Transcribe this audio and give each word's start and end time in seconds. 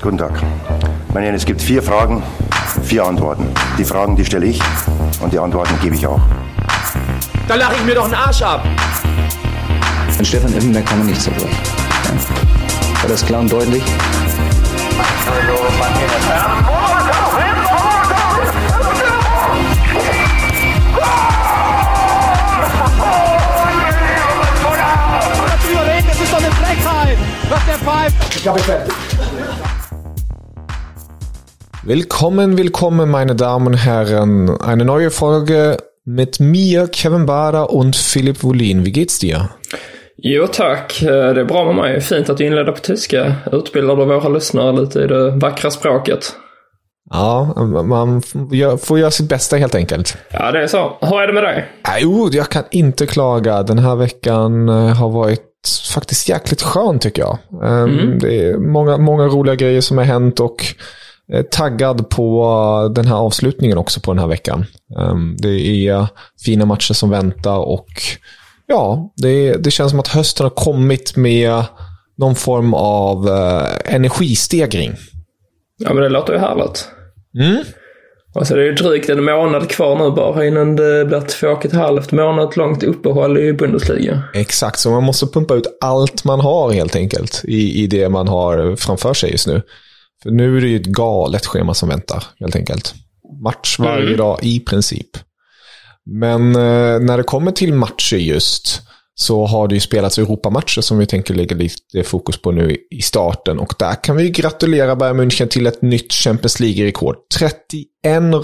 Guten 0.00 0.16
Tag. 0.16 0.30
Meine 1.12 1.26
Herren, 1.26 1.34
es 1.34 1.44
gibt 1.44 1.60
vier 1.60 1.82
Fragen, 1.82 2.22
vier 2.84 3.04
Antworten. 3.04 3.48
Die 3.78 3.84
Fragen, 3.84 4.14
die 4.14 4.24
stelle 4.24 4.46
ich 4.46 4.60
und 5.20 5.32
die 5.32 5.38
Antworten 5.40 5.74
gebe 5.82 5.96
ich 5.96 6.06
auch. 6.06 6.20
Da 7.48 7.56
lache 7.56 7.74
ich 7.74 7.84
mir 7.84 7.96
doch 7.96 8.04
einen 8.04 8.14
Arsch 8.14 8.40
ab. 8.42 8.64
An 10.16 10.24
Stefan 10.24 10.52
Effenberg 10.54 10.86
kann 10.86 10.98
man 10.98 11.08
nicht 11.08 11.20
zerbrechen. 11.20 11.50
Ja. 12.04 13.02
War 13.02 13.08
das 13.08 13.26
klar 13.26 13.40
und 13.40 13.50
deutlich? 13.50 13.82
Das 26.06 26.20
ist 26.20 26.32
doch 26.32 26.38
eine 26.38 26.50
Frechheit, 26.50 27.18
was 27.48 27.66
der 27.66 27.78
pfeift. 27.78 28.16
Ich 28.36 28.46
ich 28.46 28.62
fertig. 28.62 29.17
Willkommen, 31.88 32.58
willkommen 32.58 33.10
meine 33.10 33.34
Damen 33.34 33.66
und 33.68 33.74
Herren. 33.74 34.60
Eine 34.60 34.84
neue 34.84 35.10
Folge 35.10 35.78
mit 36.04 36.38
mir, 36.38 36.86
Kevin 36.86 37.24
Bada 37.24 37.62
und 37.62 37.96
Philipp 37.96 38.42
Wolin. 38.42 38.84
Wie 38.84 38.92
geht's 38.92 39.18
dir? 39.18 39.48
Jo 40.18 40.46
tack, 40.46 41.00
det 41.00 41.40
är 41.40 41.44
bra 41.44 41.64
med 41.64 41.74
mig. 41.74 42.00
Fint 42.00 42.30
att 42.30 42.36
du 42.36 42.46
inleder 42.46 42.72
på 42.72 42.78
tyska. 42.78 43.34
Utbildar 43.52 43.96
du 43.96 44.04
våra 44.04 44.28
lyssnare 44.28 44.80
lite 44.80 45.00
i 45.00 45.06
det 45.06 45.30
vackra 45.30 45.70
språket. 45.70 46.32
Ja, 47.10 47.54
man 47.84 48.22
får 48.80 48.98
göra 48.98 49.10
sitt 49.10 49.28
bästa 49.28 49.56
helt 49.56 49.74
enkelt. 49.74 50.16
Ja, 50.30 50.52
det 50.52 50.62
är 50.62 50.66
så. 50.66 50.98
Hur 51.00 51.20
är 51.20 51.26
det 51.26 51.32
med 51.32 51.42
dig? 51.42 51.68
Jo, 52.00 52.28
jag 52.32 52.48
kan 52.48 52.64
inte 52.70 53.06
klaga. 53.06 53.62
Den 53.62 53.78
här 53.78 53.96
veckan 53.96 54.68
eh, 54.68 54.74
har 54.74 55.08
varit 55.08 55.42
faktiskt 55.94 56.28
jäkligt 56.28 56.62
skön 56.62 56.98
tycker 56.98 57.22
jag. 57.22 57.38
Mm. 57.62 58.18
Det 58.18 58.48
är 58.48 58.56
många, 58.58 58.96
många 58.96 59.24
roliga 59.24 59.54
grejer 59.54 59.80
som 59.80 59.98
har 59.98 60.04
hänt 60.04 60.40
och 60.40 60.64
eh, 60.64 60.97
taggad 61.50 62.10
på 62.10 62.92
den 62.94 63.06
här 63.06 63.16
avslutningen 63.16 63.78
också 63.78 64.00
på 64.00 64.12
den 64.12 64.18
här 64.18 64.26
veckan. 64.26 64.64
Ehm, 65.00 65.36
det 65.38 65.88
är 65.88 66.06
fina 66.44 66.64
matcher 66.64 66.94
som 66.94 67.10
väntar 67.10 67.58
och 67.58 67.88
ja, 68.66 69.12
det, 69.16 69.52
det 69.52 69.70
känns 69.70 69.90
som 69.90 70.00
att 70.00 70.08
hösten 70.08 70.44
har 70.44 70.50
kommit 70.50 71.16
med 71.16 71.64
någon 72.16 72.34
form 72.34 72.74
av 72.74 73.28
eh, 73.28 73.94
energistegring. 73.94 74.92
Ja, 75.78 75.94
men 75.94 76.02
det 76.02 76.08
låter 76.08 76.32
ju 76.32 76.38
härligt. 76.38 76.88
Mm. 77.38 77.64
Alltså 78.34 78.54
det 78.54 78.60
är 78.60 78.64
ju 78.64 78.74
drygt 78.74 79.08
en 79.08 79.24
månad 79.24 79.70
kvar 79.70 79.98
nu 79.98 80.10
bara 80.10 80.46
innan 80.46 80.76
det 80.76 81.04
blir 81.04 81.20
två 81.20 81.48
och 81.48 81.66
ett 81.66 81.72
halvt 81.72 82.12
månad 82.12 82.56
långt 82.56 82.82
uppehåll 82.82 83.38
i 83.38 83.52
Bundesliga. 83.52 84.22
Exakt, 84.34 84.78
så 84.78 84.90
man 84.90 85.04
måste 85.04 85.26
pumpa 85.26 85.54
ut 85.54 85.78
allt 85.80 86.24
man 86.24 86.40
har 86.40 86.70
helt 86.70 86.96
enkelt 86.96 87.42
i, 87.44 87.82
i 87.82 87.86
det 87.86 88.08
man 88.08 88.28
har 88.28 88.76
framför 88.76 89.14
sig 89.14 89.30
just 89.30 89.46
nu. 89.46 89.62
För 90.22 90.30
nu 90.30 90.56
är 90.56 90.60
det 90.60 90.68
ju 90.68 90.76
ett 90.76 90.86
galet 90.86 91.46
schema 91.46 91.74
som 91.74 91.88
väntar 91.88 92.24
helt 92.40 92.56
enkelt. 92.56 92.94
Match 93.42 93.78
varje 93.78 94.06
mm. 94.06 94.16
dag 94.16 94.38
i 94.42 94.60
princip. 94.60 95.10
Men 96.04 96.56
eh, 96.56 97.00
när 97.00 97.16
det 97.16 97.22
kommer 97.22 97.52
till 97.52 97.74
matcher 97.74 98.16
just 98.16 98.82
så 99.14 99.46
har 99.46 99.68
det 99.68 99.74
ju 99.74 99.80
spelats 99.80 100.18
Europamatcher 100.18 100.80
som 100.80 100.98
vi 100.98 101.06
tänker 101.06 101.34
lägga 101.34 101.56
lite 101.56 102.02
fokus 102.04 102.42
på 102.42 102.50
nu 102.50 102.76
i 102.90 103.02
starten. 103.02 103.58
Och 103.58 103.74
där 103.78 104.04
kan 104.04 104.16
vi 104.16 104.30
gratulera 104.30 104.96
Bayern 104.96 105.20
München 105.20 105.48
till 105.48 105.66
ett 105.66 105.82
nytt 105.82 106.12
Champions 106.12 106.60
League-rekord. 106.60 107.16
31 107.38 107.86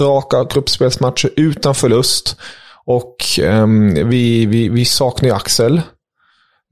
raka 0.00 0.44
gruppspelsmatcher 0.44 1.30
utan 1.36 1.74
förlust. 1.74 2.36
Och 2.86 3.16
um, 3.42 4.08
vi, 4.08 4.46
vi, 4.46 4.68
vi 4.68 4.84
saknar 4.84 5.28
ju 5.28 5.34
Axel 5.34 5.82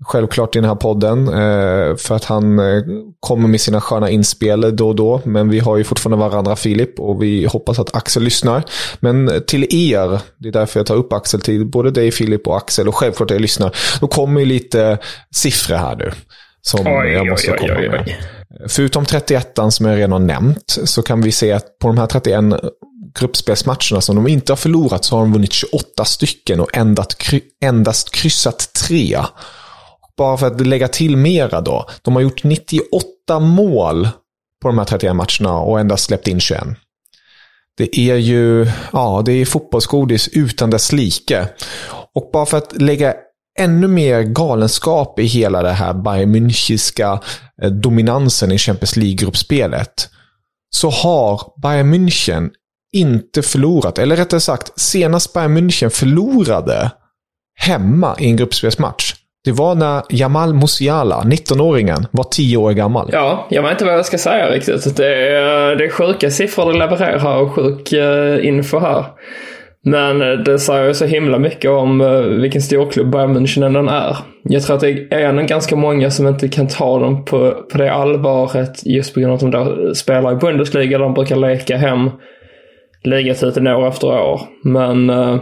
självklart 0.04 0.56
i 0.56 0.58
den 0.58 0.68
här 0.68 0.74
podden. 0.74 1.28
Eh, 1.28 1.96
för 1.96 2.14
att 2.14 2.24
han 2.24 2.58
eh, 2.58 2.82
kommer 3.20 3.48
med 3.48 3.60
sina 3.60 3.80
sköna 3.80 4.10
inspel 4.10 4.76
då 4.76 4.88
och 4.88 4.96
då. 4.96 5.20
Men 5.24 5.48
vi 5.48 5.58
har 5.58 5.76
ju 5.76 5.84
fortfarande 5.84 6.28
varandra 6.28 6.56
Filip 6.56 7.00
och 7.00 7.22
vi 7.22 7.46
hoppas 7.46 7.78
att 7.78 7.96
Axel 7.96 8.22
lyssnar. 8.22 8.64
Men 9.00 9.42
till 9.46 9.90
er, 9.92 10.20
det 10.38 10.48
är 10.48 10.52
därför 10.52 10.80
jag 10.80 10.86
tar 10.86 10.96
upp 10.96 11.12
Axel 11.12 11.40
till 11.40 11.66
både 11.66 11.90
dig 11.90 12.10
Filip 12.10 12.46
och 12.46 12.56
Axel 12.56 12.88
och 12.88 12.96
självklart 12.96 13.30
er 13.30 13.38
lyssnar. 13.38 13.76
Då 14.00 14.06
kommer 14.06 14.40
ju 14.40 14.46
lite 14.46 14.98
siffror 15.34 15.76
här 15.76 15.96
nu. 15.96 16.12
Som 16.62 16.86
oj, 16.86 17.12
jag 17.12 17.26
måste 17.26 17.52
oj, 17.52 17.58
komma 17.58 17.74
oj, 17.78 17.88
med. 17.88 18.14
Förutom 18.68 19.04
31 19.04 19.58
som 19.70 19.86
jag 19.86 19.96
redan 19.96 20.12
har 20.12 20.18
nämnt 20.18 20.78
så 20.84 21.02
kan 21.02 21.22
vi 21.22 21.32
se 21.32 21.52
att 21.52 21.78
på 21.78 21.88
de 21.88 21.98
här 21.98 22.06
31 22.06 22.44
gruppspelsmatcherna 23.18 24.00
som 24.00 24.16
de 24.16 24.26
inte 24.26 24.52
har 24.52 24.56
förlorat 24.56 25.04
så 25.04 25.16
har 25.16 25.22
de 25.22 25.32
vunnit 25.32 25.52
28 25.52 26.04
stycken 26.04 26.60
och 26.60 26.76
endast, 26.76 27.22
endast 27.60 28.14
kryssat 28.14 28.72
tre 28.88 29.18
bara 30.16 30.36
för 30.36 30.46
att 30.46 30.66
lägga 30.66 30.88
till 30.88 31.16
mera 31.16 31.60
då. 31.60 31.86
De 32.02 32.14
har 32.14 32.22
gjort 32.22 32.44
98 32.44 33.40
mål 33.40 34.08
på 34.62 34.68
de 34.68 34.78
här 34.78 34.84
31 34.84 35.16
matcherna 35.16 35.58
och 35.58 35.80
endast 35.80 36.04
släppt 36.04 36.28
in 36.28 36.40
21. 36.40 36.62
Det 37.76 37.98
är 37.98 38.16
ju, 38.16 38.66
ja, 38.92 39.22
det 39.24 39.32
är 39.32 39.44
fotbollsgodis 39.44 40.28
utan 40.28 40.70
dess 40.70 40.92
like. 40.92 41.48
Och 42.14 42.30
bara 42.32 42.46
för 42.46 42.58
att 42.58 42.82
lägga 42.82 43.14
ännu 43.58 43.88
mer 43.88 44.22
galenskap 44.22 45.18
i 45.18 45.24
hela 45.24 45.62
det 45.62 45.72
här 45.72 45.94
Bayern 45.94 46.34
Münchiska 46.36 47.20
eh, 47.62 47.70
dominansen 47.70 48.52
i 48.52 48.58
Champions 48.58 48.96
League-gruppspelet 48.96 50.08
så 50.70 50.90
har 50.90 51.60
Bayern 51.62 51.94
München 51.94 52.50
inte 52.92 53.42
förlorat, 53.42 53.98
eller 53.98 54.16
rättare 54.16 54.40
sagt, 54.40 54.80
senast 54.80 55.32
Bayern 55.32 55.58
München 55.58 55.88
förlorade 55.88 56.90
hemma 57.54 58.16
i 58.18 58.26
en 58.26 58.36
gruppspelsmatch 58.36 59.11
det 59.44 59.52
var 59.52 59.74
när 59.74 60.02
Jamal 60.08 60.54
Musiala, 60.54 61.22
19-åringen, 61.22 62.06
var 62.10 62.24
10 62.24 62.56
år 62.56 62.72
gammal. 62.72 63.08
Ja, 63.12 63.46
jag 63.50 63.62
vet 63.62 63.72
inte 63.72 63.84
vad 63.84 63.94
jag 63.94 64.06
ska 64.06 64.18
säga 64.18 64.50
riktigt. 64.50 64.96
Det 64.96 65.14
är, 65.28 65.76
det 65.76 65.84
är 65.84 65.90
sjuka 65.90 66.30
siffror 66.30 66.72
du 66.72 66.78
levererar 66.78 67.36
och 67.36 67.52
sjuk 67.52 67.92
eh, 67.92 68.46
info 68.46 68.78
här. 68.78 69.04
Men 69.84 70.22
eh, 70.22 70.38
det 70.38 70.58
säger 70.58 70.86
ju 70.86 70.94
så 70.94 71.04
himla 71.04 71.38
mycket 71.38 71.70
om 71.70 72.00
eh, 72.00 72.20
vilken 72.20 72.62
storklubb 72.62 73.10
Bayern 73.10 73.36
München 73.36 73.72
den 73.72 73.88
är. 73.88 74.16
Jag 74.42 74.62
tror 74.62 74.76
att 74.76 74.82
det 74.82 75.14
är 75.14 75.32
nog 75.32 75.46
ganska 75.46 75.76
många 75.76 76.10
som 76.10 76.26
inte 76.26 76.48
kan 76.48 76.68
ta 76.68 76.98
dem 76.98 77.24
på, 77.24 77.52
på 77.72 77.78
det 77.78 77.92
allvaret 77.92 78.86
just 78.86 79.14
på 79.14 79.20
grund 79.20 79.32
av 79.32 79.34
att 79.34 79.40
de 79.40 79.50
där 79.50 79.94
spelar 79.94 80.32
i 80.32 80.36
Bundesliga. 80.36 80.98
De 80.98 81.14
brukar 81.14 81.36
leka 81.36 81.76
hem 81.76 82.10
ligatiteln 83.04 83.66
år 83.66 83.88
efter 83.88 84.08
år. 84.08 84.40
Men 84.64 85.10
uh, 85.10 85.40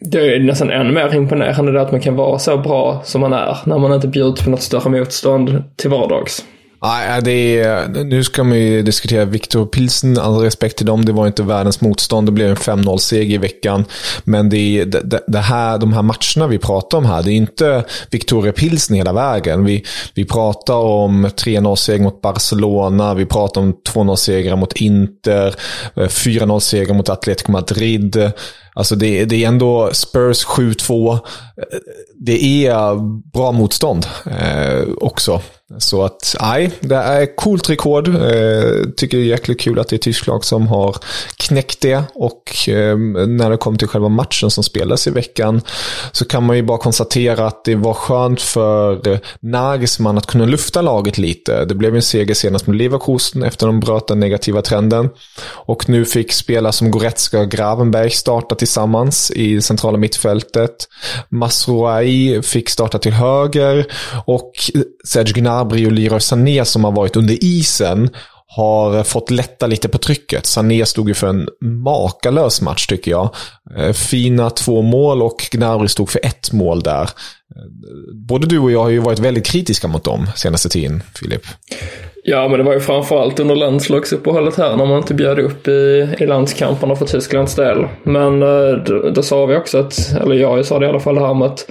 det 0.00 0.34
är 0.34 0.40
nästan 0.40 0.70
ännu 0.70 0.92
mer 0.92 1.14
imponerande 1.14 1.80
att 1.80 1.92
man 1.92 2.00
kan 2.00 2.16
vara 2.16 2.38
så 2.38 2.56
bra 2.56 3.00
som 3.04 3.20
man 3.20 3.32
är 3.32 3.56
när 3.66 3.78
man 3.78 3.92
inte 3.92 4.08
bjuds 4.08 4.44
på 4.44 4.50
något 4.50 4.62
större 4.62 4.90
motstånd 4.90 5.62
till 5.76 5.90
vardags. 5.90 6.44
Nej, 6.82 7.16
äh, 7.16 7.24
det 7.24 7.60
är, 7.60 7.88
nu 8.04 8.24
ska 8.24 8.44
man 8.44 8.58
ju 8.58 8.82
diskutera 8.82 9.24
Viktor 9.24 9.66
Pilsen, 9.66 10.18
all 10.18 10.38
respekt 10.38 10.76
till 10.76 10.86
dem. 10.86 11.04
Det 11.04 11.12
var 11.12 11.26
inte 11.26 11.42
världens 11.42 11.80
motstånd. 11.80 12.28
Det 12.28 12.32
blev 12.32 12.50
en 12.50 12.56
5-0-seger 12.56 13.34
i 13.34 13.38
veckan. 13.38 13.84
Men 14.24 14.48
det, 14.48 14.58
är, 14.58 14.84
det, 14.84 15.24
det, 15.26 15.38
här, 15.38 15.78
de 15.78 15.92
här 15.92 16.02
matcherna 16.02 16.46
vi 16.46 16.58
pratar 16.58 16.98
om 16.98 17.06
här, 17.06 17.22
det 17.22 17.32
är 17.32 17.36
inte 17.36 17.84
Victoria 18.10 18.52
Pilsen 18.52 18.96
hela 18.96 19.12
vägen. 19.12 19.64
Vi, 19.64 19.84
vi 20.14 20.24
pratar 20.24 20.74
om 20.74 21.26
3-0-seger 21.26 22.04
mot 22.04 22.20
Barcelona, 22.20 23.14
vi 23.14 23.26
pratar 23.26 23.60
om 23.60 23.74
2-0-segrar 23.94 24.56
mot 24.56 24.72
Inter, 24.72 25.54
eh, 25.96 26.02
4-0-seger 26.02 26.94
mot 26.94 27.08
Atletico 27.08 27.52
Madrid. 27.52 28.32
Alltså 28.74 28.96
det, 28.96 29.24
det 29.24 29.44
är 29.44 29.48
ändå 29.48 29.90
Spurs 29.92 30.46
7-2. 30.46 31.12
Eh, 31.12 31.18
det 32.18 32.66
är 32.66 32.94
bra 33.32 33.52
motstånd 33.52 34.06
eh, 34.26 34.82
också. 34.96 35.40
Så 35.78 36.02
att, 36.02 36.36
nej, 36.40 36.70
det 36.80 36.94
är 36.94 37.36
coolt 37.36 37.70
rekord. 37.70 38.08
Eh, 38.08 38.90
tycker 38.96 39.16
det 39.18 39.22
är 39.22 39.26
jäkligt 39.26 39.60
kul 39.60 39.78
att 39.78 39.88
det 39.88 39.96
är 39.96 39.98
Tyskland 39.98 40.44
som 40.44 40.66
har 40.66 40.96
knäckt 41.36 41.80
det. 41.80 42.02
Och 42.14 42.68
eh, 42.68 42.98
när 43.26 43.50
det 43.50 43.56
kommer 43.56 43.78
till 43.78 43.88
själva 43.88 44.08
matchen 44.08 44.50
som 44.50 44.64
spelas 44.64 45.06
i 45.06 45.10
veckan 45.10 45.60
så 46.12 46.24
kan 46.24 46.44
man 46.46 46.56
ju 46.56 46.62
bara 46.62 46.78
konstatera 46.78 47.46
att 47.46 47.64
det 47.64 47.74
var 47.74 47.94
skönt 47.94 48.40
för 48.40 49.20
Nagelsmann 49.40 50.18
att 50.18 50.26
kunna 50.26 50.44
lufta 50.44 50.82
laget 50.82 51.18
lite. 51.18 51.64
Det 51.64 51.74
blev 51.74 51.96
en 51.96 52.02
seger 52.02 52.34
senast 52.34 52.66
med 52.66 52.76
Leverkusen 52.76 53.42
efter 53.42 53.66
de 53.66 53.80
bröt 53.80 54.08
den 54.08 54.20
negativa 54.20 54.62
trenden. 54.62 55.10
Och 55.50 55.88
nu 55.88 56.04
fick 56.04 56.32
spelare 56.32 56.72
som 56.72 56.90
Goretzka 56.90 57.40
och 57.40 57.50
Gravenberg 57.50 58.10
starta 58.10 58.54
tillsammans 58.54 59.30
i 59.30 59.62
centrala 59.62 59.98
mittfältet. 59.98 60.88
Masrouai 61.28 62.42
fick 62.42 62.68
starta 62.68 62.98
till 62.98 63.12
höger 63.12 63.86
och 64.26 64.52
Serge 65.04 65.32
Gnabry 65.32 65.57
och 65.60 65.92
Leroy 65.92 66.20
Sané 66.20 66.64
som 66.64 66.84
har 66.84 66.92
varit 66.92 67.16
under 67.16 67.44
isen 67.44 68.10
har 68.48 68.96
eh, 68.96 69.02
fått 69.02 69.30
lätta 69.30 69.66
lite 69.66 69.88
på 69.88 69.98
trycket. 69.98 70.46
Sané 70.46 70.86
stod 70.86 71.08
ju 71.08 71.14
för 71.14 71.26
en 71.26 71.48
makalös 71.60 72.60
match 72.60 72.86
tycker 72.86 73.10
jag. 73.10 73.30
Eh, 73.76 73.92
fina 73.92 74.50
två 74.50 74.82
mål 74.82 75.22
och 75.22 75.48
Gnabry 75.50 75.88
stod 75.88 76.10
för 76.10 76.26
ett 76.26 76.52
mål 76.52 76.80
där. 76.80 77.02
Eh, 77.02 77.08
både 78.14 78.46
du 78.46 78.58
och 78.58 78.72
jag 78.72 78.82
har 78.82 78.88
ju 78.88 78.98
varit 78.98 79.18
väldigt 79.18 79.46
kritiska 79.46 79.88
mot 79.88 80.04
dem 80.04 80.26
senaste 80.36 80.68
tiden, 80.68 81.02
Filip. 81.14 81.42
Ja, 82.24 82.48
men 82.48 82.58
det 82.58 82.64
var 82.64 82.72
ju 82.72 82.80
framförallt 82.80 83.40
under 83.40 83.56
landslagsuppehållet 83.56 84.56
här 84.56 84.76
när 84.76 84.86
man 84.86 84.98
inte 84.98 85.14
bjöd 85.14 85.38
upp 85.38 85.68
i, 85.68 86.08
i 86.18 86.26
landskamperna 86.26 86.96
för 86.96 87.06
Tysklands 87.06 87.54
del. 87.54 87.86
Men 88.02 88.40
då, 88.84 89.10
då 89.14 89.22
sa 89.22 89.46
vi 89.46 89.56
också 89.56 89.78
att, 89.78 90.12
eller 90.22 90.34
jag 90.34 90.66
sa 90.66 90.78
det 90.78 90.86
i 90.86 90.88
alla 90.88 91.00
fall 91.00 91.18
här 91.18 91.34
med 91.34 91.48
att 91.48 91.66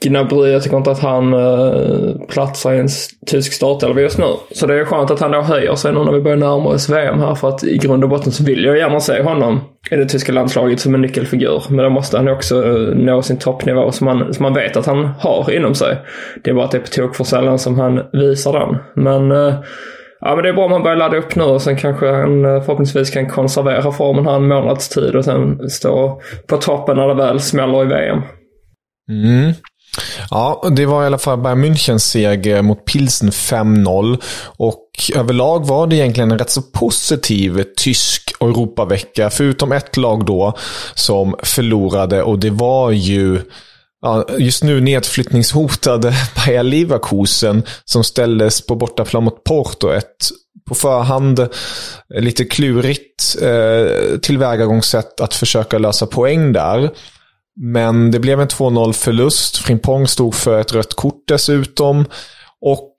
Gnabry, 0.00 0.52
jag 0.52 0.62
tycker 0.62 0.76
inte 0.76 0.90
att 0.90 0.98
han 0.98 1.32
eh, 1.32 2.26
platsar 2.28 2.74
i 2.74 2.78
en 2.78 2.88
tysk 3.26 3.52
startelva 3.52 4.00
just 4.00 4.18
nu. 4.18 4.26
Så 4.52 4.66
det 4.66 4.80
är 4.80 4.84
skönt 4.84 5.10
att 5.10 5.20
han 5.20 5.30
då 5.30 5.40
höjer 5.40 5.74
sig 5.74 5.92
nu 5.92 6.04
när 6.04 6.12
vi 6.12 6.20
börjar 6.20 6.36
närma 6.36 6.68
oss 6.68 6.88
VM 6.88 7.20
här 7.20 7.34
för 7.34 7.48
att 7.48 7.64
i 7.64 7.78
grund 7.78 8.04
och 8.04 8.10
botten 8.10 8.32
så 8.32 8.44
vill 8.44 8.64
jag 8.64 8.78
gärna 8.78 9.00
se 9.00 9.22
honom 9.22 9.60
i 9.90 9.96
det 9.96 10.06
tyska 10.06 10.32
landslaget 10.32 10.80
som 10.80 10.94
en 10.94 11.00
nyckelfigur. 11.00 11.62
Men 11.68 11.84
då 11.84 11.90
måste 11.90 12.16
han 12.16 12.28
också 12.28 12.64
eh, 12.64 12.94
nå 12.94 13.22
sin 13.22 13.38
toppnivå 13.38 13.92
som 13.92 14.04
man, 14.04 14.34
som 14.34 14.42
man 14.42 14.54
vet 14.54 14.76
att 14.76 14.86
han 14.86 15.04
har 15.04 15.50
inom 15.50 15.74
sig. 15.74 15.96
Det 16.44 16.50
är 16.50 16.54
bara 16.54 16.64
att 16.64 16.70
det 16.70 16.78
är 16.78 16.82
på 16.82 16.88
tok 16.88 17.16
för 17.16 17.24
sällan 17.24 17.58
som 17.58 17.78
han 17.78 18.00
visar 18.12 18.52
den. 18.52 18.76
Men 19.04 19.32
eh, 19.32 19.54
Ja 20.20 20.34
men 20.34 20.42
det 20.42 20.48
är 20.48 20.52
bra 20.52 20.64
om 20.64 20.72
han 20.72 20.82
börjar 20.82 20.96
ladda 20.96 21.16
upp 21.16 21.36
nu 21.36 21.42
och 21.42 21.62
sen 21.62 21.76
kanske 21.76 22.06
han 22.06 22.42
förhoppningsvis 22.42 23.10
kan 23.10 23.28
konservera 23.28 23.92
formen 23.92 24.26
här 24.26 24.36
en 24.36 24.48
månads 24.48 24.88
tid 24.88 25.16
och 25.16 25.24
sen 25.24 25.70
stå 25.70 26.20
på 26.46 26.56
toppen 26.56 26.96
när 26.96 27.08
det 27.08 27.14
väl 27.14 27.40
smäller 27.40 27.82
i 27.82 27.86
VM. 27.86 28.22
Mm. 29.10 29.52
Ja, 30.30 30.68
det 30.76 30.86
var 30.86 31.02
i 31.02 31.06
alla 31.06 31.18
fall 31.18 31.38
Bayern 31.38 31.64
Münchens 31.64 31.98
seger 31.98 32.62
mot 32.62 32.84
Pilsen 32.84 33.30
5-0. 33.30 34.22
Och 34.44 34.84
överlag 35.14 35.66
var 35.66 35.86
det 35.86 35.96
egentligen 35.96 36.30
en 36.30 36.38
rätt 36.38 36.50
så 36.50 36.62
positiv 36.62 37.64
tysk 37.76 38.32
Europavecka. 38.40 39.30
Förutom 39.30 39.72
ett 39.72 39.96
lag 39.96 40.24
då 40.24 40.56
som 40.94 41.34
förlorade 41.42 42.22
och 42.22 42.38
det 42.38 42.50
var 42.50 42.90
ju 42.90 43.40
ja, 44.02 44.26
just 44.38 44.64
nu 44.64 44.80
nedflyttningshotade 44.80 46.14
Bayer 46.46 46.62
Leverkusen 46.62 47.62
som 47.84 48.04
ställdes 48.04 48.66
på 48.66 48.74
bortaplan 48.74 49.24
mot 49.24 49.44
Porto. 49.44 49.88
Ett 49.88 50.30
på 50.68 50.74
förhand 50.74 51.48
lite 52.08 52.44
klurigt 52.44 53.36
eh, 53.42 54.18
tillvägagångssätt 54.18 55.20
att 55.20 55.34
försöka 55.34 55.78
lösa 55.78 56.06
poäng 56.06 56.52
där. 56.52 56.90
Men 57.60 58.10
det 58.10 58.20
blev 58.20 58.40
en 58.40 58.48
2-0 58.48 58.92
förlust. 58.92 59.56
Frimpong 59.56 60.08
stod 60.08 60.34
för 60.34 60.60
ett 60.60 60.72
rött 60.72 60.94
kort 60.94 61.24
dessutom. 61.28 62.04
Och 62.60 62.96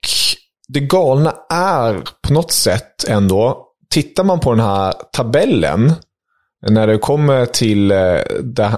det 0.68 0.80
galna 0.80 1.34
är 1.50 2.02
på 2.22 2.32
något 2.32 2.52
sätt 2.52 3.08
ändå, 3.08 3.66
tittar 3.90 4.24
man 4.24 4.40
på 4.40 4.50
den 4.50 4.60
här 4.60 4.94
tabellen, 5.12 5.92
när 6.68 6.86
det 6.86 6.98
kommer 6.98 7.46
till 7.46 7.90
eh, 7.90 8.18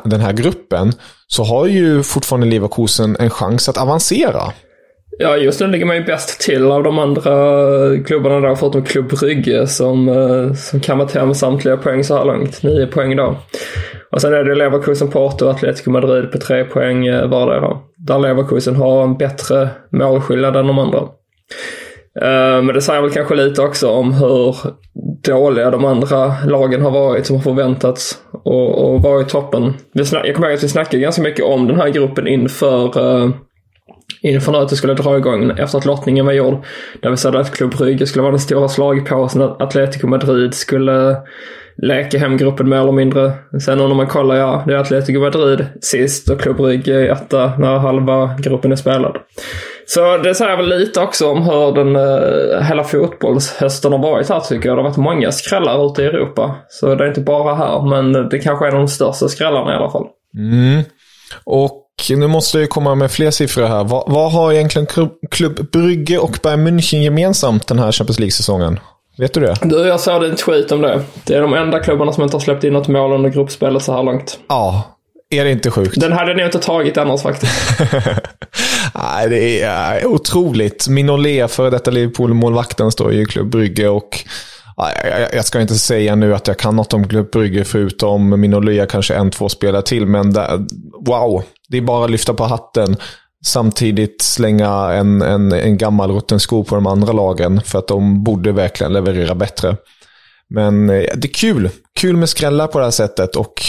den 0.05 0.21
här 0.21 0.33
gruppen, 0.33 0.93
så 1.27 1.45
har 1.45 1.67
ju 1.67 2.03
fortfarande 2.03 2.47
Leverkusen 2.47 3.17
en 3.21 3.31
chans 3.31 3.69
att 3.69 3.79
avancera. 3.79 4.53
Ja, 5.19 5.37
just 5.37 5.61
nu 5.61 5.67
ligger 5.67 5.87
man 5.87 5.97
ju 5.97 6.05
bäst 6.05 6.41
till 6.41 6.67
av 6.67 6.83
de 6.83 6.99
andra 6.99 7.33
eh, 7.95 8.03
klubbarna 8.03 8.41
där, 8.41 8.55
förutom 8.55 8.85
Klubb 8.85 9.09
Brygge 9.09 9.67
som, 9.67 10.09
eh, 10.09 10.53
som 10.53 10.81
kammat 10.81 11.15
hem 11.15 11.35
samtliga 11.35 11.77
poäng 11.77 12.05
så 12.05 12.17
här 12.17 12.25
långt. 12.25 12.63
Nio 12.63 12.87
poäng 12.87 13.17
då. 13.17 13.37
Och 14.11 14.21
sen 14.21 14.35
är 14.35 14.45
det 14.45 14.55
Leverkusen, 14.55 15.11
Porto 15.11 15.45
och 15.45 15.51
Atletico 15.51 15.91
Madrid 15.91 16.33
på 16.33 16.39
tre 16.39 16.65
poäng 16.65 17.07
eh, 17.07 17.29
vardera. 17.29 17.77
Där 17.97 18.19
Leverkusen 18.19 18.77
har 18.77 19.05
en 19.05 19.17
bättre 19.17 19.69
målskillnad 19.91 20.57
än 20.57 20.67
de 20.67 20.79
andra. 20.79 21.01
Men 22.63 22.67
det 22.67 22.81
säger 22.81 23.03
väl 23.03 23.11
kanske 23.11 23.35
lite 23.35 23.63
också 23.63 23.89
om 23.89 24.13
hur 24.13 24.57
dåliga 25.25 25.71
de 25.71 25.85
andra 25.85 26.35
lagen 26.47 26.83
har 26.83 26.91
varit 26.91 27.27
som 27.27 27.37
har 27.37 27.43
förväntats 27.43 28.19
och, 28.45 28.95
och 28.95 29.03
vara 29.03 29.25
toppen. 29.25 29.75
jag 29.93 30.35
kommer 30.35 30.49
ihåg 30.49 30.57
att 30.57 30.65
vi 30.65 30.69
snackade 30.69 31.03
ganska 31.03 31.23
mycket 31.23 31.45
om 31.45 31.67
den 31.67 31.77
här 31.77 31.89
gruppen 31.89 32.27
inför 32.27 32.99
inför 34.23 34.53
nu 34.53 34.59
att 34.59 34.69
det 34.69 34.77
skulle 34.77 34.95
dra 34.95 35.17
igång 35.17 35.51
efter 35.59 35.79
att 35.79 35.85
lottningen 35.85 36.27
var 36.27 36.33
gjord. 36.33 36.65
Där 37.03 37.11
vi 37.11 37.17
sa 37.17 37.41
att 37.41 37.55
Klubb 37.55 37.77
Brygge 37.77 38.07
skulle 38.07 38.23
vara 38.23 38.33
den 38.33 38.41
stora 38.41 38.69
slagpåsen, 38.69 39.43
att 39.43 39.63
Atletico 39.63 40.07
Madrid 40.07 40.55
skulle 40.55 41.17
leka 41.77 42.19
hem 42.19 42.37
gruppen 42.37 42.69
mer 42.69 42.77
eller 42.77 42.93
mindre. 42.93 43.33
Sen 43.65 43.79
när 43.79 43.95
man 43.95 44.07
kollar, 44.07 44.37
ja, 44.37 44.65
det 44.67 44.75
är 44.75 44.79
Atletico 44.79 45.21
Madrid 45.21 45.67
sist 45.81 46.31
och 46.31 46.41
Klubb 46.41 46.57
Brygge 46.57 47.13
etta 47.13 47.53
när 47.59 47.79
halva 47.79 48.37
gruppen 48.39 48.73
är 48.73 48.77
spelad. 48.77 49.17
Så 49.87 50.17
det 50.17 50.35
säger 50.35 50.57
väl 50.57 50.69
lite 50.69 51.01
också 51.01 51.29
om 51.29 51.43
hur 51.43 51.73
den 51.75 51.97
eh, 51.97 52.63
hela 52.63 52.85
fotbollshösten 52.85 53.93
har 53.93 53.99
varit 53.99 54.29
här 54.29 54.41
tycker 54.41 54.69
jag. 54.69 54.79
Det 54.79 54.83
har 54.83 54.89
varit 54.89 54.97
många 54.97 55.33
skrällar 55.33 55.87
ute 55.87 56.03
i 56.03 56.07
Europa. 56.07 56.57
Så 56.69 56.95
det 56.95 57.05
är 57.05 57.09
inte 57.09 57.21
bara 57.21 57.55
här, 57.55 57.83
men 57.83 58.29
det 58.29 58.39
kanske 58.39 58.67
är 58.67 58.73
de 58.73 58.89
största 58.89 59.29
skrällarna 59.29 59.73
i 59.73 59.77
alla 59.77 59.91
fall. 59.91 60.07
Mm. 60.39 60.83
Och 61.45 61.82
nu 62.11 62.27
måste 62.27 62.59
jag 62.59 62.71
komma 62.71 62.95
med 62.95 63.11
fler 63.11 63.31
siffror 63.31 63.67
här. 63.67 63.85
Vad, 63.85 64.05
vad 64.13 64.33
har 64.33 64.53
egentligen 64.53 64.87
Klubb 65.31 65.71
Brygge 65.71 66.19
och 66.19 66.39
Bayern 66.43 66.69
München 66.69 66.99
gemensamt 66.99 67.67
den 67.67 67.79
här 67.79 67.93
Champions 67.93 68.19
League-säsongen? 68.19 68.81
Vet 69.19 69.35
du 69.35 69.41
det? 69.41 69.57
Du, 69.63 69.77
jag 69.77 70.01
såg 70.01 70.25
en 70.25 70.37
tweet 70.37 70.73
om 70.73 70.83
det. 70.83 71.03
Det 71.25 71.35
är 71.35 71.41
de 71.41 71.55
enda 71.55 71.81
klubbarna 71.81 72.13
som 72.13 72.23
inte 72.23 72.37
har 72.37 72.41
släppt 72.41 72.65
in 72.65 72.73
något 72.73 72.89
mål 72.89 73.13
under 73.13 73.31
gruppspelet 73.31 73.83
så 73.83 73.93
här 73.93 74.03
långt. 74.03 74.39
Ja, 74.49 74.97
är 75.31 75.45
det 75.45 75.51
inte 75.51 75.71
sjukt? 75.71 76.01
Den 76.01 76.13
hade 76.13 76.35
ni 76.35 76.45
inte 76.45 76.59
tagit 76.59 76.99
annars 76.99 77.23
faktiskt. 77.23 77.53
Nej, 78.95 79.29
det 79.29 79.61
är 79.63 80.07
otroligt. 80.07 80.89
Minolet, 80.89 81.51
före 81.51 81.71
detta 81.71 81.91
Liverpool-målvakten, 81.91 82.93
står 82.93 83.13
ju 83.13 83.23
i 83.23 83.27
Klubb 83.27 83.51
Brygge 83.51 83.89
och 83.89 84.25
jag 85.33 85.45
ska 85.45 85.61
inte 85.61 85.75
säga 85.75 86.15
nu 86.15 86.35
att 86.35 86.47
jag 86.47 86.59
kan 86.59 86.77
något 86.77 86.95
om 86.95 87.09
Club 87.09 87.31
Brygge 87.31 87.65
förutom 87.65 88.41
Minolia 88.41 88.87
kanske 88.87 89.15
en, 89.15 89.31
två 89.31 89.49
spelare 89.49 89.83
till. 89.83 90.07
Men 90.07 90.33
det, 90.33 90.67
wow, 91.07 91.43
det 91.69 91.77
är 91.77 91.83
bara 91.83 92.05
att 92.05 92.11
lyfta 92.11 92.35
på 92.35 92.45
hatten. 92.45 92.97
Samtidigt 93.45 94.23
slänga 94.23 94.93
en, 94.93 95.23
en, 95.23 95.53
en 95.53 95.79
gammal 95.79 96.11
rutten 96.11 96.41
sko 96.41 96.65
på 96.65 96.75
de 96.75 96.87
andra 96.87 97.13
lagen 97.13 97.61
för 97.61 97.79
att 97.79 97.89
de 97.89 98.25
borde 98.25 98.53
verkligen 98.53 98.93
leverera 98.93 99.35
bättre. 99.35 99.77
Men 100.49 100.91
eh, 100.91 101.05
det 101.15 101.29
är 101.29 101.35
kul. 101.35 101.71
Kul 102.01 102.17
med 102.17 102.29
skrällar 102.29 102.67
på 102.67 102.79
det 102.79 102.85
här 102.85 102.91
sättet 102.91 103.37
och 103.37 103.63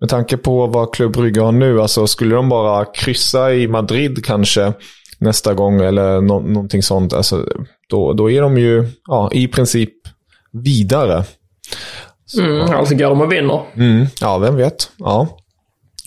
med 0.00 0.08
tanke 0.08 0.36
på 0.36 0.66
vad 0.66 0.94
Klubb 0.94 1.12
Brygge 1.12 1.40
har 1.40 1.52
nu, 1.52 1.80
alltså 1.80 2.06
skulle 2.06 2.34
de 2.34 2.48
bara 2.48 2.84
kryssa 2.84 3.54
i 3.54 3.68
Madrid 3.68 4.24
kanske 4.24 4.72
nästa 5.18 5.54
gång 5.54 5.80
eller 5.80 6.20
no 6.20 6.40
någonting 6.40 6.82
sånt, 6.82 7.12
alltså, 7.12 7.44
då, 7.88 8.12
då 8.12 8.30
är 8.30 8.42
de 8.42 8.58
ju 8.58 8.88
ja, 9.06 9.30
i 9.32 9.48
princip 9.48 9.92
vidare. 10.62 11.24
Mm, 12.38 12.60
alltså 12.60 12.94
går 12.94 13.04
de 13.08 13.20
och 13.20 13.32
vinner. 13.32 13.62
Mm, 13.76 14.06
ja, 14.20 14.38
vem 14.38 14.56
vet. 14.56 14.90
Ja. 14.96 15.38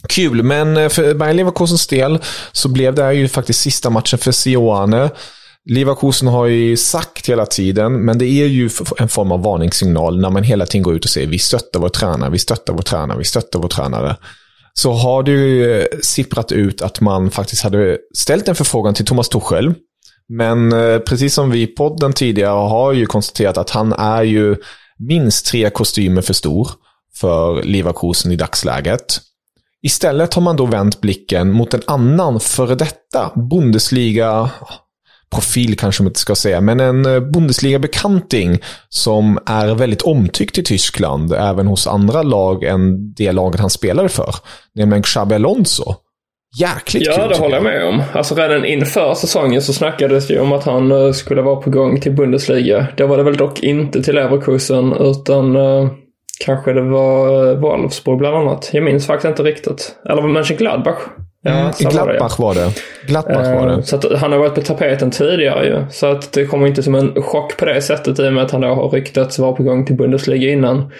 Kul, 0.09 0.43
men 0.43 0.77
eh, 0.77 0.89
för 0.89 1.13
Bayern 1.13 1.37
Leverkusens 1.37 1.87
del 1.87 2.19
så 2.51 2.69
blev 2.69 2.95
det 2.95 3.03
här 3.03 3.11
ju 3.11 3.27
faktiskt 3.27 3.61
sista 3.61 3.89
matchen 3.89 4.19
för 4.19 4.31
Sioane. 4.31 5.09
Leverkusen 5.69 6.27
har 6.27 6.45
ju 6.45 6.77
sagt 6.77 7.29
hela 7.29 7.45
tiden, 7.45 8.05
men 8.05 8.17
det 8.17 8.25
är 8.25 8.47
ju 8.47 8.69
en 8.97 9.09
form 9.09 9.31
av 9.31 9.43
varningssignal 9.43 10.21
när 10.21 10.29
man 10.29 10.43
hela 10.43 10.65
tiden 10.65 10.83
går 10.83 10.95
ut 10.95 11.05
och 11.05 11.11
säger 11.11 11.27
vi 11.27 11.39
stöttar 11.39 11.79
vår 11.79 11.89
tränare, 11.89 12.29
vi 12.29 12.39
stöttar 12.39 12.73
vår 12.73 12.81
tränare, 12.81 13.17
vi 13.17 13.23
stöttar 13.23 13.59
vår 13.59 13.67
tränare. 13.67 14.15
Så 14.73 14.93
har 14.93 15.23
det 15.23 15.31
ju 15.31 15.79
eh, 15.79 15.85
sipprat 16.01 16.51
ut 16.51 16.81
att 16.81 17.01
man 17.01 17.31
faktiskt 17.31 17.63
hade 17.63 17.97
ställt 18.17 18.47
en 18.47 18.55
förfrågan 18.55 18.93
till 18.93 19.05
Thomas 19.05 19.29
Tuchel. 19.29 19.73
Men 20.29 20.73
eh, 20.73 20.99
precis 20.99 21.33
som 21.33 21.49
vi 21.51 21.61
i 21.61 21.67
podden 21.67 22.13
tidigare 22.13 22.69
har 22.69 22.93
ju 22.93 23.05
konstaterat 23.05 23.57
att 23.57 23.69
han 23.69 23.93
är 23.93 24.23
ju 24.23 24.55
minst 24.97 25.45
tre 25.45 25.69
kostymer 25.69 26.21
för 26.21 26.33
stor 26.33 26.69
för 27.15 27.63
Leverkusen 27.63 28.31
i 28.31 28.35
dagsläget. 28.35 29.21
Istället 29.81 30.33
har 30.33 30.41
man 30.41 30.55
då 30.55 30.65
vänt 30.65 31.01
blicken 31.01 31.51
mot 31.51 31.73
en 31.73 31.81
annan 31.87 32.39
före 32.39 32.75
detta 32.75 33.31
Bundesliga 33.49 34.31
ah, 34.31 34.51
profil 35.29 35.77
kanske 35.77 36.03
man 36.03 36.09
inte 36.09 36.19
ska 36.19 36.35
säga, 36.35 36.61
men 36.61 36.79
en 36.79 37.05
eh, 37.05 37.19
Bundesliga-bekanting 37.19 38.59
som 38.89 39.39
är 39.45 39.75
väldigt 39.75 40.01
omtyckt 40.01 40.57
i 40.57 40.63
Tyskland, 40.63 41.33
även 41.33 41.67
hos 41.67 41.87
andra 41.87 42.23
lag 42.23 42.63
än 42.63 43.13
det 43.13 43.31
laget 43.31 43.59
han 43.59 43.69
spelade 43.69 44.09
för. 44.09 44.35
Nämligen 44.75 45.03
Xabi 45.03 45.35
Alonso 45.35 45.95
jäkligt 46.59 47.07
ja, 47.07 47.13
kul. 47.13 47.21
Ja, 47.21 47.27
det 47.27 47.37
håller 47.37 47.55
jag 47.55 47.63
med 47.63 47.85
om. 47.85 48.03
Alltså 48.13 48.35
redan 48.35 48.65
inför 48.65 49.13
säsongen 49.13 49.61
så 49.61 49.73
snackades 49.73 50.27
det 50.27 50.33
ju 50.33 50.39
om 50.39 50.51
att 50.51 50.63
han 50.63 50.91
uh, 50.91 51.11
skulle 51.11 51.41
vara 51.41 51.55
på 51.55 51.69
gång 51.69 52.01
till 52.01 52.11
Bundesliga. 52.11 52.87
Det 52.97 53.03
var 53.03 53.17
det 53.17 53.23
väl 53.23 53.37
dock 53.37 53.63
inte 53.63 54.03
till 54.03 54.15
Leverkusen 54.15 54.93
utan 54.93 55.55
uh, 55.55 55.89
kanske 56.45 56.73
det 56.73 56.81
var 56.81 57.45
uh, 57.45 57.59
Wolfsburg 57.59 58.17
bland 58.17 58.35
annat. 58.35 58.69
Jag 58.73 58.83
minns 58.83 59.07
faktiskt 59.07 59.29
inte 59.29 59.43
riktigt. 59.43 59.95
Eller 60.09 60.21
var 60.21 60.29
Mönchengladbach? 60.29 60.99
Ja, 61.47 61.51
mm, 61.51 61.71
Gladbach 61.79 62.39
var 62.39 62.53
det. 62.53 62.73
Gladbach 63.07 63.47
var 63.47 63.67
det. 63.67 63.83
Så 63.83 63.95
att 63.95 64.19
han 64.19 64.31
har 64.31 64.39
varit 64.39 64.55
på 64.55 64.61
tapeten 64.61 65.11
tidigare 65.11 65.65
ju. 65.65 65.85
Så 65.89 66.07
att 66.07 66.33
det 66.33 66.45
kommer 66.45 66.67
inte 66.67 66.83
som 66.83 66.95
en 66.95 67.23
chock 67.23 67.57
på 67.57 67.65
det 67.65 67.81
sättet 67.81 68.19
i 68.19 68.27
och 68.27 68.33
med 68.33 68.43
att 68.43 68.51
han 68.51 68.61
då 68.61 68.67
har 68.67 68.89
ryktats 68.89 69.39
vara 69.39 69.53
på 69.53 69.63
gång 69.63 69.85
till 69.85 69.95
Bundesliga 69.95 70.51
innan. 70.51 70.91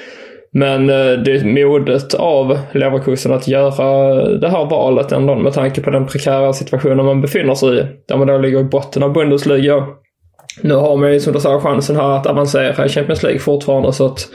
Men 0.54 0.89
eh, 0.89 1.12
det 1.12 1.32
är 1.32 1.68
modet 1.68 2.13
av 2.13 2.58
Leverkusen 2.72 3.34
att 3.34 3.48
göra 3.48 4.16
det 4.38 4.50
här 4.50 4.66
valet 4.66 5.12
ändå 5.12 5.36
med 5.36 5.54
tanke 5.54 5.82
på 5.82 5.89
den 5.89 6.08
prekära 6.08 6.54
situationen 6.54 7.06
man 7.06 7.22
befinner 7.22 7.56
sig 7.56 7.80
i. 7.80 7.84
Där 8.08 8.18
man 8.18 8.27
då 8.27 8.38
ligger 8.38 8.60
i 8.60 8.63
botten 8.63 9.04
av 9.04 9.13
Bundesliga. 9.13 9.88
Nu 10.62 10.74
har 10.74 10.98
man 10.98 11.13
ju 11.13 11.20
som 11.20 11.34
du 11.34 11.39
sa 11.39 11.60
chansen 11.60 11.96
här 11.96 12.10
att 12.10 12.27
avancera 12.27 12.86
i 12.86 12.89
Champions 12.89 13.24
League 13.24 13.39
fortfarande 13.39 13.94
så 13.94 14.06
att 14.06 14.27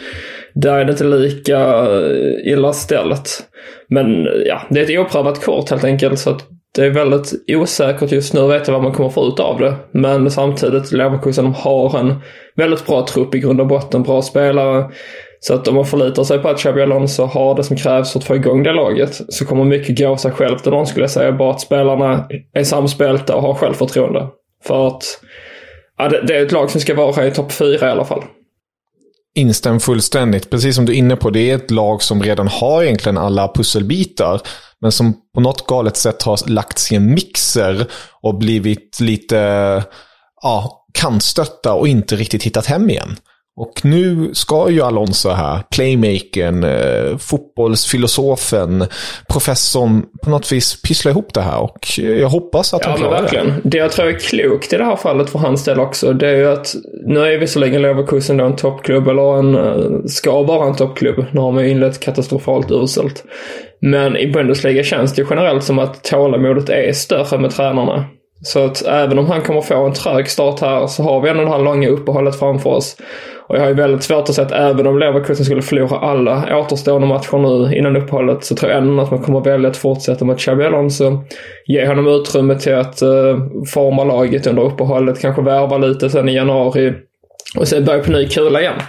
där 0.54 0.78
är 0.78 0.84
det 0.84 0.92
inte 0.92 1.04
lika 1.04 1.58
eh, 1.58 2.52
illa 2.52 2.72
ställt. 2.72 3.42
Men 3.88 4.26
eh, 4.26 4.32
ja, 4.46 4.62
det 4.70 4.80
är 4.80 4.84
ett 4.84 5.06
oprövat 5.06 5.44
kort 5.44 5.70
helt 5.70 5.84
enkelt 5.84 6.18
så 6.18 6.30
att 6.30 6.48
det 6.74 6.86
är 6.86 6.90
väldigt 6.90 7.32
osäkert 7.48 8.12
just 8.12 8.34
nu 8.34 8.40
att 8.40 8.50
veta 8.50 8.72
vad 8.72 8.82
man 8.82 8.92
kommer 8.92 9.10
få 9.10 9.26
ut 9.26 9.40
av 9.40 9.58
det. 9.58 9.74
Men 9.92 10.30
samtidigt, 10.30 10.92
Leverkusen 10.92 11.46
har 11.46 11.98
en 11.98 12.14
väldigt 12.56 12.86
bra 12.86 13.06
trupp 13.06 13.34
i 13.34 13.38
grund 13.38 13.60
och 13.60 13.66
botten, 13.66 14.02
bra 14.02 14.22
spelare. 14.22 14.90
Så 15.44 15.54
att 15.54 15.68
om 15.68 15.74
man 15.74 15.86
förlitar 15.86 16.24
sig 16.24 16.38
på 16.38 16.48
att 16.48 16.58
Xabi 16.58 16.82
Alonso 16.82 17.24
har 17.24 17.54
det 17.54 17.64
som 17.64 17.76
krävs 17.76 18.12
för 18.12 18.18
att 18.18 18.24
få 18.24 18.36
igång 18.36 18.62
det 18.62 18.72
laget 18.72 19.20
så 19.28 19.44
kommer 19.44 19.64
mycket 19.64 19.98
gå 19.98 20.16
sig 20.16 20.32
självt 20.32 20.64
någon 20.64 20.86
skulle 20.86 21.02
jag 21.02 21.10
säga. 21.10 21.32
Bara 21.32 21.50
att 21.50 21.60
spelarna 21.60 22.26
är 22.52 22.64
samspelta 22.64 23.36
och 23.36 23.42
har 23.42 23.54
självförtroende. 23.54 24.28
För 24.64 24.86
att 24.86 25.04
ja, 25.98 26.08
det, 26.08 26.26
det 26.26 26.36
är 26.36 26.46
ett 26.46 26.52
lag 26.52 26.70
som 26.70 26.80
ska 26.80 26.94
vara 26.94 27.26
i 27.26 27.30
topp 27.30 27.52
fyra 27.52 27.88
i 27.88 27.90
alla 27.90 28.04
fall. 28.04 28.22
Instäm 29.34 29.80
fullständigt. 29.80 30.50
Precis 30.50 30.76
som 30.76 30.84
du 30.84 30.92
är 30.92 30.96
inne 30.96 31.16
på, 31.16 31.30
det 31.30 31.50
är 31.50 31.54
ett 31.54 31.70
lag 31.70 32.02
som 32.02 32.22
redan 32.22 32.48
har 32.48 32.82
egentligen 32.82 33.18
alla 33.18 33.48
pusselbitar. 33.48 34.40
Men 34.80 34.92
som 34.92 35.14
på 35.34 35.40
något 35.40 35.66
galet 35.66 35.96
sätt 35.96 36.22
har 36.22 36.50
lagts 36.50 36.92
i 36.92 36.96
en 36.96 37.14
mixer 37.14 37.86
och 38.20 38.38
blivit 38.38 39.00
lite 39.00 39.36
ja, 40.42 40.86
kantstötta 40.94 41.74
och 41.74 41.88
inte 41.88 42.16
riktigt 42.16 42.42
hittat 42.42 42.66
hem 42.66 42.90
igen. 42.90 43.16
Och 43.56 43.84
nu 43.84 44.30
ska 44.34 44.70
ju 44.70 44.82
Alonso 44.82 45.28
här, 45.28 45.62
playmakern, 45.74 46.64
eh, 46.64 47.16
fotbollsfilosofen, 47.18 48.84
professorn 49.28 50.04
på 50.22 50.30
något 50.30 50.52
vis 50.52 50.82
pyssla 50.82 51.10
ihop 51.10 51.34
det 51.34 51.40
här. 51.40 51.60
Och 51.62 51.98
jag 51.98 52.28
hoppas 52.28 52.74
att 52.74 52.82
ja, 52.84 52.88
han 52.88 52.98
klarar 52.98 53.12
men 53.12 53.22
verkligen. 53.22 53.46
det. 53.46 53.60
Det 53.64 53.78
jag 53.78 53.92
tror 53.92 54.06
är 54.06 54.18
klokt 54.18 54.72
i 54.72 54.76
det 54.76 54.84
här 54.84 54.96
fallet 54.96 55.30
för 55.30 55.38
hans 55.38 55.64
del 55.64 55.80
också, 55.80 56.12
det 56.12 56.28
är 56.28 56.36
ju 56.36 56.46
att 56.46 56.74
nu 57.06 57.20
är 57.20 57.38
visserligen 57.38 57.82
Leverkusen 57.82 58.36
då 58.36 58.44
en 58.44 58.56
toppklubb, 58.56 59.08
eller 59.08 59.38
en, 59.38 59.54
eh, 59.54 60.04
ska 60.06 60.42
vara 60.42 60.68
en 60.68 60.76
toppklubb. 60.76 61.24
Nu 61.30 61.40
har 61.40 61.52
man 61.52 61.64
ju 61.64 61.70
inlett 61.70 62.00
katastrofalt 62.00 62.70
uselt. 62.70 63.24
Men 63.80 64.16
i 64.16 64.32
Bundesliga 64.32 64.82
känns 64.82 65.14
det 65.14 65.26
generellt 65.30 65.64
som 65.64 65.78
att 65.78 66.04
tålamodet 66.04 66.68
är 66.68 66.92
större 66.92 67.38
med 67.38 67.50
tränarna. 67.50 68.04
Så 68.42 68.64
att 68.64 68.82
även 68.82 69.18
om 69.18 69.26
han 69.26 69.42
kommer 69.42 69.60
få 69.60 69.86
en 69.86 69.92
trög 69.92 70.28
start 70.28 70.60
här 70.60 70.86
så 70.86 71.02
har 71.02 71.20
vi 71.20 71.30
ändå 71.30 71.44
det 71.44 71.50
här 71.50 71.58
långa 71.58 71.88
uppehållet 71.88 72.38
framför 72.38 72.70
oss. 72.70 72.96
Och 73.46 73.56
jag 73.56 73.60
har 73.62 73.68
ju 73.68 73.74
väldigt 73.74 74.02
svårt 74.02 74.28
att 74.28 74.34
säga 74.34 74.46
att 74.46 74.52
även 74.52 74.86
om 74.86 74.98
Leverkusen 74.98 75.44
skulle 75.44 75.62
förlora 75.62 75.98
alla 75.98 76.58
återstående 76.58 77.06
matcher 77.06 77.38
nu 77.38 77.76
innan 77.76 77.96
uppehållet 77.96 78.44
så 78.44 78.54
tror 78.54 78.72
jag 78.72 78.82
ändå 78.82 79.02
att 79.02 79.10
man 79.10 79.22
kommer 79.22 79.40
välja 79.40 79.70
att 79.70 79.76
fortsätta 79.76 80.24
med 80.24 80.38
Xabi 80.38 80.64
Alonso. 80.64 81.24
Ge 81.66 81.86
honom 81.86 82.08
utrymme 82.08 82.58
till 82.58 82.74
att 82.74 83.02
uh, 83.02 83.38
forma 83.74 84.04
laget 84.04 84.46
under 84.46 84.62
uppehållet, 84.62 85.20
kanske 85.20 85.42
värva 85.42 85.78
lite 85.78 86.10
sen 86.10 86.28
i 86.28 86.34
januari. 86.34 86.92
Och 87.56 87.68
sen 87.68 87.84
börja 87.84 88.02
på 88.02 88.12
ny 88.12 88.28
kula 88.28 88.60
igen. 88.60 88.80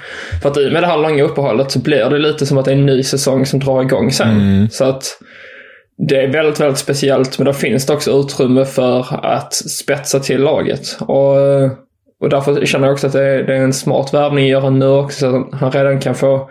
För 0.41 0.50
att 0.50 0.57
i 0.57 0.69
med 0.69 0.83
det 0.83 0.88
här 0.88 0.98
långa 0.98 1.24
uppehållet 1.24 1.72
så 1.72 1.79
blir 1.79 2.10
det 2.10 2.19
lite 2.19 2.45
som 2.45 2.57
att 2.57 2.65
det 2.65 2.72
är 2.72 2.75
en 2.75 2.86
ny 2.86 3.03
säsong 3.03 3.45
som 3.45 3.60
drar 3.60 3.81
igång 3.81 4.12
sen. 4.12 4.29
Mm. 4.29 4.69
Så 4.69 4.86
att 4.86 5.19
det 5.98 6.22
är 6.22 6.28
väldigt, 6.28 6.60
väldigt 6.60 6.80
speciellt. 6.80 7.38
Men 7.38 7.46
då 7.46 7.54
finns 7.54 7.86
det 7.86 7.94
också 7.94 8.12
utrymme 8.12 8.66
för 8.66 9.26
att 9.26 9.54
spetsa 9.54 10.20
till 10.20 10.42
laget. 10.42 10.98
Och, 11.00 11.40
eh, 11.40 11.72
och 12.22 12.30
därför 12.30 12.66
känner 12.66 12.88
jag 12.88 12.94
också 12.94 13.08
att 13.08 13.14
det 13.14 13.24
är, 13.24 13.44
det 13.44 13.56
är 13.56 13.62
en 13.62 13.74
smart 13.74 14.14
värvning 14.14 14.44
att 14.44 14.52
göra 14.52 14.70
nu 14.70 14.88
också. 14.88 15.20
Så 15.32 15.38
att 15.38 15.62
han 15.62 15.72
redan 15.72 16.00
kan 16.00 16.16
få 16.16 16.50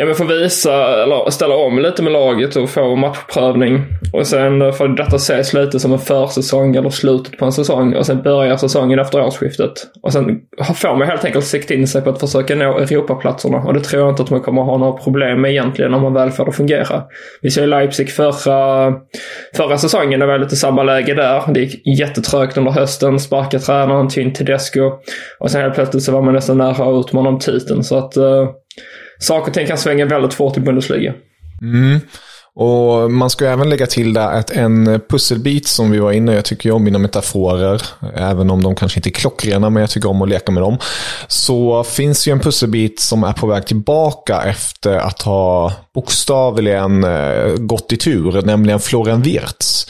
ja, 0.00 0.06
men 0.06 0.14
få 0.14 0.24
visa, 0.24 1.02
eller 1.02 1.30
ställa 1.30 1.54
om 1.56 1.78
lite 1.78 2.02
med 2.02 2.12
laget 2.12 2.56
och 2.56 2.70
få 2.70 2.96
matchprövning. 2.96 3.84
Och 4.12 4.26
sen 4.26 4.62
eh, 4.62 4.72
får 4.72 4.88
detta 4.88 5.16
ses 5.16 5.54
lite 5.54 5.80
som 5.80 5.92
en 5.92 5.98
försäsong 5.98 6.76
eller 6.76 6.90
slutet 6.90 7.38
på 7.38 7.44
en 7.44 7.52
säsong. 7.52 7.94
Och 7.94 8.06
sen 8.06 8.22
börjar 8.22 8.56
säsongen 8.56 8.98
efter 8.98 9.22
årsskiftet. 9.22 9.72
Och 10.02 10.12
sen 10.12 10.40
får 10.74 10.96
man 10.96 11.08
helt 11.08 11.24
enkelt 11.24 11.44
sikta 11.44 11.74
in 11.74 11.88
sig 11.88 12.02
på 12.02 12.10
att 12.10 12.20
försöka 12.20 12.54
nå 12.54 12.78
Europaplatserna. 12.78 13.58
Och 13.58 13.74
det 13.74 13.80
tror 13.80 14.02
jag 14.02 14.12
inte 14.12 14.22
att 14.22 14.30
man 14.30 14.40
kommer 14.40 14.62
ha 14.62 14.78
några 14.78 14.92
problem 14.92 15.40
med 15.40 15.50
egentligen 15.50 15.94
om 15.94 16.02
man 16.02 16.14
väl 16.14 16.30
får 16.30 16.44
det 16.44 16.48
att 16.48 16.56
fungera. 16.56 17.02
Vi 17.42 17.50
såg 17.50 17.68
Leipzig 17.68 18.10
förra, 18.10 18.92
förra 19.56 19.78
säsongen, 19.78 20.20
det 20.20 20.26
var 20.26 20.38
lite 20.38 20.56
samma 20.56 20.82
läge 20.82 21.14
där. 21.14 21.42
Det 21.54 21.60
gick 21.60 21.98
jättetrögt 21.98 22.58
under 22.58 22.72
hösten, 22.72 23.20
sparka 23.20 23.58
tränaren, 23.58 24.08
Tyn 24.08 24.32
Tedesco. 24.32 24.92
Och 25.38 25.50
sen 25.50 25.60
helt 25.60 25.74
plötsligt 25.74 26.02
så 26.02 26.12
var 26.12 26.22
man 26.22 26.34
nästan 26.34 26.58
nära 26.58 26.98
att 26.98 27.06
utmana 27.06 27.28
om 27.28 27.38
titeln. 27.38 27.84
Så 27.84 27.98
att 27.98 28.16
uh, 28.16 28.48
saker 29.20 29.50
och 29.50 29.54
ting 29.54 29.66
kan 29.66 29.78
svänga 29.78 30.06
väldigt 30.06 30.34
fort 30.34 30.56
i 30.56 30.60
Bundesliga. 30.60 31.14
Mm. 31.62 32.00
Och 32.54 33.10
man 33.10 33.30
ska 33.30 33.46
även 33.46 33.70
lägga 33.70 33.86
till 33.86 34.12
där 34.12 34.32
att 34.32 34.50
en 34.50 35.00
pusselbit 35.08 35.68
som 35.68 35.90
vi 35.90 35.98
var 35.98 36.12
inne 36.12 36.34
jag 36.34 36.44
tycker 36.44 36.70
om 36.70 36.84
mina 36.84 36.98
metaforer, 36.98 37.82
även 38.14 38.50
om 38.50 38.62
de 38.62 38.74
kanske 38.74 38.98
inte 38.98 39.08
är 39.08 39.12
klockrena, 39.12 39.70
men 39.70 39.80
jag 39.80 39.90
tycker 39.90 40.08
om 40.08 40.22
att 40.22 40.28
leka 40.28 40.52
med 40.52 40.62
dem. 40.62 40.78
Så 41.28 41.84
finns 41.84 42.28
ju 42.28 42.32
en 42.32 42.40
pusselbit 42.40 43.00
som 43.00 43.24
är 43.24 43.32
på 43.32 43.46
väg 43.46 43.66
tillbaka 43.66 44.42
efter 44.42 44.96
att 44.96 45.22
ha 45.22 45.72
bokstavligen 45.94 47.04
eh, 47.04 47.56
gått 47.56 47.92
i 47.92 47.96
tur, 47.96 48.42
nämligen 48.42 48.80
Florian 48.80 49.22
Wirtz. 49.22 49.86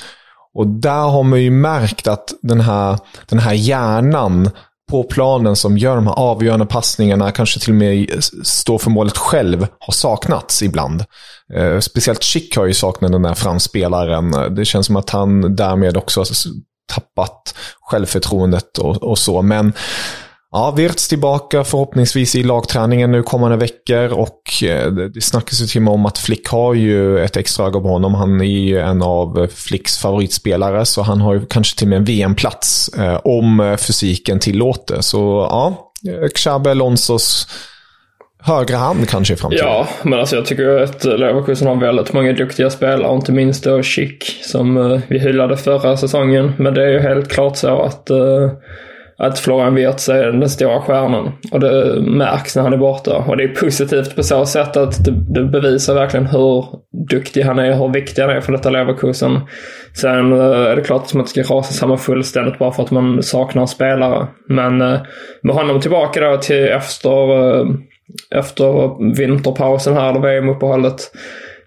Och 0.54 0.66
där 0.66 1.08
har 1.08 1.22
man 1.22 1.42
ju 1.42 1.50
märkt 1.50 2.08
att 2.08 2.32
den 2.42 2.60
här, 2.60 2.98
den 3.28 3.38
här 3.38 3.52
hjärnan 3.52 4.50
på 4.90 5.02
planen 5.02 5.56
som 5.56 5.78
gör 5.78 5.96
de 5.96 6.06
här 6.06 6.18
avgörande 6.18 6.66
passningarna, 6.66 7.30
kanske 7.30 7.60
till 7.60 7.70
och 7.70 7.76
med 7.76 8.24
står 8.42 8.78
för 8.78 8.90
målet 8.90 9.16
själv, 9.16 9.66
har 9.78 9.92
saknats 9.92 10.62
ibland. 10.62 11.04
Eh, 11.54 11.78
speciellt 11.78 12.24
Schick 12.24 12.56
har 12.56 12.66
ju 12.66 12.74
saknat 12.74 13.12
den 13.12 13.22
där 13.22 13.34
framspelaren. 13.34 14.54
Det 14.54 14.64
känns 14.64 14.86
som 14.86 14.96
att 14.96 15.10
han 15.10 15.56
därmed 15.56 15.96
också 15.96 16.20
har 16.20 16.26
tappat 16.92 17.54
självförtroendet 17.80 18.78
och, 18.78 19.02
och 19.02 19.18
så. 19.18 19.42
Men 19.42 19.72
Ja, 20.52 20.74
Wirtz 20.76 21.08
tillbaka 21.08 21.64
förhoppningsvis 21.64 22.34
i 22.34 22.42
lagträningen 22.42 23.12
nu 23.12 23.22
kommande 23.22 23.56
veckor 23.56 24.12
och 24.12 24.42
eh, 24.64 24.92
det 24.92 25.20
snackas 25.20 25.62
ju 25.62 25.66
till 25.66 25.78
och 25.78 25.82
med 25.82 25.94
om 25.94 26.06
att 26.06 26.18
Flick 26.18 26.48
har 26.48 26.74
ju 26.74 27.18
ett 27.18 27.36
extra 27.36 27.66
öga 27.66 27.80
på 27.80 27.88
honom. 27.88 28.14
Han 28.14 28.40
är 28.40 28.44
ju 28.44 28.78
en 28.78 29.02
av 29.02 29.46
Flicks 29.54 29.98
favoritspelare 29.98 30.84
så 30.84 31.02
han 31.02 31.20
har 31.20 31.34
ju 31.34 31.46
kanske 31.46 31.78
till 31.78 31.86
och 31.86 31.88
med 31.88 31.96
en 31.96 32.04
VM-plats 32.04 32.88
eh, 32.98 33.20
om 33.24 33.60
eh, 33.60 33.76
fysiken 33.76 34.38
tillåter. 34.38 35.00
Så 35.00 35.18
ja, 35.50 35.92
eh, 36.08 36.28
Xabi 36.28 36.70
Alonsos 36.70 37.46
högra 38.42 38.76
hand 38.76 39.08
kanske 39.08 39.34
i 39.34 39.36
framtiden. 39.36 39.66
Ja, 39.66 39.88
men 40.02 40.18
alltså 40.18 40.36
jag 40.36 40.46
tycker 40.46 40.82
att 40.82 41.04
Leverkusen 41.04 41.68
har 41.68 41.76
väldigt 41.76 42.12
många 42.12 42.32
duktiga 42.32 42.70
spelare, 42.70 43.14
inte 43.14 43.32
minst 43.32 43.64
då 43.64 43.82
Schick 43.82 44.40
som 44.42 45.00
vi 45.08 45.18
hyllade 45.18 45.56
förra 45.56 45.96
säsongen. 45.96 46.52
Men 46.58 46.74
det 46.74 46.84
är 46.84 46.88
ju 46.88 47.00
helt 47.00 47.28
klart 47.28 47.56
så 47.56 47.82
att 47.82 48.10
att 49.20 49.38
Florian 49.38 49.74
Wirtz 49.74 50.08
är 50.08 50.32
den 50.32 50.50
stora 50.50 50.80
stjärnan. 50.80 51.32
Och 51.52 51.60
det 51.60 52.00
märks 52.00 52.56
när 52.56 52.62
han 52.62 52.72
är 52.72 52.76
borta. 52.76 53.16
Och 53.16 53.36
det 53.36 53.44
är 53.44 53.48
positivt 53.48 54.16
på 54.16 54.22
så 54.22 54.46
sätt 54.46 54.76
att 54.76 55.04
det, 55.04 55.10
det 55.10 55.44
bevisar 55.44 55.94
verkligen 55.94 56.26
hur 56.26 56.64
duktig 57.10 57.42
han 57.42 57.58
är, 57.58 57.72
hur 57.72 57.92
viktig 57.92 58.22
han 58.22 58.30
är 58.30 58.40
för 58.40 58.52
detta 58.52 58.70
Leverkusen. 58.70 59.40
Sen 59.96 60.32
eh, 60.32 60.38
är 60.40 60.76
det 60.76 60.82
klart 60.82 61.02
att 61.02 61.14
man 61.14 61.20
inte 61.20 61.42
ska 61.42 61.54
rasa 61.54 61.72
samman 61.72 61.98
fullständigt 61.98 62.58
bara 62.58 62.72
för 62.72 62.82
att 62.82 62.90
man 62.90 63.22
saknar 63.22 63.66
spelare. 63.66 64.26
Men 64.48 64.80
eh, 64.80 65.00
med 65.42 65.54
honom 65.54 65.80
tillbaka 65.80 66.20
då 66.20 66.36
till 66.36 66.64
efter, 66.64 67.58
eh, 67.60 67.66
efter 68.34 68.98
vinterpausen 69.16 69.94
här, 69.94 70.10
eller 70.10 70.20
VM-uppehållet, 70.20 71.12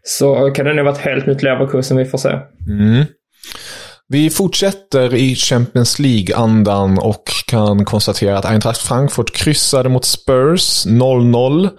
så 0.04 0.52
kan 0.52 0.66
det 0.66 0.74
nog 0.74 0.86
vara 0.86 0.96
ett 0.96 1.02
helt 1.02 1.26
nytt 1.26 1.44
Leverkusen 1.44 1.98
vi 1.98 2.06
får 2.06 2.18
se. 2.18 2.30
Mm. 2.70 3.04
Vi 4.13 4.29
fortsätter 4.29 5.15
i 5.15 5.36
Champions 5.36 6.00
League-andan 6.00 6.98
och 7.00 7.24
kan 7.48 7.86
konstatera 7.86 8.38
att 8.38 8.46
Eintracht 8.46 8.82
Frankfurt 8.82 9.36
kryssade 9.36 9.89
mot 9.89 10.05
Spurs 10.05 10.86
0-0. 10.86 11.70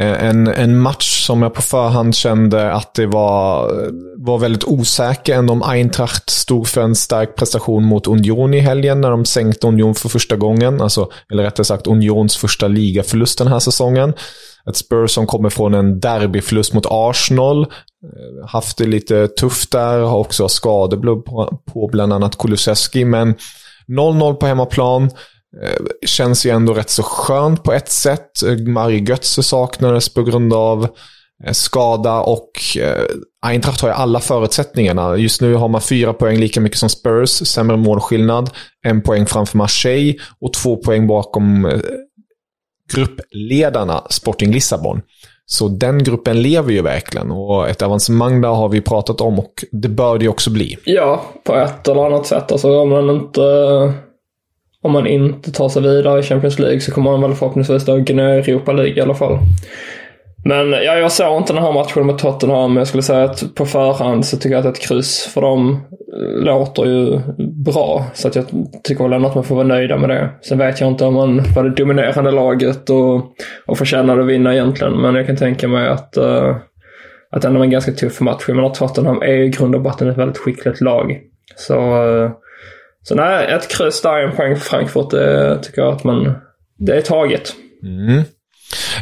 Eh, 0.00 0.24
en, 0.24 0.46
en 0.46 0.78
match 0.78 1.26
som 1.26 1.42
jag 1.42 1.54
på 1.54 1.62
förhand 1.62 2.14
kände 2.14 2.72
att 2.72 2.94
det 2.94 3.06
var, 3.06 3.72
var 4.16 4.38
väldigt 4.38 4.64
osäker. 4.64 5.34
Ändå 5.34 5.52
om 5.52 5.62
Eintracht 5.62 6.30
stod 6.30 6.68
för 6.68 6.80
en 6.80 6.94
stark 6.94 7.36
prestation 7.36 7.84
mot 7.84 8.06
Union 8.06 8.54
i 8.54 8.60
helgen 8.60 9.00
när 9.00 9.10
de 9.10 9.24
sänkte 9.24 9.66
Union 9.66 9.94
för 9.94 10.08
första 10.08 10.36
gången. 10.36 10.80
Alltså, 10.80 11.10
eller 11.30 11.42
rättare 11.42 11.64
sagt 11.64 11.86
Unions 11.86 12.36
första 12.36 12.68
ligaförlust 12.68 13.38
den 13.38 13.48
här 13.48 13.58
säsongen. 13.58 14.14
Ett 14.70 14.76
Spurs 14.76 15.10
som 15.10 15.26
kommer 15.26 15.50
från 15.50 15.74
en 15.74 16.00
derbyförlust 16.00 16.72
mot 16.72 16.86
Arsenal. 16.90 17.62
Eh, 17.62 18.48
haft 18.48 18.78
det 18.78 18.86
lite 18.86 19.28
tufft 19.28 19.72
där, 19.72 19.98
har 19.98 20.18
också 20.18 20.48
skador 20.48 21.22
på, 21.72 21.88
bland 21.92 22.12
annat 22.12 22.38
Kulusevski. 22.38 23.04
Men 23.04 23.34
0-0 23.88 24.34
på 24.34 24.46
hemmaplan. 24.46 25.02
Eh, 25.62 26.06
känns 26.06 26.46
ju 26.46 26.50
ändå 26.50 26.74
rätt 26.74 26.90
så 26.90 27.02
skönt 27.02 27.62
på 27.62 27.72
ett 27.72 27.90
sätt. 27.90 28.30
Mari 28.66 29.04
Götze 29.04 29.42
saknades 29.42 30.14
på 30.14 30.22
grund 30.22 30.52
av 30.52 30.88
eh, 31.44 31.52
skada 31.52 32.20
och 32.20 32.50
Eintracht 33.46 33.80
har 33.80 33.88
ju 33.88 33.94
alla 33.94 34.20
förutsättningarna. 34.20 35.16
Just 35.16 35.40
nu 35.40 35.54
har 35.54 35.68
man 35.68 35.80
fyra 35.80 36.12
poäng, 36.12 36.38
lika 36.38 36.60
mycket 36.60 36.78
som 36.78 36.88
Spurs, 36.88 37.30
sämre 37.30 37.76
målskillnad, 37.76 38.50
en 38.86 39.02
poäng 39.02 39.26
framför 39.26 39.58
Marseille 39.58 40.14
och 40.40 40.52
två 40.52 40.76
poäng 40.76 41.06
bakom 41.06 41.66
gruppledarna 42.94 44.02
Sporting 44.10 44.52
Lissabon. 44.52 45.00
Så 45.46 45.68
den 45.68 46.04
gruppen 46.04 46.42
lever 46.42 46.72
ju 46.72 46.82
verkligen 46.82 47.30
och 47.30 47.68
ett 47.68 47.82
avancemang 47.82 48.40
där 48.40 48.48
har 48.48 48.68
vi 48.68 48.80
pratat 48.80 49.20
om 49.20 49.38
och 49.38 49.64
det 49.72 49.88
bör 49.88 50.18
det 50.18 50.28
också 50.28 50.50
bli. 50.50 50.76
Ja, 50.84 51.22
på 51.44 51.54
ett 51.54 51.88
eller 51.88 52.06
annat 52.06 52.26
sätt. 52.26 52.52
Alltså 52.52 52.80
om 52.80 52.88
man 52.88 53.10
inte, 53.10 53.40
om 54.82 54.92
man 54.92 55.06
inte 55.06 55.52
tar 55.52 55.68
sig 55.68 55.82
vidare 55.82 56.20
i 56.20 56.22
Champions 56.22 56.58
League 56.58 56.80
så 56.80 56.92
kommer 56.92 57.10
man 57.10 57.22
väl 57.22 57.34
förhoppningsvis 57.34 57.84
då 57.84 57.96
gnö 57.96 58.38
Europa 58.38 58.72
League 58.72 58.96
i 58.96 59.00
alla 59.00 59.14
fall. 59.14 59.38
Men 60.44 60.70
ja, 60.70 60.98
jag 60.98 61.12
såg 61.12 61.36
inte 61.36 61.52
den 61.52 61.62
här 61.62 61.72
matchen 61.72 62.06
mot 62.06 62.18
Tottenham. 62.18 62.72
Men 62.72 62.80
jag 62.80 62.88
skulle 62.88 63.02
säga 63.02 63.24
att 63.24 63.54
på 63.54 63.66
förhand 63.66 64.26
så 64.26 64.36
tycker 64.36 64.56
jag 64.56 64.66
att 64.66 64.76
ett 64.76 64.88
kryss 64.88 65.30
för 65.34 65.40
dem 65.40 65.80
eh, 66.12 66.44
låter 66.44 66.84
ju 66.84 67.20
bra. 67.72 68.06
Så 68.14 68.28
att 68.28 68.36
jag 68.36 68.44
tycker 68.84 69.04
väl 69.04 69.12
ändå 69.12 69.28
att 69.28 69.34
man 69.34 69.44
får 69.44 69.54
vara 69.54 69.66
nöjda 69.66 69.96
med 69.96 70.08
det. 70.08 70.30
Sen 70.42 70.58
vet 70.58 70.80
jag 70.80 70.90
inte 70.90 71.04
om 71.04 71.14
man 71.14 71.42
var 71.54 71.64
det 71.64 71.70
dominerande 71.70 72.30
laget 72.30 72.90
och, 72.90 73.34
och 73.66 73.78
förtjänade 73.78 74.22
att 74.22 74.28
vinna 74.28 74.54
egentligen. 74.54 75.00
Men 75.00 75.14
jag 75.14 75.26
kan 75.26 75.36
tänka 75.36 75.68
mig 75.68 75.88
att, 75.88 76.14
uh, 76.18 76.56
att 77.30 77.42
det 77.42 77.48
ändå 77.48 77.58
var 77.58 77.64
en 77.64 77.70
ganska 77.70 77.92
tuff 77.92 78.20
match. 78.20 78.44
Jag 78.48 78.56
menar 78.56 78.70
Tottenham 78.70 79.22
är 79.22 79.32
ju 79.32 79.44
i 79.44 79.48
grund 79.48 79.74
och 79.74 79.82
botten 79.82 80.08
ett 80.08 80.18
väldigt 80.18 80.38
skickligt 80.38 80.80
lag. 80.80 81.20
Så, 81.56 82.04
uh, 82.04 82.30
så 83.02 83.14
nej, 83.14 83.46
ett 83.46 83.68
kryss 83.68 84.02
där, 84.02 84.18
en 84.18 84.36
poäng 84.36 84.56
för 84.56 84.64
Frankfurt, 84.64 85.10
det 85.10 85.58
tycker 85.62 85.82
jag 85.82 85.94
att 85.94 86.04
man... 86.04 86.34
Det 86.78 86.96
är 86.96 87.00
taget. 87.00 87.54
Mm. 87.82 88.22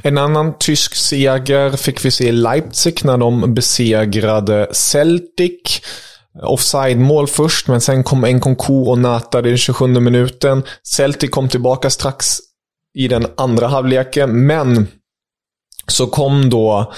En 0.02 0.18
annan 0.18 0.58
tysk 0.58 0.94
seger 0.94 1.70
fick 1.70 2.04
vi 2.04 2.10
se 2.10 2.28
i 2.28 2.32
Leipzig 2.32 3.04
när 3.04 3.16
de 3.16 3.54
besegrade 3.54 4.68
Celtic. 4.72 5.82
Offside-mål 6.42 7.26
först, 7.26 7.68
men 7.68 7.80
sen 7.80 8.04
kom 8.04 8.20
Nkunku 8.20 8.72
och 8.72 8.98
nätade 8.98 9.48
i 9.48 9.50
den 9.50 9.58
27 9.58 9.86
minuten. 9.86 10.62
Celtic 10.82 11.30
kom 11.30 11.48
tillbaka 11.48 11.90
strax 11.90 12.38
i 12.94 13.08
den 13.08 13.26
andra 13.36 13.66
halvleken, 13.66 14.46
men 14.46 14.86
så 15.86 16.06
kom 16.06 16.50
då 16.50 16.92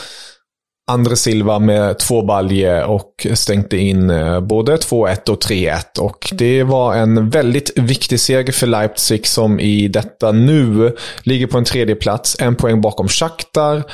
Andre 0.91 1.17
Silva 1.17 1.59
med 1.59 1.99
två 1.99 2.23
balje 2.23 2.85
och 2.85 3.27
stängde 3.35 3.79
in 3.79 4.11
eh, 4.11 4.41
både 4.41 4.77
2-1 4.77 5.31
och 5.31 5.43
3-1. 5.43 5.99
Och 5.99 6.33
det 6.33 6.63
var 6.63 6.95
en 6.95 7.31
väldigt 7.31 7.79
viktig 7.79 8.21
seger 8.21 8.53
för 8.53 8.67
Leipzig 8.67 9.27
som 9.27 9.61
i 9.61 9.89
detta 9.89 10.33
nu 10.33 10.97
ligger 11.23 11.47
på 11.47 11.59
en 11.59 11.65
tredje 11.65 11.95
plats. 11.95 12.37
En 12.41 12.57
poäng 12.57 12.81
bakom 12.81 13.09
Shakhtar 13.09 13.85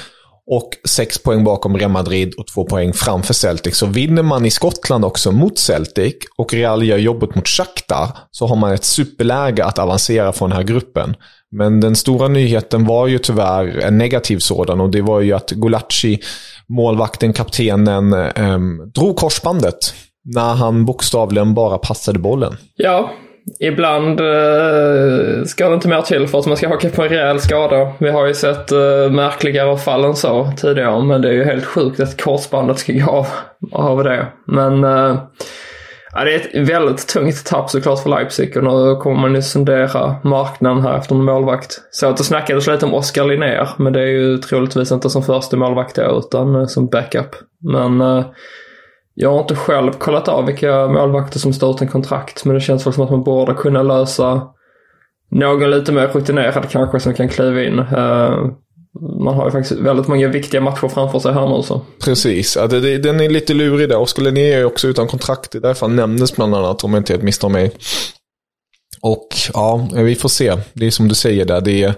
och 0.50 0.70
sex 0.88 1.22
poäng 1.22 1.44
bakom 1.44 1.76
Real 1.76 1.90
Madrid 1.90 2.34
och 2.38 2.46
två 2.46 2.64
poäng 2.64 2.92
framför 2.92 3.34
Celtic. 3.34 3.76
Så 3.76 3.86
vinner 3.86 4.22
man 4.22 4.46
i 4.46 4.50
Skottland 4.50 5.04
också 5.04 5.32
mot 5.32 5.58
Celtic 5.58 6.14
och 6.36 6.54
Real 6.54 6.82
gör 6.82 6.98
jobbet 6.98 7.34
mot 7.34 7.48
Shakhtar 7.48 8.08
så 8.30 8.46
har 8.46 8.56
man 8.56 8.72
ett 8.72 8.84
superläge 8.84 9.64
att 9.64 9.78
avancera 9.78 10.32
från 10.32 10.50
den 10.50 10.56
här 10.56 10.64
gruppen. 10.64 11.16
Men 11.50 11.80
den 11.80 11.96
stora 11.96 12.28
nyheten 12.28 12.86
var 12.86 13.06
ju 13.06 13.18
tyvärr 13.18 13.78
en 13.78 13.98
negativ 13.98 14.38
sådan 14.38 14.80
och 14.80 14.90
det 14.90 15.02
var 15.02 15.20
ju 15.20 15.32
att 15.32 15.50
Gulacsi 15.50 16.20
målvakten, 16.68 17.32
kaptenen, 17.32 18.12
eh, 18.12 18.58
drog 18.94 19.16
korsbandet 19.16 19.94
när 20.24 20.54
han 20.54 20.84
bokstavligen 20.84 21.54
bara 21.54 21.78
passade 21.78 22.18
bollen. 22.18 22.56
Ja, 22.76 23.10
ibland 23.60 24.20
eh, 24.20 25.44
ska 25.44 25.68
det 25.68 25.74
inte 25.74 25.88
mer 25.88 26.02
till 26.02 26.26
för 26.26 26.38
att 26.38 26.46
man 26.46 26.56
ska 26.56 26.68
haka 26.68 26.88
på 26.88 27.02
en 27.02 27.08
rejäl 27.08 27.40
skada. 27.40 27.92
Vi 27.98 28.10
har 28.10 28.26
ju 28.26 28.34
sett 28.34 28.72
eh, 28.72 29.10
märkligare 29.10 29.78
fall 29.78 30.04
än 30.04 30.16
så 30.16 30.52
tidigare, 30.56 31.04
men 31.04 31.22
det 31.22 31.28
är 31.28 31.32
ju 31.32 31.44
helt 31.44 31.64
sjukt 31.64 32.00
att 32.00 32.22
korsbandet 32.22 32.78
ska 32.78 32.92
gå 32.92 33.10
av, 33.10 33.26
av 33.72 34.04
det. 34.04 34.26
Men 34.46 34.84
eh, 34.84 35.16
Ja, 36.14 36.24
det 36.24 36.34
är 36.34 36.38
ett 36.38 36.68
väldigt 36.68 37.08
tungt 37.08 37.46
tapp 37.46 37.70
såklart 37.70 38.02
för 38.02 38.10
Leipzig 38.10 38.56
och 38.56 38.64
nu 38.64 38.96
kommer 38.96 39.20
man 39.20 39.34
ju 39.34 39.42
sondera 39.42 40.16
marknaden 40.24 40.82
här 40.82 40.98
efter 40.98 41.14
en 41.14 41.24
målvakt. 41.24 41.80
Så 41.90 42.06
att 42.06 42.16
det 42.16 42.24
snackades 42.24 42.66
lite 42.66 42.86
om 42.86 42.94
Oskar 42.94 43.24
Linnér, 43.24 43.68
men 43.76 43.92
det 43.92 44.00
är 44.00 44.06
ju 44.06 44.38
troligtvis 44.38 44.92
inte 44.92 45.10
som 45.10 45.22
första 45.22 45.56
målvakt 45.56 45.96
då, 45.96 46.18
utan 46.18 46.54
eh, 46.54 46.66
som 46.66 46.88
backup. 46.88 47.36
Men 47.72 48.00
eh, 48.00 48.24
jag 49.14 49.32
har 49.32 49.40
inte 49.40 49.56
själv 49.56 49.92
kollat 49.92 50.28
av 50.28 50.46
vilka 50.46 50.88
målvakter 50.88 51.38
som 51.38 51.52
står 51.52 51.74
utan 51.74 51.88
kontrakt, 51.88 52.44
men 52.44 52.54
det 52.54 52.60
känns 52.60 52.86
väl 52.86 52.92
som 52.92 53.04
att 53.04 53.10
man 53.10 53.24
borde 53.24 53.54
kunna 53.54 53.82
lösa 53.82 54.48
någon 55.30 55.70
lite 55.70 55.92
mer 55.92 56.08
rutinerad 56.08 56.70
kanske 56.70 57.00
som 57.00 57.14
kan 57.14 57.28
kliva 57.28 57.62
in. 57.62 57.78
Eh, 57.78 58.46
man 59.24 59.34
har 59.34 59.44
ju 59.44 59.50
faktiskt 59.50 59.80
väldigt 59.80 60.08
många 60.08 60.28
viktiga 60.28 60.60
matcher 60.60 60.88
framför 60.88 61.18
sig 61.18 61.32
här 61.32 61.56
nu 61.56 61.62
så. 61.62 61.80
Precis, 62.04 62.56
ja, 62.56 62.66
det, 62.66 62.80
det, 62.80 62.98
den 62.98 63.20
är 63.20 63.28
lite 63.28 63.54
lurig 63.54 63.88
där. 63.88 63.98
Oskar 63.98 64.22
Linné 64.22 64.52
är 64.52 64.64
också 64.64 64.88
utan 64.88 65.08
kontrakt. 65.08 65.50
Det 65.50 65.58
är 65.58 65.62
därför 65.62 65.86
han 65.86 65.96
nämndes 65.96 66.36
bland 66.36 66.54
annat, 66.54 66.84
om 66.84 66.92
jag 66.92 67.00
inte 67.00 67.12
helt 67.12 67.22
misstar 67.22 67.48
mig. 67.48 67.70
Och 69.00 69.28
ja, 69.54 69.88
vi 69.94 70.14
får 70.14 70.28
se. 70.28 70.56
Det 70.72 70.86
är 70.86 70.90
som 70.90 71.08
du 71.08 71.14
säger 71.14 71.44
där, 71.44 71.60
det 71.60 71.82
är, 71.82 71.94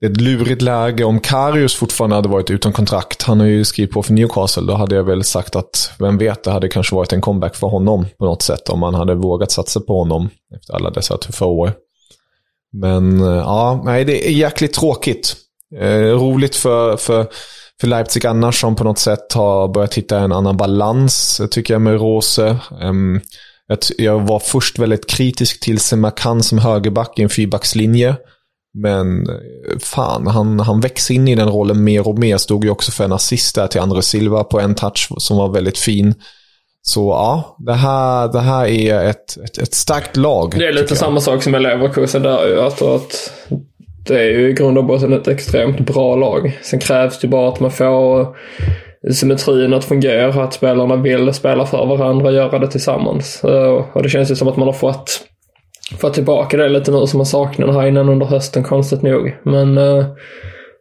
det 0.00 0.06
är 0.06 0.10
ett 0.10 0.20
lurigt 0.20 0.62
läge. 0.62 1.04
Om 1.04 1.20
Karius 1.20 1.74
fortfarande 1.74 2.16
hade 2.16 2.28
varit 2.28 2.50
utan 2.50 2.72
kontrakt, 2.72 3.22
han 3.22 3.40
har 3.40 3.46
ju 3.46 3.64
skrivit 3.64 3.92
på 3.92 4.02
för 4.02 4.12
Newcastle, 4.12 4.62
då 4.62 4.74
hade 4.74 4.94
jag 4.94 5.04
väl 5.04 5.24
sagt 5.24 5.56
att, 5.56 5.92
vem 5.98 6.18
vet, 6.18 6.44
det 6.44 6.50
hade 6.50 6.68
kanske 6.68 6.94
varit 6.94 7.12
en 7.12 7.20
comeback 7.20 7.56
för 7.56 7.66
honom 7.66 8.06
på 8.18 8.24
något 8.24 8.42
sätt. 8.42 8.68
Om 8.68 8.80
man 8.80 8.94
hade 8.94 9.14
vågat 9.14 9.50
satsa 9.50 9.80
på 9.80 9.98
honom 9.98 10.30
efter 10.56 10.74
alla 10.74 10.90
dessa 10.90 11.16
tuffa 11.16 11.44
år. 11.44 11.72
Men 12.72 13.20
eh, 13.20 13.36
ja, 13.36 13.82
nej, 13.84 14.04
det 14.04 14.28
är 14.28 14.32
jäkligt 14.32 14.72
tråkigt. 14.72 15.36
Eh, 15.80 16.00
roligt 16.00 16.56
för, 16.56 16.96
för, 16.96 17.26
för 17.80 17.86
Leipzig 17.86 18.26
annars 18.26 18.60
som 18.60 18.76
på 18.76 18.84
något 18.84 18.98
sätt 18.98 19.32
har 19.32 19.68
börjat 19.68 19.94
hitta 19.94 20.18
en 20.18 20.32
annan 20.32 20.56
balans 20.56 21.40
tycker 21.50 21.74
jag 21.74 21.80
med 21.82 22.00
Rose. 22.00 22.58
Um, 22.80 23.20
jag, 23.66 23.78
jag, 23.98 24.20
var 24.20 24.38
först 24.38 24.78
väldigt 24.78 25.10
kritisk 25.10 25.60
till 25.60 25.80
Semakan 25.80 26.42
som 26.42 26.58
högerback 26.58 27.18
i 27.18 27.22
en 27.22 27.28
fyrbackslinje. 27.28 28.16
Men 28.74 29.26
fan, 29.80 30.26
han, 30.26 30.60
han 30.60 30.80
växer 30.80 31.14
in 31.14 31.28
i 31.28 31.34
den 31.34 31.48
rollen 31.48 31.84
mer 31.84 32.08
och 32.08 32.18
mer. 32.18 32.36
Stod 32.36 32.64
ju 32.64 32.70
också 32.70 32.92
för 32.92 33.04
en 33.04 33.12
assist 33.12 33.54
där 33.54 33.66
till 33.66 33.80
André 33.80 34.02
Silva 34.02 34.44
på 34.44 34.60
en 34.60 34.74
touch 34.74 35.08
som 35.18 35.36
var 35.36 35.48
väldigt 35.48 35.78
fin. 35.78 36.14
Så 36.82 37.10
ja, 37.10 37.56
det 37.58 37.72
här, 37.72 38.28
det 38.32 38.40
här 38.40 38.66
är 38.66 39.04
ett, 39.04 39.36
ett, 39.44 39.58
ett 39.58 39.74
starkt 39.74 40.16
lag. 40.16 40.54
Det 40.58 40.66
är 40.66 40.72
lite 40.72 40.96
samma 40.96 41.20
sak 41.20 41.42
som 41.42 41.52
med 41.52 41.62
Leverkusen 41.62 42.22
där. 42.22 42.48
Jag 42.48 42.76
tror 42.76 42.96
att 42.96 43.32
det 44.06 44.20
är 44.20 44.30
ju 44.30 44.48
i 44.48 44.52
grund 44.52 44.78
och 44.78 44.84
botten 44.84 45.12
ett 45.12 45.28
extremt 45.28 45.80
bra 45.80 46.16
lag. 46.16 46.58
Sen 46.62 46.80
krävs 46.80 47.20
det 47.20 47.28
bara 47.28 47.48
att 47.48 47.60
man 47.60 47.70
får 47.70 48.36
symmetrin 49.12 49.74
att 49.74 49.84
fungera, 49.84 50.44
att 50.44 50.54
spelarna 50.54 50.96
vill 50.96 51.34
spela 51.34 51.66
för 51.66 51.86
varandra 51.86 52.26
och 52.26 52.32
göra 52.32 52.58
det 52.58 52.70
tillsammans. 52.70 53.44
Eh, 53.44 53.84
och 53.92 54.02
det 54.02 54.08
känns 54.08 54.30
ju 54.30 54.36
som 54.36 54.48
att 54.48 54.56
man 54.56 54.68
har 54.68 54.72
fått, 54.72 55.20
fått 55.98 56.14
tillbaka 56.14 56.56
det 56.56 56.68
lite 56.68 56.90
nu 56.90 57.06
som 57.06 57.18
man 57.18 57.26
saknade 57.26 57.72
här 57.72 57.86
innan 57.86 58.08
under 58.08 58.26
hösten, 58.26 58.62
konstigt 58.62 59.02
nog. 59.02 59.36
Men, 59.42 59.78
eh, 59.78 60.06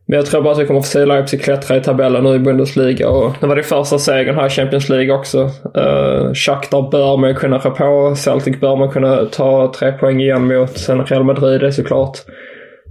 men 0.07 0.17
jag 0.17 0.25
tror 0.25 0.41
bara 0.41 0.53
att 0.53 0.59
vi 0.59 0.65
kommer 0.65 0.81
få 0.81 0.87
se 0.87 1.05
Leipzig 1.05 1.41
klättra 1.41 1.77
i 1.77 1.81
tabellen 1.81 2.23
nu 2.23 2.35
i 2.35 2.39
Bundesliga 2.39 3.09
och 3.09 3.33
det 3.39 3.47
var 3.47 3.55
det 3.55 3.63
första 3.63 3.99
segern 3.99 4.35
här 4.35 4.47
i 4.47 4.49
Champions 4.49 4.89
League 4.89 5.13
också. 5.13 5.39
Uh, 5.77 6.33
Shakhtar 6.33 6.91
bör 6.91 7.17
man 7.17 7.35
kunna 7.35 7.57
rå 7.57 7.71
på. 7.71 8.15
Celtic 8.15 8.59
bör 8.59 8.75
man 8.75 8.89
kunna 8.89 9.25
ta 9.25 9.73
tre 9.79 9.91
poäng 9.91 10.21
igen 10.21 10.47
mot. 10.47 10.77
Sen 10.77 11.05
Real 11.05 11.23
Madrid 11.23 11.63
är 11.63 11.71
såklart 11.71 12.17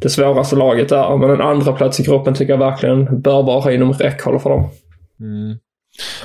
det 0.01 0.09
svåraste 0.09 0.57
laget 0.57 0.89
där. 0.89 1.17
Men 1.17 1.31
en 1.31 1.41
andra 1.41 1.73
plats 1.73 2.01
i 2.01 2.03
gruppen 2.03 2.35
tycker 2.35 2.53
jag 2.53 2.59
verkligen 2.59 3.21
bör 3.23 3.43
vara 3.43 3.73
inom 3.73 3.93
räckhåll 3.93 4.39
för 4.39 4.51
dem. 4.51 4.71
Mm. 5.21 5.59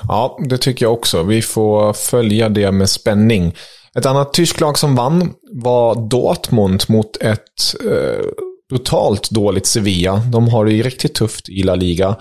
Ja, 0.07 0.37
det 0.49 0.57
tycker 0.57 0.85
jag 0.85 0.93
också. 0.93 1.23
Vi 1.23 1.41
får 1.41 1.93
följa 1.93 2.49
det 2.49 2.71
med 2.71 2.89
spänning. 2.89 3.53
Ett 3.97 4.05
annat 4.05 4.33
tyskt 4.33 4.59
lag 4.59 4.77
som 4.77 4.95
vann 4.95 5.33
var 5.51 6.09
Dortmund 6.09 6.83
mot 6.87 7.17
ett 7.21 7.75
eh, 7.85 8.25
brutalt 8.69 9.29
dåligt 9.29 9.65
Sevilla. 9.65 10.21
De 10.31 10.47
har 10.47 10.65
det 10.65 10.73
ju 10.73 10.83
riktigt 10.83 11.13
tufft 11.13 11.49
i 11.49 11.63
La 11.63 11.75
Liga. 11.75 12.15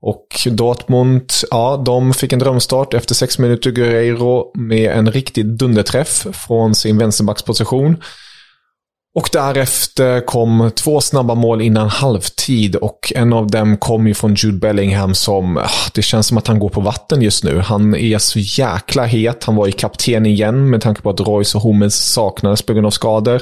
Och 0.00 0.26
Dortmund, 0.50 1.32
ja, 1.50 1.82
de 1.86 2.14
fick 2.14 2.32
en 2.32 2.38
drömstart 2.38 2.94
efter 2.94 3.14
sex 3.14 3.38
minuter 3.38 3.70
Guerreiro 3.70 4.50
med 4.54 4.90
en 4.90 5.12
riktig 5.12 5.46
dunderträff 5.46 6.26
från 6.32 6.74
sin 6.74 6.98
vänsterbacksposition. 6.98 7.96
Och 9.18 9.28
därefter 9.32 10.26
kom 10.26 10.70
två 10.74 11.00
snabba 11.00 11.34
mål 11.34 11.60
innan 11.60 11.88
halvtid 11.88 12.76
och 12.76 13.12
en 13.14 13.32
av 13.32 13.46
dem 13.46 13.76
kom 13.76 14.06
ju 14.06 14.14
från 14.14 14.34
Jude 14.34 14.58
Bellingham 14.58 15.14
som, 15.14 15.56
ah, 15.56 15.70
det 15.94 16.02
känns 16.02 16.26
som 16.26 16.38
att 16.38 16.46
han 16.46 16.58
går 16.58 16.68
på 16.68 16.80
vatten 16.80 17.22
just 17.22 17.44
nu. 17.44 17.58
Han 17.58 17.94
är 17.94 18.18
så 18.18 18.38
jäkla 18.38 19.04
het. 19.04 19.44
Han 19.44 19.56
var 19.56 19.66
ju 19.66 19.72
kapten 19.72 20.26
igen 20.26 20.70
med 20.70 20.80
tanke 20.80 21.02
på 21.02 21.10
att 21.10 21.20
Royce 21.20 21.54
och 21.54 21.62
Hummels 21.62 21.94
saknades 21.94 22.62
på 22.62 22.72
grund 22.72 22.86
av 22.86 22.90
skador. 22.90 23.40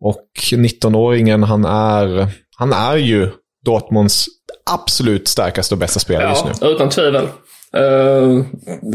Och 0.00 0.28
19-åringen, 0.52 1.44
han 1.44 1.64
är, 1.64 2.28
han 2.56 2.72
är 2.72 2.96
ju 2.96 3.30
Dortmunds 3.64 4.26
absolut 4.70 5.28
starkaste 5.28 5.74
och 5.74 5.78
bästa 5.78 6.00
spelare 6.00 6.28
just 6.28 6.44
nu. 6.44 6.50
Ja, 6.60 6.66
utan 6.66 6.88
tvivel. 6.88 7.28
Uh, 7.76 8.44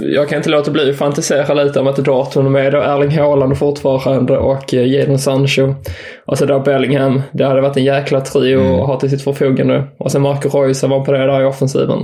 jag 0.01 0.29
kan 0.29 0.37
inte 0.37 0.49
låta 0.49 0.71
bli 0.71 0.89
att 0.89 0.97
fantisera 0.97 1.53
lite 1.53 1.79
om 1.79 1.87
att 1.87 1.95
Dortmund 1.95 2.51
med 2.51 2.71
då 2.71 2.77
Erling 2.77 3.19
Haaland 3.19 3.57
fortfarande 3.57 4.37
och 4.37 4.73
uh, 4.73 4.87
Jadon 4.87 5.19
Sancho. 5.19 5.73
Och 6.25 6.37
så 6.37 6.45
då 6.45 6.59
Bellingham. 6.59 7.21
Det 7.31 7.45
hade 7.45 7.61
varit 7.61 7.77
en 7.77 7.83
jäkla 7.83 8.21
trio 8.21 8.59
mm. 8.59 8.79
att 8.79 8.87
ha 8.87 8.99
till 8.99 9.09
sitt 9.09 9.21
förfogande. 9.21 9.87
Och 9.99 10.11
sen 10.11 10.21
Marco 10.21 10.49
Reus 10.49 10.83
var 10.83 11.05
på 11.05 11.11
det 11.11 11.17
där 11.17 11.41
i 11.41 11.45
offensiven. 11.45 11.99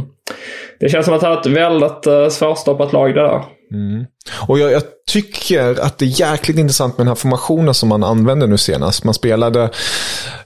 Det 0.80 0.90
känns 0.90 1.06
som 1.06 1.16
att 1.16 1.22
det 1.22 1.28
har 1.28 1.40
ett 1.40 1.46
väldigt 1.46 2.08
uh, 2.08 2.28
svårstoppat 2.28 2.94
lag 2.94 3.16
det 3.16 3.22
där. 3.22 3.42
Mm. 3.74 4.06
Och 4.48 4.60
jag, 4.60 4.72
jag, 4.72 4.84
tycker 5.12 5.80
att 5.80 5.98
det 5.98 6.06
är 6.06 6.20
jäkligt 6.20 6.58
intressant 6.58 6.98
med 6.98 7.06
den 7.06 7.12
här 7.12 7.16
formationen 7.16 7.74
som 7.74 7.90
man 7.90 8.04
använde 8.04 8.48
nu 8.48 8.58
senast. 8.58 9.04
Man 9.04 9.14
spelade 9.14 9.70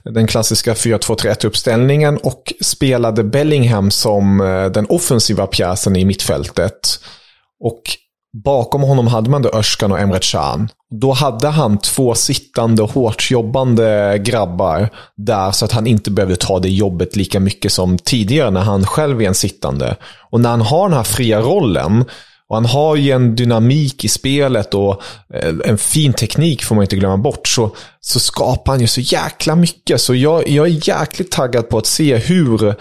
den 0.04 0.26
klassiska 0.26 0.74
4-2-3-1-uppställningen 0.74 2.16
och 2.16 2.52
spelade 2.60 3.24
Bellingham 3.24 3.90
som 3.90 4.40
eh, 4.40 4.66
den 4.66 4.86
offensiva 4.88 5.46
pjäsen 5.46 5.96
i 5.96 6.04
mittfältet. 6.04 7.00
Och 7.60 7.82
bakom 8.44 8.82
honom 8.82 9.06
hade 9.06 9.30
man 9.30 9.42
då 9.42 9.50
Örskan 9.54 9.92
och 9.92 10.00
Emre 10.00 10.18
Can. 10.22 10.68
Då 11.00 11.12
hade 11.12 11.48
han 11.48 11.78
två 11.78 12.14
sittande, 12.14 12.82
hårt 12.82 13.30
jobbande 13.30 14.18
grabbar 14.24 14.88
där 15.16 15.50
så 15.50 15.64
att 15.64 15.72
han 15.72 15.86
inte 15.86 16.10
behövde 16.10 16.36
ta 16.36 16.58
det 16.58 16.68
jobbet 16.68 17.16
lika 17.16 17.40
mycket 17.40 17.72
som 17.72 17.98
tidigare 17.98 18.50
när 18.50 18.60
han 18.60 18.86
själv 18.86 19.22
är 19.22 19.28
en 19.28 19.34
sittande. 19.34 19.96
Och 20.30 20.40
när 20.40 20.50
han 20.50 20.60
har 20.60 20.88
den 20.88 20.96
här 20.96 21.04
fria 21.04 21.40
rollen 21.40 22.04
och 22.48 22.56
han 22.56 22.64
har 22.64 22.96
ju 22.96 23.10
en 23.10 23.36
dynamik 23.36 24.04
i 24.04 24.08
spelet 24.08 24.74
och 24.74 25.02
eh, 25.34 25.54
en 25.64 25.78
fin 25.78 26.12
teknik 26.12 26.64
får 26.64 26.74
man 26.74 26.84
inte 26.84 26.96
glömma 26.96 27.16
bort. 27.16 27.48
Så, 27.48 27.76
så 28.00 28.20
skapar 28.20 28.72
han 28.72 28.80
ju 28.80 28.86
så 28.86 29.00
jäkla 29.00 29.56
mycket. 29.56 30.00
Så 30.00 30.14
jag, 30.14 30.48
jag 30.48 30.66
är 30.66 30.88
jäkligt 30.88 31.30
taggad 31.30 31.68
på 31.68 31.78
att 31.78 31.86
se 31.86 32.16
hur 32.16 32.74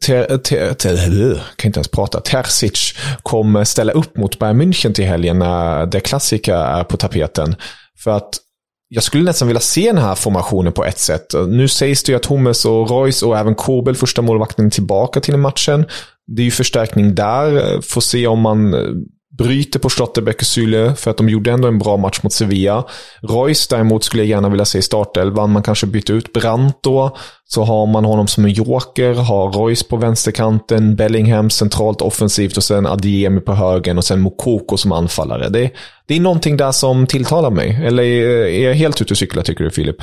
ter, 0.00 0.38
ter, 0.38 0.74
ter, 0.74 1.42
kan 1.56 1.68
inte 1.68 1.78
ens 1.78 1.88
prata. 1.88 2.20
Terzic 2.20 2.94
kommer 3.22 3.64
ställa 3.64 3.92
upp 3.92 4.16
mot 4.16 4.38
Bayern 4.38 4.62
München 4.62 4.92
till 4.92 5.04
helgen 5.04 5.38
när 5.38 5.86
det 5.86 6.00
klassiska 6.00 6.56
är 6.56 6.84
på 6.84 6.96
tapeten. 6.96 7.56
För 7.98 8.10
att 8.10 8.30
jag 8.88 9.02
skulle 9.02 9.24
nästan 9.24 9.48
vilja 9.48 9.60
se 9.60 9.86
den 9.86 10.02
här 10.02 10.14
formationen 10.14 10.72
på 10.72 10.84
ett 10.84 10.98
sätt. 10.98 11.26
Nu 11.48 11.68
sägs 11.68 12.02
det 12.02 12.12
ju 12.12 12.16
att 12.16 12.26
Hummels 12.26 12.64
och 12.64 12.90
Royce 12.90 13.26
och 13.26 13.38
även 13.38 13.54
Kobel, 13.54 13.96
första 13.96 14.22
målvakten, 14.22 14.66
är 14.66 14.70
tillbaka 14.70 15.20
till 15.20 15.36
matchen. 15.36 15.86
Det 16.26 16.42
är 16.42 16.44
ju 16.44 16.50
förstärkning 16.50 17.14
där. 17.14 17.80
Får 17.80 18.00
se 18.00 18.26
om 18.26 18.40
man 18.40 18.74
eh, 18.74 18.80
bryter 19.38 19.78
på 19.78 19.88
Schlotterbeck 19.88 20.40
och 20.40 20.46
Syle 20.46 20.94
för 20.96 21.10
att 21.10 21.16
de 21.16 21.28
gjorde 21.28 21.50
ändå 21.50 21.68
en 21.68 21.78
bra 21.78 21.96
match 21.96 22.20
mot 22.22 22.32
Sevilla. 22.32 22.84
Royce 23.22 23.66
däremot 23.70 24.04
skulle 24.04 24.22
jag 24.22 24.30
gärna 24.30 24.48
vilja 24.48 24.64
se 24.64 24.78
i 24.78 24.82
startelvan. 24.82 25.50
Man 25.50 25.62
kanske 25.62 25.86
byter 25.86 26.12
ut 26.12 26.32
Brant 26.32 26.78
då. 26.82 27.16
Så 27.44 27.64
har 27.64 27.86
man 27.86 28.04
honom 28.04 28.26
som 28.26 28.44
en 28.44 28.52
joker, 28.52 29.14
har 29.14 29.52
Royce 29.52 29.88
på 29.88 29.96
vänsterkanten, 29.96 30.96
Bellingham 30.96 31.50
centralt 31.50 32.00
offensivt 32.02 32.56
och 32.56 32.64
sen 32.64 32.86
Adiemi 32.86 33.40
på 33.40 33.52
högen 33.52 33.98
och 33.98 34.04
sen 34.04 34.20
Mokoko 34.20 34.76
som 34.76 34.92
anfallare. 34.92 35.48
Det, 35.48 35.70
det 36.06 36.16
är 36.16 36.20
någonting 36.20 36.56
där 36.56 36.72
som 36.72 37.06
tilltalar 37.06 37.50
mig. 37.50 37.80
Eller 37.84 38.02
eh, 38.02 38.60
är 38.60 38.68
jag 38.68 38.74
helt 38.74 39.02
ute 39.02 39.14
och 39.14 39.18
cyklar 39.18 39.42
tycker 39.42 39.64
du 39.64 39.70
Filip? 39.70 39.96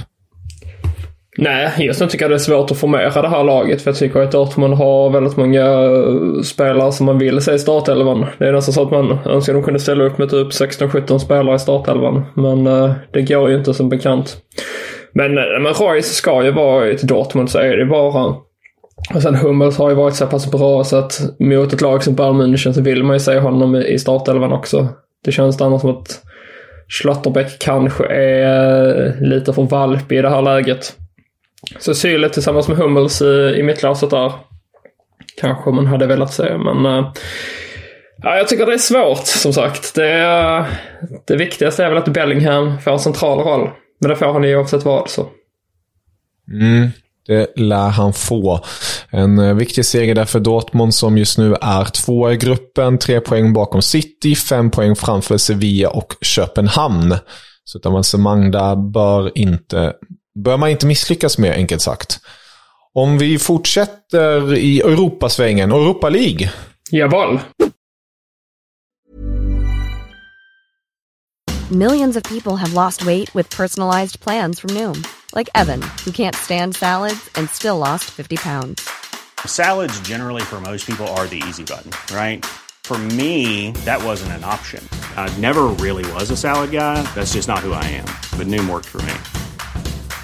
Nej, 1.37 1.71
just 1.79 2.01
nu 2.01 2.07
tycker 2.07 2.23
jag 2.25 2.31
det 2.31 2.35
är 2.35 2.39
svårt 2.39 2.71
att 2.71 2.77
formera 2.77 3.21
det 3.21 3.27
här 3.27 3.43
laget. 3.43 3.81
För 3.81 3.89
jag 3.89 3.97
tycker 3.97 4.19
att 4.19 4.31
Dortmund 4.31 4.73
har 4.73 5.09
väldigt 5.09 5.37
många 5.37 5.65
eh, 5.65 6.41
spelare 6.43 6.91
som 6.91 7.05
man 7.05 7.17
vill 7.17 7.41
se 7.41 7.53
i 7.53 7.59
startelvan. 7.59 8.25
Det 8.37 8.47
är 8.47 8.53
nästan 8.53 8.73
så 8.73 8.81
att 8.81 8.91
man 8.91 9.19
önskar 9.25 9.53
att 9.53 9.57
de 9.59 9.63
kunde 9.63 9.79
ställa 9.79 10.03
upp 10.03 10.17
med 10.17 10.29
typ 10.29 10.47
16-17 10.47 11.17
spelare 11.17 11.55
i 11.55 11.59
startelvan. 11.59 12.25
Men 12.35 12.67
eh, 12.67 12.93
det 13.11 13.21
går 13.21 13.49
ju 13.49 13.57
inte 13.57 13.73
som 13.73 13.89
bekant. 13.89 14.37
Men, 15.13 15.37
eh, 15.37 15.43
men 15.61 15.73
Royce 15.73 16.13
ska 16.13 16.43
ju 16.43 16.51
vara 16.51 16.89
i 16.89 16.95
Dortmund 16.95 17.49
så 17.49 17.59
är 17.59 17.77
det 17.77 17.85
bara. 17.85 18.35
Och 19.15 19.21
sen 19.21 19.35
Hummels 19.35 19.77
har 19.77 19.89
ju 19.89 19.95
varit 19.95 20.15
så 20.15 20.27
pass 20.27 20.51
bra 20.51 20.83
så 20.83 20.97
att 20.97 21.21
mot 21.39 21.73
ett 21.73 21.81
lag 21.81 22.03
som 22.03 22.15
Bayern 22.15 22.41
München 22.41 22.71
så 22.71 22.81
vill 22.81 23.03
man 23.03 23.15
ju 23.15 23.19
se 23.19 23.39
honom 23.39 23.75
i 23.75 23.99
startelvan 23.99 24.53
också. 24.53 24.87
Det 25.25 25.31
känns 25.31 25.61
annars 25.61 25.81
som 25.81 25.89
att 25.89 26.21
Schlotterbeck 26.87 27.59
kanske 27.59 28.05
är 28.05 29.15
lite 29.21 29.53
för 29.53 29.61
valpig 29.61 30.17
i 30.17 30.21
det 30.21 30.29
här 30.29 30.41
läget. 30.41 30.95
Så 31.79 31.93
Syle 31.93 32.29
tillsammans 32.29 32.67
med 32.67 32.77
Hummels 32.77 33.21
i, 33.21 33.55
i 33.57 33.63
mittlåset 33.63 34.09
där. 34.09 34.33
Kanske 35.41 35.71
man 35.71 35.87
hade 35.87 36.07
velat 36.07 36.33
se, 36.33 36.57
men... 36.57 36.85
Uh, 36.85 37.11
ja, 38.17 38.37
jag 38.37 38.47
tycker 38.47 38.65
det 38.65 38.73
är 38.73 38.77
svårt, 38.77 39.25
som 39.25 39.53
sagt. 39.53 39.95
Det, 39.95 40.23
uh, 40.23 40.65
det 41.27 41.35
viktigaste 41.35 41.85
är 41.85 41.89
väl 41.89 41.97
att 41.97 42.13
Bellingham 42.13 42.79
får 42.79 42.91
en 42.91 42.99
central 42.99 43.39
roll. 43.39 43.69
Men 43.99 44.09
det 44.09 44.15
får 44.15 44.33
han 44.33 44.43
ju 44.43 44.57
oavsett 44.57 44.85
vad, 44.85 45.09
så. 45.09 45.27
Mm, 46.51 46.89
det 47.27 47.53
lär 47.55 47.89
han 47.89 48.13
få. 48.13 48.59
En 49.09 49.39
uh, 49.39 49.55
viktig 49.55 49.85
seger 49.85 50.15
där 50.15 50.25
för 50.25 50.39
Dortmund 50.39 50.95
som 50.95 51.17
just 51.17 51.37
nu 51.37 51.55
är 51.61 51.85
två 51.85 52.31
i 52.31 52.37
gruppen. 52.37 52.97
Tre 52.97 53.19
poäng 53.19 53.53
bakom 53.53 53.81
City, 53.81 54.35
fem 54.35 54.71
poäng 54.71 54.95
framför 54.95 55.37
Sevilla 55.37 55.89
och 55.89 56.15
Köpenhamn. 56.21 57.15
Så 57.63 57.77
ett 57.77 57.85
avancemang 57.85 58.51
där 58.51 58.91
bör 58.91 59.37
inte 59.37 59.93
bör 60.35 60.57
man 60.57 60.69
inte 60.69 60.85
misslyckas 60.85 61.37
med, 61.37 61.53
enkelt 61.53 61.81
sagt. 61.81 62.19
Om 62.93 63.17
vi 63.17 63.39
fortsätter 63.39 64.53
i 64.53 64.79
Europasvängen, 64.79 65.71
Europa 65.71 66.09
League. 66.09 66.51
Jawohl. 66.91 67.39
Millions 71.71 72.17
of 72.17 72.23
people 72.23 72.57
have 72.57 72.73
lost 72.73 73.05
weight 73.05 73.33
with 73.33 73.49
personalized 73.57 74.19
plans 74.19 74.59
from 74.59 74.71
Noom. 74.71 75.05
Like 75.33 75.49
Evan, 75.55 75.81
who 76.05 76.11
can't 76.11 76.35
stand 76.35 76.75
salads 76.75 77.29
and 77.35 77.49
still 77.49 77.77
lost 77.77 78.11
50 78.11 78.35
pounds. 78.35 78.89
Salads 79.45 79.97
generally 80.01 80.41
for 80.41 80.59
most 80.59 80.85
people 80.85 81.07
are 81.15 81.27
the 81.27 81.41
easy 81.47 81.63
button, 81.63 81.91
right? 82.13 82.45
For 82.83 82.97
me, 82.97 83.71
that 83.85 84.03
wasn't 84.03 84.33
an 84.33 84.43
option. 84.43 84.83
I 85.15 85.33
never 85.39 85.67
really 85.79 86.03
was 86.11 86.29
a 86.29 86.35
salad 86.35 86.71
guy. 86.71 87.01
That's 87.15 87.35
just 87.35 87.47
not 87.47 87.59
who 87.59 87.71
I 87.71 87.85
am. 87.85 88.05
But 88.37 88.47
Noom 88.47 88.69
worked 88.69 88.87
for 88.89 89.01
me. 89.03 89.13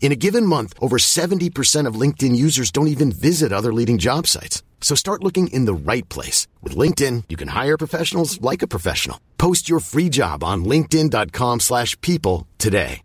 In 0.00 0.12
a 0.12 0.16
given 0.16 0.46
month, 0.46 0.72
over 0.80 0.96
70% 0.96 1.86
of 1.86 2.00
LinkedIn 2.00 2.34
users 2.34 2.70
don't 2.70 2.88
even 2.94 3.12
visit 3.12 3.52
other 3.52 3.72
leading 3.72 3.98
job 3.98 4.26
sites. 4.26 4.62
So 4.80 4.96
start 4.96 5.22
looking 5.22 5.48
in 5.48 5.66
the 5.66 5.92
right 5.92 6.08
place. 6.08 6.48
With 6.62 6.78
LinkedIn, 6.78 7.24
you 7.28 7.36
can 7.36 7.48
hire 7.48 7.76
professionals 7.76 8.40
like 8.40 8.62
a 8.64 8.68
professional. 8.68 9.16
Post 9.36 9.68
your 9.68 9.80
free 9.80 10.08
job 10.08 10.42
on 10.42 10.64
linkedin.com 10.64 11.60
slash 11.60 12.00
people 12.00 12.46
today. 12.58 13.02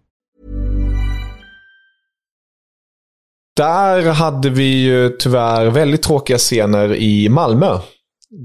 Där 3.55 4.11
hade 4.11 4.49
vi 4.49 4.83
ju 4.83 5.09
tyvärr 5.09 5.65
väldigt 5.65 6.03
tråkiga 6.03 6.37
scener 6.37 6.95
i 6.95 7.29
Malmö. 7.29 7.79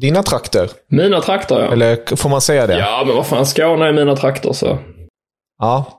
Dina 0.01 0.23
trakter. 0.23 0.71
Mina 0.89 1.21
trakter, 1.21 1.61
ja. 1.61 1.73
Eller 1.73 2.17
får 2.17 2.29
man 2.29 2.41
säga 2.41 2.67
det? 2.67 2.79
Ja, 2.79 3.03
men 3.07 3.17
vad 3.17 3.27
fan, 3.27 3.47
Skåne 3.47 3.87
är 3.87 3.93
mina 3.93 4.17
trakter 4.17 4.53
så. 4.53 4.79
Ja, 5.59 5.98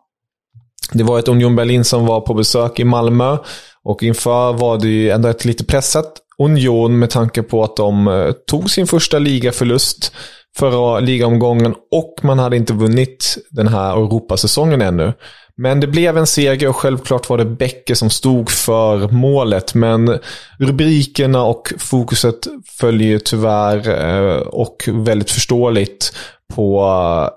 det 0.94 1.04
var 1.04 1.20
ett 1.20 1.28
Union 1.28 1.56
Berlin 1.56 1.84
som 1.84 2.06
var 2.06 2.22
på 2.22 2.34
besök 2.34 2.80
i 2.80 2.84
Malmö. 2.84 3.38
Och 3.84 4.04
inför 4.04 4.54
var 4.54 4.78
det 4.78 4.88
ju 4.88 5.10
ändå 5.10 5.30
ett 5.30 5.46
lite 5.46 5.66
pressat 5.66 6.14
Union 6.38 7.00
med 7.00 7.10
tanke 7.10 7.44
på 7.44 7.64
att 7.64 7.76
de 7.76 8.08
eh, 8.08 8.32
tog 8.32 8.70
sin 8.70 8.88
första 8.88 9.20
ligaförlust 9.20 10.12
förra 10.58 11.00
ligaomgången 11.00 11.76
och 11.92 12.16
man 12.22 12.40
hade 12.40 12.56
inte 12.56 12.74
vunnit 12.74 13.38
den 13.50 13.68
här 13.68 13.92
Europasäsongen 13.92 14.82
ännu. 14.82 15.14
Men 15.58 15.80
det 15.80 15.88
blev 15.88 16.18
en 16.18 16.28
seger 16.28 16.68
och 16.68 16.76
självklart 16.76 17.30
var 17.30 17.38
det 17.38 17.46
Bäcke 17.46 17.96
som 17.96 18.10
stod 18.10 18.50
för 18.50 19.08
målet. 19.08 19.74
Men 19.74 20.20
rubrikerna 20.60 21.44
och 21.44 21.74
fokuset 21.78 22.48
följer 22.80 23.20
tyvärr 23.20 23.90
eh, 23.90 24.38
och 24.38 24.90
väldigt 24.92 25.32
förståeligt 25.32 26.14
på 26.54 26.86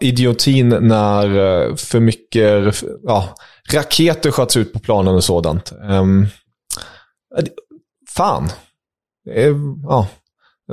eh, 0.00 0.08
idiotin 0.08 0.68
när 0.68 1.26
eh, 1.26 1.76
för 1.76 2.00
mycket 2.00 2.82
ja, 3.02 3.28
raketer 3.72 4.30
sköts 4.30 4.56
ut 4.56 4.72
på 4.72 4.78
planen 4.78 5.14
och 5.14 5.24
sådant. 5.24 5.72
Um, 5.82 6.26
fan. 8.08 8.48
Ja. 9.82 10.08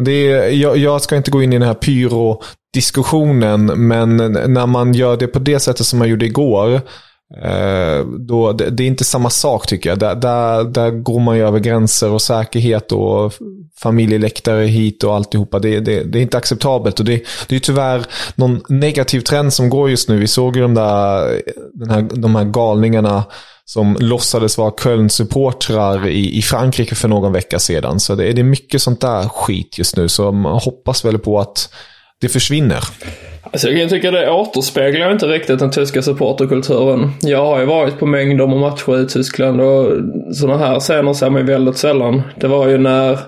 Det 0.06 0.32
är, 0.32 0.50
jag, 0.50 0.78
jag, 0.78 1.02
ska 1.02 1.16
inte 1.16 1.32
gå 1.32 1.44
in 1.44 1.54
i 1.54 1.60
den 1.60 1.68
här 1.68 1.74
pyro-diskussionen, 1.74 3.88
men 3.88 4.18
när 4.54 4.66
man 4.66 4.94
gör 4.94 5.18
det 5.18 5.28
på 5.28 5.40
det 5.40 5.60
sättet 5.60 5.86
som 5.86 6.00
man 6.00 6.10
gjorde 6.10 6.26
igår, 6.26 6.82
Eh, 7.38 8.06
då, 8.06 8.54
det, 8.54 8.70
det, 8.70 8.84
är 8.84 8.88
inte 8.88 9.04
samma 9.04 9.30
sak 9.30 9.68
tycker 9.68 9.90
jag. 9.90 10.00
Där, 10.00 10.16
där, 10.16 10.64
där 10.64 10.92
går 10.92 11.20
man 11.20 11.38
ju 11.38 11.48
över 11.48 11.60
gränser 11.60 12.10
och 12.10 12.22
säkerhet 12.22 12.92
och 12.92 13.34
familjeläktare 13.78 14.66
hit 14.66 15.04
och 15.04 15.16
alltihopa. 15.16 15.60
Det, 15.60 15.80
det, 15.80 16.04
det 16.04 16.20
är 16.20 16.22
inte 16.22 16.38
acceptabelt 16.38 17.00
och 17.00 17.06
det, 17.06 17.24
det 17.48 17.56
är 17.56 17.60
tyvärr 17.60 18.06
någon 18.36 18.62
negativ 18.70 19.22
trend 19.22 19.54
som 19.54 19.70
går 19.70 19.90
just 19.90 20.10
nu. 20.10 20.18
Vi 20.18 20.28
såg 20.28 20.56
ju 20.56 20.62
de 20.62 20.74
där 20.74 21.42
den 21.74 21.90
här, 21.90 22.02
de 22.02 22.36
här 22.36 22.46
galningarna 22.46 23.24
som 23.66 23.98
låtsades 24.00 24.58
vara 24.58 24.72
Köln-supportrar 24.72 26.08
i, 26.08 26.38
i 26.38 26.42
Frankrike 26.42 26.96
för 26.96 27.08
någon 27.08 27.34
vecka 27.34 27.60
sedan. 27.60 28.00
Så 28.00 28.16
det, 28.16 28.34
det 28.34 28.42
är 28.42 28.44
mycket 28.44 28.82
sånt 28.82 29.02
där 29.02 29.30
skit 29.30 29.78
just 29.78 29.98
nu. 29.98 30.10
Så 30.10 30.32
man 30.32 30.60
hoppas 30.60 31.06
väl 31.06 31.20
på 31.20 31.40
att 31.40 31.70
det 32.22 32.30
försvinner. 32.30 32.84
Alltså 33.52 33.70
jag 33.70 33.90
tycker 33.90 34.12
det 34.12 34.32
återspeglar 34.32 35.12
inte 35.12 35.26
riktigt 35.26 35.60
den 35.60 35.72
tyska 35.72 36.02
supporterkulturen. 36.02 37.12
Jag 37.22 37.46
har 37.46 37.60
ju 37.60 37.66
varit 37.66 38.00
på 38.00 38.06
mängder 38.06 38.48
med 38.48 38.58
matcher 38.58 39.02
i 39.02 39.08
Tyskland 39.08 39.62
och 39.62 39.92
sådana 40.36 40.58
här 40.58 40.80
scener 40.80 41.14
ser 41.14 41.30
man 41.30 41.42
ju 41.42 41.48
väldigt 41.48 41.78
sällan. 41.78 42.22
Det 42.36 42.48
var 42.48 42.68
ju 42.68 42.78
när 42.78 43.20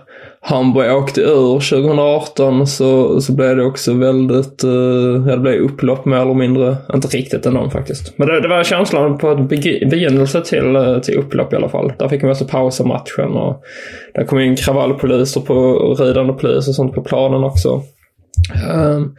Hamburg 0.44 0.92
åkte 0.92 1.22
ur 1.22 1.54
2018 1.54 2.68
så, 2.68 3.22
så 3.22 3.34
blev 3.34 3.58
det 3.58 3.64
också 3.64 3.94
väldigt, 3.94 4.64
uh, 4.64 5.28
ja 5.28 5.36
det 5.36 5.38
blev 5.38 5.62
upplopp 5.62 6.06
mer 6.06 6.18
eller 6.18 6.34
mindre. 6.34 6.78
Inte 6.94 7.08
riktigt 7.08 7.46
ändå 7.46 7.70
faktiskt. 7.70 8.18
Men 8.18 8.28
det, 8.28 8.42
det 8.42 8.48
var 8.48 8.64
känslan 8.64 9.18
på 9.18 9.28
en 9.28 9.48
begynnelse 9.48 10.42
till, 10.42 10.76
eh, 10.76 11.00
till 11.00 11.18
upplopp 11.18 11.54
i 11.54 11.56
alla 11.56 11.70
fall. 11.70 11.94
Där 12.00 12.08
fick 12.08 12.22
man 12.22 12.32
också 12.32 12.46
pausa 12.46 12.84
matchen 12.84 13.32
och 13.32 13.64
där 14.14 14.24
kom 14.24 14.40
in 14.40 14.56
kravallpoliser 14.56 15.42
på 15.42 15.74
ridande 16.00 16.34
polis 16.34 16.68
och 16.68 16.76
sånt 16.76 16.94
på 16.94 17.02
planen 17.02 17.44
också. 17.44 17.82
Um, 18.74 19.16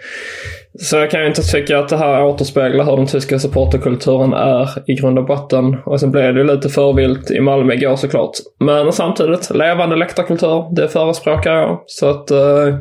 så 0.81 0.97
jag 0.97 1.11
kan 1.11 1.21
ju 1.21 1.27
inte 1.27 1.43
tycka 1.43 1.79
att 1.79 1.89
det 1.89 1.97
här 1.97 2.25
återspeglar 2.25 2.85
hur 2.85 2.97
den 2.97 3.07
tyska 3.07 3.39
supporterkulturen 3.39 4.33
är 4.33 4.91
i 4.91 4.95
grund 4.95 5.19
och 5.19 5.27
botten. 5.27 5.77
Och 5.87 6.01
sen 6.01 6.11
blev 6.11 6.35
det 6.35 6.41
ju 6.41 6.47
lite 6.47 6.69
förvilt 6.69 7.31
i 7.31 7.41
Malmö 7.41 7.75
igår 7.75 7.97
såklart. 7.97 8.31
Men 8.61 8.93
samtidigt, 8.93 9.51
levande 9.51 9.97
läktarkultur, 9.97 10.75
det 10.75 10.89
förespråkar 10.89 11.53
jag. 11.53 11.83
Så 11.87 12.11
att 12.11 12.31
uh, 12.31 12.77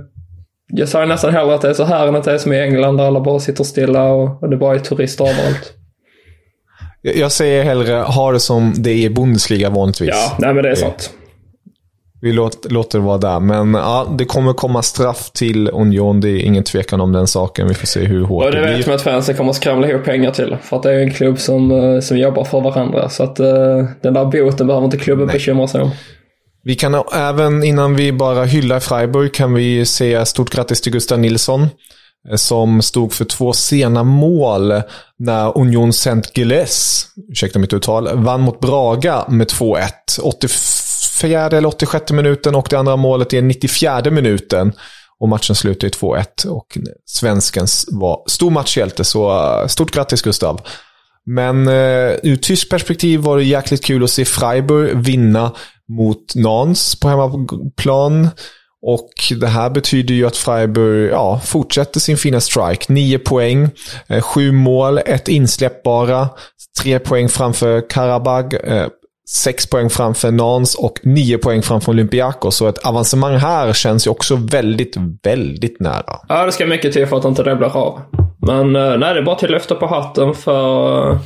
jag 0.68 0.90
säger 0.90 1.06
nästan 1.06 1.34
hellre 1.34 1.56
att 1.56 1.62
det 1.62 1.70
är 1.70 1.74
så 1.74 1.84
här 1.84 2.08
än 2.08 2.16
att 2.16 2.24
det 2.24 2.34
är 2.34 2.38
som 2.38 2.54
i 2.54 2.60
England 2.60 2.98
där 2.98 3.06
alla 3.06 3.20
bara 3.20 3.40
sitter 3.40 3.64
stilla 3.64 4.04
och, 4.04 4.44
och 4.44 4.50
det 4.50 4.58
bara 4.58 4.76
är 4.76 4.80
turister 4.80 5.24
överallt. 5.24 5.74
Jag 7.02 7.32
säger 7.32 7.64
hellre 7.64 7.94
ha 7.94 8.32
det 8.32 8.40
som 8.40 8.74
det 8.78 8.92
är 8.92 8.96
i 9.06 9.10
Bundesliga 9.10 9.70
vanligtvis. 9.70 10.10
Ja, 10.14 10.36
nej 10.40 10.54
men 10.54 10.64
det 10.64 10.70
är 10.70 10.76
sant. 10.76 11.14
Vi 12.22 12.32
låter, 12.32 12.70
låter 12.70 13.00
det 13.00 13.06
vara 13.06 13.18
där. 13.18 13.40
Men 13.40 13.74
ja, 13.74 14.16
det 14.18 14.26
kommer 14.26 14.54
komma 14.54 14.82
straff 14.82 15.32
till 15.32 15.70
Union. 15.70 16.22
Det 16.22 16.30
är 16.30 16.40
ingen 16.40 16.64
tvekan 16.64 17.02
om 17.02 17.12
den 17.12 17.28
saken. 17.28 17.68
Vi 17.68 17.74
får 17.74 17.88
se 17.88 18.00
hur 18.00 18.24
hårt 18.24 18.44
det 18.44 18.52
blir. 18.52 18.62
Och 18.62 18.68
det 18.68 18.78
vet 18.78 18.88
man 18.88 18.96
att 18.96 19.02
fansen 19.02 19.36
kommer 19.36 19.54
skramla 19.54 19.90
ihop 19.90 20.04
pengar 20.04 20.32
till. 20.32 20.58
För 20.64 20.78
att 20.78 20.84
det 20.84 20.92
är 20.92 21.00
en 21.00 21.14
klubb 21.14 21.40
som, 21.40 21.72
eh, 21.72 22.00
som 22.00 22.18
jobbar 22.18 22.44
för 22.44 22.62
varandra. 22.62 23.10
Så 23.10 23.24
att 23.24 23.40
uh, 23.40 23.46
den 24.02 24.14
där 24.14 24.26
boten 24.26 24.68
behöver 24.68 24.86
inte 24.86 24.98
klubben 24.98 25.26
Nej. 25.28 25.34
bekymra 25.34 25.68
sig 25.68 25.82
om. 25.82 25.92
Vi 26.64 26.76
kan 26.76 27.04
även, 27.14 27.64
innan 27.64 27.96
vi 27.96 28.12
bara 28.12 28.44
hyllar 28.44 28.80
Freiburg, 28.80 29.34
kan 29.34 29.54
vi 29.54 29.86
säga 29.86 30.26
stort 30.26 30.50
grattis 30.50 30.82
till 30.82 30.92
Gustav 30.92 31.20
Nilsson. 31.20 31.68
Eh, 32.30 32.36
som 32.36 32.82
stod 32.82 33.14
för 33.14 33.26
två 33.26 33.54
sena 33.54 34.04
mål 34.04 34.74
när 35.20 35.58
Union 35.58 35.94
Saint-Gilles, 35.94 37.06
ursäkta 37.32 37.60
mitt 37.60 37.74
uttal, 37.74 38.10
vann 38.14 38.42
mot 38.42 38.60
Braga 38.60 39.26
med 39.28 39.48
2-1. 39.48 40.20
84 41.22 41.58
eller 41.58 41.68
86 41.68 42.12
minuten 42.12 42.56
och 42.56 42.68
det 42.70 42.80
andra 42.80 42.96
målet 42.96 43.34
är 43.34 43.42
94 43.42 44.02
minuten. 44.12 44.74
Och 45.20 45.30
matchen 45.30 45.56
slutar 45.56 45.88
i 45.88 45.92
2-1 45.92 46.48
och 46.48 46.78
svenskens 47.06 47.88
var 47.92 48.24
stor 48.28 48.50
matchhjälte, 48.50 49.04
så 49.04 49.32
eh, 49.32 49.68
stort 49.68 49.92
grattis 49.92 50.22
Gustav. 50.22 50.62
Men 51.26 51.68
eh, 51.68 52.12
ur 52.24 52.36
tyskt 52.36 52.70
perspektiv 52.70 53.20
var 53.20 53.38
det 53.38 53.44
jäkligt 53.44 53.86
kul 53.86 54.04
att 54.04 54.10
se 54.10 54.26
Freiburg 54.26 54.98
vinna 54.98 55.52
mot 55.98 56.36
Nans 56.36 57.00
på 57.00 57.10
hemmaplan. 57.10 58.30
Och 58.82 59.12
det 59.40 59.48
här 59.48 59.70
betyder 59.70 60.14
ju 60.14 60.26
att 60.26 60.38
Freiburg 60.38 61.12
ja, 61.12 61.42
fortsätter 61.46 62.00
sin 62.00 62.18
fina 62.18 62.42
strike. 62.42 62.94
Nio 62.94 63.20
poäng, 63.20 63.70
eh, 64.08 64.22
sju 64.22 64.52
mål, 64.52 65.00
ett 65.06 65.28
insläpp 65.28 65.84
bara. 65.84 66.30
Tre 66.82 67.00
poäng 67.00 67.30
framför 67.30 67.90
Karabag. 67.90 68.54
Eh, 68.54 68.88
sex 69.32 69.70
poäng 69.70 69.90
framför 69.90 70.32
Nans 70.32 70.76
och 70.76 71.00
nio 71.04 71.38
poäng 71.38 71.62
framför 71.62 71.92
Olympiakos. 71.92 72.56
Så 72.56 72.68
ett 72.68 72.78
avancemang 72.78 73.36
här 73.36 73.74
känns 73.74 74.08
ju 74.08 74.12
också 74.12 74.36
väldigt, 74.36 74.98
väldigt 75.24 75.80
nära. 75.80 76.20
Ja, 76.30 76.46
det 76.46 76.52
ska 76.52 76.66
mycket 76.66 76.94
till 76.94 77.08
för 77.08 77.18
att 77.18 77.26
inte 77.26 77.44
det 77.44 77.56
blir 77.56 77.78
av. 77.78 78.02
Men 78.48 78.76
eh, 78.76 78.98
nej, 78.98 79.14
det 79.14 79.20
är 79.20 79.24
bara 79.24 79.36
till 79.36 79.48
att 79.48 79.52
lyfta 79.52 79.76
på 79.76 79.88
hatten 79.88 80.34
för, 80.34 81.18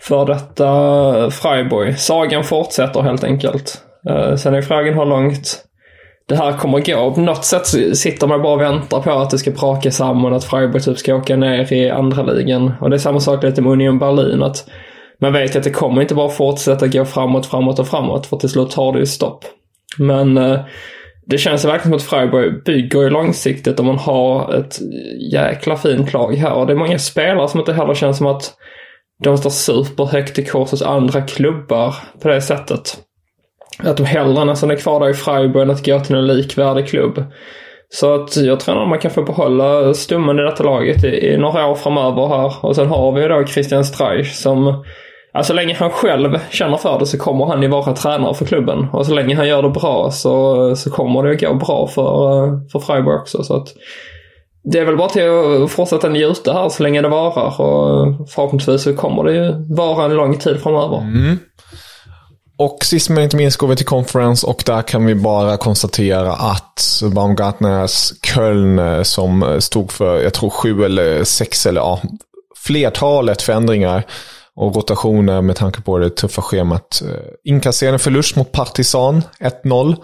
för 0.00 0.26
detta 0.26 1.30
Freiburg. 1.30 1.98
Sagan 1.98 2.44
fortsätter 2.44 3.02
helt 3.02 3.24
enkelt. 3.24 3.80
Eh, 4.08 4.34
sen 4.34 4.54
är 4.54 4.62
frågan 4.62 4.94
hur 4.94 5.04
långt 5.04 5.64
det 6.28 6.36
här 6.36 6.52
kommer 6.52 6.80
gå. 6.80 7.14
På 7.14 7.20
något 7.20 7.44
sätt 7.44 7.66
sitter 7.96 8.26
man 8.26 8.42
bara 8.42 8.54
och 8.54 8.60
väntar 8.60 9.00
på 9.00 9.10
att 9.10 9.30
det 9.30 9.38
ska 9.38 9.50
praka 9.50 9.90
samman, 9.90 10.34
att 10.34 10.44
Freiburg 10.44 10.84
typ 10.84 10.98
ska 10.98 11.14
åka 11.14 11.36
ner 11.36 11.72
i 11.72 11.90
andra 11.90 12.22
ligan. 12.22 12.72
Och 12.80 12.90
det 12.90 12.96
är 12.96 12.98
samma 12.98 13.20
sak 13.20 13.42
lite 13.42 13.62
med 13.62 13.72
Union 13.72 13.98
Berlin. 13.98 14.42
att 14.42 14.64
man 15.20 15.32
vet 15.32 15.56
att 15.56 15.64
det 15.64 15.70
kommer 15.70 16.02
inte 16.02 16.14
bara 16.14 16.28
fortsätta 16.28 16.86
gå 16.86 17.04
framåt, 17.04 17.46
framåt 17.46 17.78
och 17.78 17.88
framåt 17.88 18.26
för 18.26 18.36
till 18.36 18.48
slut 18.48 18.70
tar 18.70 18.92
det 18.92 18.98
ju 18.98 19.06
stopp. 19.06 19.44
Men 19.98 20.38
eh, 20.38 20.60
det 21.26 21.38
känns 21.38 21.64
verkligen 21.64 21.82
som 21.82 21.96
att 21.96 22.02
Freiburg 22.02 22.64
bygger 22.64 23.02
ju 23.02 23.10
långsiktigt 23.10 23.78
och 23.78 23.84
man 23.84 23.98
har 23.98 24.54
ett 24.54 24.78
jäkla 25.32 25.76
fint 25.76 26.12
lag 26.12 26.34
här. 26.34 26.52
Och 26.52 26.66
det 26.66 26.72
är 26.72 26.76
många 26.76 26.98
spelare 26.98 27.48
som 27.48 27.60
inte 27.60 27.72
heller 27.72 27.94
känns 27.94 28.18
som 28.18 28.26
att 28.26 28.54
de 29.24 29.38
står 29.38 29.50
superhögt 29.50 30.38
i 30.38 30.44
kurs 30.44 30.70
hos 30.70 30.82
andra 30.82 31.20
klubbar 31.20 31.94
på 32.22 32.28
det 32.28 32.40
sättet. 32.40 32.98
Att 33.78 33.96
de 33.96 34.04
hellre 34.04 34.44
nästan 34.44 34.70
är 34.70 34.76
kvar 34.76 35.00
där 35.00 35.10
i 35.10 35.14
Freiburg 35.14 35.62
än 35.62 35.70
att 35.70 35.86
gå 35.86 36.00
till 36.00 36.16
en 36.16 36.26
likvärdig 36.26 36.88
klubb. 36.88 37.24
Så 37.88 38.14
att 38.14 38.36
jag 38.36 38.60
tror 38.60 38.82
att 38.82 38.88
man 38.88 38.98
kan 38.98 39.10
få 39.10 39.22
behålla 39.22 39.94
stummen 39.94 40.38
i 40.38 40.42
detta 40.42 40.64
laget 40.64 41.04
i, 41.04 41.08
i 41.08 41.36
några 41.36 41.66
år 41.66 41.74
framöver 41.74 42.28
här. 42.28 42.64
Och 42.64 42.76
sen 42.76 42.86
har 42.86 43.12
vi 43.12 43.22
ju 43.22 43.28
då 43.28 43.46
Christian 43.46 43.84
Streich 43.84 44.32
som 44.32 44.84
Alltså, 45.32 45.50
så 45.50 45.54
länge 45.54 45.74
han 45.74 45.90
själv 45.90 46.38
känner 46.50 46.76
för 46.76 46.98
det 46.98 47.06
så 47.06 47.18
kommer 47.18 47.46
han 47.46 47.62
ju 47.62 47.68
vara 47.68 47.94
tränare 47.94 48.34
för 48.34 48.44
klubben. 48.44 48.88
Och 48.92 49.06
så 49.06 49.14
länge 49.14 49.36
han 49.36 49.48
gör 49.48 49.62
det 49.62 49.70
bra 49.70 50.10
så, 50.10 50.76
så 50.76 50.90
kommer 50.90 51.22
det 51.22 51.32
att 51.32 51.40
gå 51.40 51.54
bra 51.54 51.86
för, 51.86 52.70
för 52.70 52.78
Freiburg 52.78 53.20
också. 53.20 53.42
Så 53.44 53.56
att 53.56 53.68
det 54.64 54.78
är 54.78 54.84
väl 54.84 54.96
bara 54.96 55.08
till 55.08 55.30
att 55.64 55.70
fortsätta 55.70 56.08
njuta 56.08 56.52
här 56.52 56.68
så 56.68 56.82
länge 56.82 57.02
det 57.02 57.08
varar. 57.08 57.60
Och 57.60 58.30
förhoppningsvis 58.30 58.82
så 58.82 58.94
kommer 58.94 59.24
det 59.24 59.32
ju 59.32 59.74
vara 59.74 60.04
en 60.04 60.14
lång 60.14 60.38
tid 60.38 60.60
framöver. 60.62 60.98
Mm. 60.98 61.38
Och 62.58 62.78
sist 62.84 63.10
men 63.10 63.24
inte 63.24 63.36
minst 63.36 63.56
går 63.56 63.68
vi 63.68 63.76
till 63.76 63.86
conference 63.86 64.46
och 64.46 64.62
där 64.66 64.82
kan 64.82 65.06
vi 65.06 65.14
bara 65.14 65.56
konstatera 65.56 66.32
att 66.32 67.02
Baumgartners 67.14 68.12
Köln 68.22 68.78
eh, 68.78 69.02
som 69.02 69.56
stod 69.60 69.92
för, 69.92 70.22
jag 70.22 70.34
tror 70.34 70.50
sju 70.50 70.84
eller 70.84 71.24
sex 71.24 71.66
eller 71.66 71.80
ja, 71.80 72.00
flertalet 72.56 73.42
förändringar 73.42 74.04
och 74.58 74.76
rotationer 74.76 75.42
med 75.42 75.56
tanke 75.56 75.80
på 75.80 75.98
det 75.98 76.10
tuffa 76.10 76.42
schemat. 76.42 77.02
Eh, 77.04 77.50
Inkasserade 77.52 77.94
en 77.94 77.98
förlust 77.98 78.36
mot 78.36 78.52
Partisan, 78.52 79.22
1-0. 79.40 79.96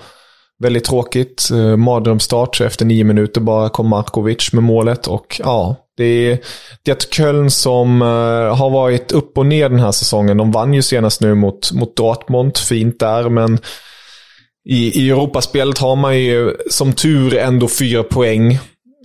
Väldigt 0.63 0.85
tråkigt. 0.85 1.51
Eh, 1.53 1.77
mardrömsstart, 1.77 2.61
efter 2.61 2.85
nio 2.85 3.05
minuter 3.05 3.41
bara 3.41 3.69
kom 3.69 3.89
Markovic 3.89 4.53
med 4.53 4.63
målet. 4.63 5.07
Och 5.07 5.41
ja, 5.45 5.77
det 5.97 6.05
är, 6.05 6.39
det 6.85 6.91
är 6.91 6.97
ett 6.97 7.15
Köln 7.15 7.51
som 7.51 8.03
eh, 8.03 8.57
har 8.57 8.71
varit 8.71 9.13
upp 9.13 9.39
och 9.39 9.47
ner 9.47 9.69
den 9.69 9.81
här 9.81 9.93
säsongen. 9.93 10.37
De 10.37 10.53
vann 10.53 10.75
ju 10.75 10.83
senast 10.83 11.21
nu 11.21 11.35
mot, 11.35 11.73
mot 11.73 11.97
Dortmund, 11.97 12.57
fint 12.59 12.99
där, 12.99 13.29
men 13.29 13.59
i, 14.69 15.01
i 15.01 15.11
Europaspelet 15.11 15.79
har 15.79 15.97
man 15.97 16.19
ju 16.19 16.57
som 16.71 16.93
tur 16.93 17.37
ändå 17.37 17.69
fyra 17.69 18.03
poäng. 18.03 18.59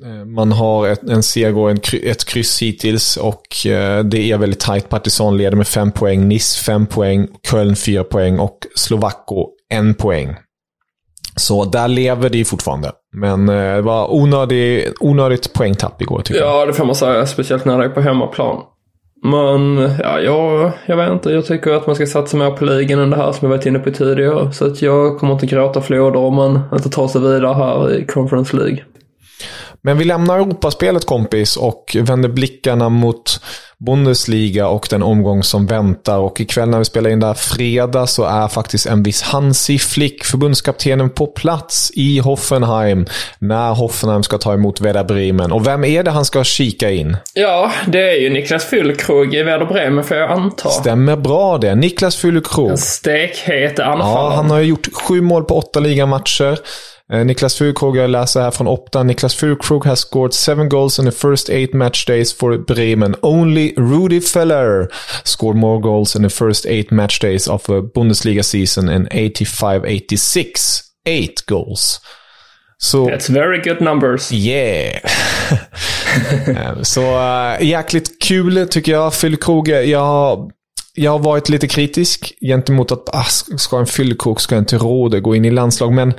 Eh, 0.05 0.25
man 0.25 0.51
har 0.51 0.87
ett, 0.87 1.03
en 1.03 1.23
seger 1.23 1.57
och 1.57 1.71
en, 1.71 1.79
ett 2.03 2.25
kryss 2.25 2.61
hittills 2.61 3.17
och 3.17 3.65
eh, 3.65 4.03
det 4.03 4.31
är 4.31 4.37
väldigt 4.37 4.59
tajt. 4.59 4.89
Partisan 4.89 5.37
leder 5.37 5.57
med 5.57 5.67
fem 5.67 5.91
poäng, 5.91 6.27
Nice 6.27 6.63
fem 6.63 6.85
poäng, 6.85 7.27
Köln 7.51 7.75
fyra 7.75 8.03
poäng 8.03 8.39
och 8.39 8.57
Slovakko 8.75 9.47
en 9.69 9.93
poäng. 9.93 10.35
Så 11.35 11.65
där 11.65 11.87
lever 11.87 12.29
det 12.29 12.45
fortfarande. 12.45 12.91
Men 13.13 13.49
eh, 13.49 13.75
det 13.75 13.81
var 13.81 14.13
onödig, 14.13 14.87
onödigt 14.99 15.53
poängtapp 15.53 16.01
igår 16.01 16.21
tycker 16.21 16.41
jag. 16.41 16.49
Ja, 16.49 16.65
det 16.65 16.73
får 16.73 16.85
man 16.85 16.95
säga. 16.95 17.25
Speciellt 17.25 17.65
när 17.65 17.77
det 17.77 17.85
är 17.85 17.89
på 17.89 18.01
hemmaplan. 18.01 18.61
Men 19.23 19.77
ja, 19.99 20.19
jag, 20.19 20.71
jag 20.85 20.97
vet 20.97 21.11
inte. 21.11 21.31
Jag 21.31 21.45
tycker 21.45 21.71
att 21.71 21.87
man 21.87 21.95
ska 21.95 22.05
satsa 22.05 22.37
mer 22.37 22.51
på 22.51 22.65
ligan 22.65 22.99
än 22.99 23.09
det 23.09 23.15
här 23.15 23.31
som 23.31 23.39
jag 23.41 23.57
varit 23.57 23.65
inne 23.65 23.79
på 23.79 23.91
tidigare. 23.91 24.51
Så 24.53 24.65
att 24.65 24.81
jag 24.81 25.17
kommer 25.19 25.33
inte 25.33 25.45
gråta 25.45 25.81
floder 25.81 26.19
om 26.19 26.35
man 26.35 26.59
inte 26.73 26.89
tar 26.89 27.07
sig 27.07 27.21
vidare 27.21 27.53
här 27.53 27.93
i 27.93 28.05
Conference 28.05 28.57
League. 28.57 28.83
Men 29.81 29.97
vi 29.97 30.05
lämnar 30.05 30.39
Europaspelet 30.39 31.05
kompis 31.05 31.57
och 31.57 31.97
vänder 31.99 32.29
blickarna 32.29 32.89
mot 32.89 33.41
Bundesliga 33.85 34.67
och 34.67 34.87
den 34.89 35.03
omgång 35.03 35.43
som 35.43 35.65
väntar. 35.65 36.17
Och 36.17 36.41
ikväll 36.41 36.69
när 36.69 36.79
vi 36.79 36.85
spelar 36.85 37.09
in 37.09 37.19
där 37.19 37.33
fredag 37.33 38.07
så 38.07 38.23
är 38.23 38.47
faktiskt 38.47 38.85
en 38.85 39.03
viss 39.03 39.21
Hansi 39.21 39.79
Flick, 39.79 40.23
förbundskaptenen, 40.23 41.09
på 41.09 41.27
plats 41.27 41.91
i 41.95 42.19
Hoffenheim 42.19 43.05
när 43.39 43.73
Hoffenheim 43.73 44.23
ska 44.23 44.37
ta 44.37 44.53
emot 44.53 44.81
Werder 44.81 45.03
Bremen. 45.03 45.51
Och 45.51 45.67
vem 45.67 45.83
är 45.83 46.03
det 46.03 46.11
han 46.11 46.25
ska 46.25 46.43
kika 46.43 46.91
in? 46.91 47.17
Ja, 47.33 47.71
det 47.87 48.09
är 48.09 48.21
ju 48.21 48.29
Niklas 48.29 48.65
Füllkrog 48.65 49.35
i 49.35 49.43
Werder 49.43 49.65
Bremen 49.65 50.03
får 50.03 50.17
jag 50.17 50.31
anta. 50.31 50.69
Stämmer 50.69 51.15
bra 51.15 51.57
det. 51.57 51.75
Niklas 51.75 52.15
Füllkrog. 52.15 52.69
En 52.69 52.77
stekhet 52.77 53.79
anfallare. 53.79 54.13
Ja, 54.13 54.33
han 54.35 54.51
har 54.51 54.59
gjort 54.59 54.87
sju 54.93 55.21
mål 55.21 55.43
på 55.43 55.57
åtta 55.57 55.79
ligamatcher. 55.79 56.59
Eh, 57.13 57.25
Niklas 57.25 57.55
Füllkrog, 57.55 57.97
jag 57.97 58.09
läser 58.09 58.41
här 58.41 58.51
från 58.51 58.67
Opta. 58.67 59.03
Niklas 59.03 59.35
Füllkrog 59.35 59.85
has 59.85 59.99
scored 59.99 60.33
seven 60.33 60.69
goals 60.69 60.99
in 60.99 61.05
the 61.05 61.11
first 61.11 61.49
eight 61.49 61.73
match 61.73 62.05
days 62.05 62.33
for 62.33 62.57
Bremen. 62.57 63.15
Only 63.21 63.73
Rudi 63.77 64.21
Feller 64.21 64.87
scored 65.23 65.57
more 65.57 65.79
goals 65.81 66.15
in 66.15 66.23
the 66.23 66.29
first 66.29 66.65
eight 66.65 66.91
match 66.91 67.21
days 67.21 67.47
of 67.47 67.69
a 67.69 67.81
Bundesliga 67.95 68.43
season 68.43 68.89
in 68.89 69.07
85-86. 69.07 70.81
Eight 71.05 71.45
goals. 71.47 72.01
Så, 72.77 73.09
That's 73.09 73.33
very 73.33 73.61
good 73.63 73.81
numbers. 73.81 74.31
yeah. 74.31 74.99
Eh, 76.47 76.81
Så 76.81 77.01
uh, 77.01 77.63
jäkligt 77.67 78.23
kul 78.23 78.67
tycker 78.71 78.91
jag. 78.91 79.13
Füllkrog, 79.13 79.67
jag 79.67 80.51
jag 80.99 81.11
har 81.11 81.19
varit 81.19 81.49
lite 81.49 81.67
kritisk 81.67 82.33
gentemot 82.41 82.91
att 82.91 83.15
ah, 83.15 83.25
ska 83.57 83.79
en 83.79 83.85
fyllkrok, 83.85 84.41
ska 84.41 84.57
inte 84.57 84.77
Rode 84.77 85.19
gå 85.19 85.35
in 85.35 85.45
i 85.45 85.51
landslag. 85.51 85.93
Men 85.93 86.13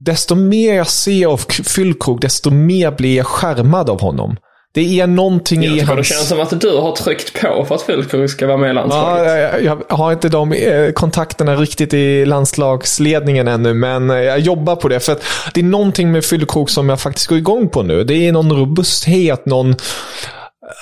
desto 0.00 0.34
mer 0.34 0.74
jag 0.74 0.88
ser 0.88 1.26
av 1.26 1.36
fyllkrok, 1.64 2.22
desto 2.22 2.50
mer 2.50 2.90
blir 2.90 3.16
jag 3.16 3.26
skärmad 3.26 3.90
av 3.90 4.00
honom. 4.00 4.36
Det 4.74 5.00
är 5.00 5.06
någonting 5.06 5.62
jag 5.62 5.76
i 5.76 5.80
hans... 5.80 6.08
Det 6.08 6.14
känns 6.14 6.28
som 6.28 6.40
att 6.40 6.60
du 6.60 6.76
har 6.76 6.92
tryckt 6.92 7.40
på 7.40 7.64
för 7.64 7.74
att 7.74 7.82
Füllkrog 7.82 8.30
ska 8.30 8.46
vara 8.46 8.56
med 8.56 8.70
i 8.70 8.74
landslaget. 8.74 9.26
Ja, 9.26 9.58
jag, 9.58 9.82
jag 9.88 9.96
har 9.96 10.12
inte 10.12 10.28
de 10.28 10.52
eh, 10.52 10.92
kontakterna 10.92 11.56
riktigt 11.56 11.94
i 11.94 12.26
landslagsledningen 12.26 13.48
ännu, 13.48 13.74
men 13.74 14.10
eh, 14.10 14.16
jag 14.16 14.38
jobbar 14.38 14.76
på 14.76 14.88
det. 14.88 15.00
För 15.00 15.12
att 15.12 15.22
det 15.54 15.60
är 15.60 15.64
någonting 15.64 16.12
med 16.12 16.24
Füllkrok 16.24 16.70
som 16.70 16.88
jag 16.88 17.00
faktiskt 17.00 17.26
går 17.26 17.38
igång 17.38 17.68
på 17.68 17.82
nu. 17.82 18.04
Det 18.04 18.14
är 18.14 18.32
någon 18.32 18.52
robusthet, 18.52 19.46
någon 19.46 19.74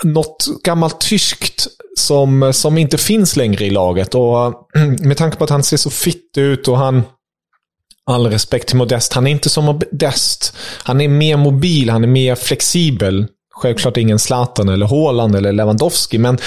något 0.04 0.46
gammalt 0.64 1.00
tyskt 1.00 1.66
som, 1.98 2.52
som 2.52 2.78
inte 2.78 2.98
finns 2.98 3.36
längre 3.36 3.64
i 3.64 3.70
laget. 3.70 4.14
Och 4.14 4.46
eh, 4.46 4.86
med 5.00 5.16
tanke 5.16 5.36
på 5.36 5.44
att 5.44 5.50
han 5.50 5.62
ser 5.62 5.76
så 5.76 5.90
fitt 5.90 6.38
ut 6.38 6.68
och 6.68 6.78
han... 6.78 7.02
All 8.10 8.26
respekt 8.26 8.68
till 8.68 8.76
Modest. 8.76 9.12
Han 9.12 9.26
är 9.26 9.30
inte 9.30 9.48
som 9.48 9.64
Modest. 9.64 10.56
Han 10.82 11.00
är 11.00 11.08
mer 11.08 11.36
mobil, 11.36 11.90
han 11.90 12.04
är 12.04 12.08
mer 12.08 12.34
flexibel. 12.34 13.26
Självklart 13.54 13.96
ingen 13.96 14.18
Zlatan 14.18 14.68
eller 14.68 14.86
Haaland 14.86 15.36
eller 15.36 15.52
Lewandowski, 15.52 16.18
men 16.18 16.38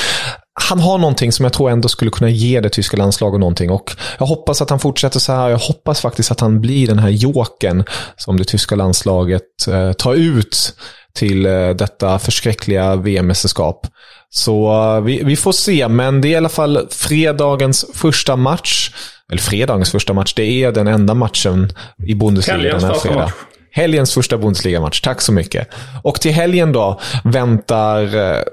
han 0.53 0.79
har 0.79 0.97
någonting 0.97 1.31
som 1.31 1.43
jag 1.43 1.53
tror 1.53 1.69
ändå 1.69 1.87
skulle 1.87 2.11
kunna 2.11 2.29
ge 2.29 2.59
det 2.59 2.69
tyska 2.69 2.97
landslaget 2.97 3.39
någonting. 3.39 3.71
Och 3.71 3.91
jag 4.19 4.25
hoppas 4.25 4.61
att 4.61 4.69
han 4.69 4.79
fortsätter 4.79 5.19
så 5.19 5.31
här. 5.31 5.49
Jag 5.49 5.57
hoppas 5.57 6.01
faktiskt 6.01 6.31
att 6.31 6.39
han 6.39 6.61
blir 6.61 6.87
den 6.87 6.99
här 6.99 7.09
joken 7.09 7.83
som 8.17 8.37
det 8.37 8.43
tyska 8.43 8.75
landslaget 8.75 9.67
eh, 9.67 9.93
tar 9.93 10.13
ut 10.13 10.75
till 11.13 11.45
eh, 11.45 11.69
detta 11.69 12.19
förskräckliga 12.19 12.95
VM-mästerskap. 12.95 13.87
Så 14.29 14.73
uh, 14.73 15.01
vi, 15.03 15.23
vi, 15.23 15.35
får 15.35 15.51
se, 15.51 15.87
men 15.87 16.21
det 16.21 16.27
är 16.27 16.29
i 16.29 16.35
alla 16.35 16.49
fall 16.49 16.87
fredagens 16.89 17.85
första 17.93 18.35
match. 18.35 18.91
Eller 19.31 19.41
fredagens 19.41 19.91
första 19.91 20.13
match, 20.13 20.33
det 20.33 20.43
är 20.43 20.71
den 20.71 20.87
enda 20.87 21.13
matchen 21.13 21.73
i 22.07 22.15
Bundesliga 22.15 22.57
den 22.57 22.83
här 22.83 22.93
fredag. 22.93 23.33
Helgens 23.71 24.13
första 24.13 24.37
Bundesliga-match, 24.37 25.01
tack 25.01 25.21
så 25.21 25.31
mycket. 25.31 25.67
Och 26.03 26.21
till 26.21 26.31
helgen 26.31 26.71
då 26.71 26.99
väntar 27.23 28.15
uh, 28.15 28.43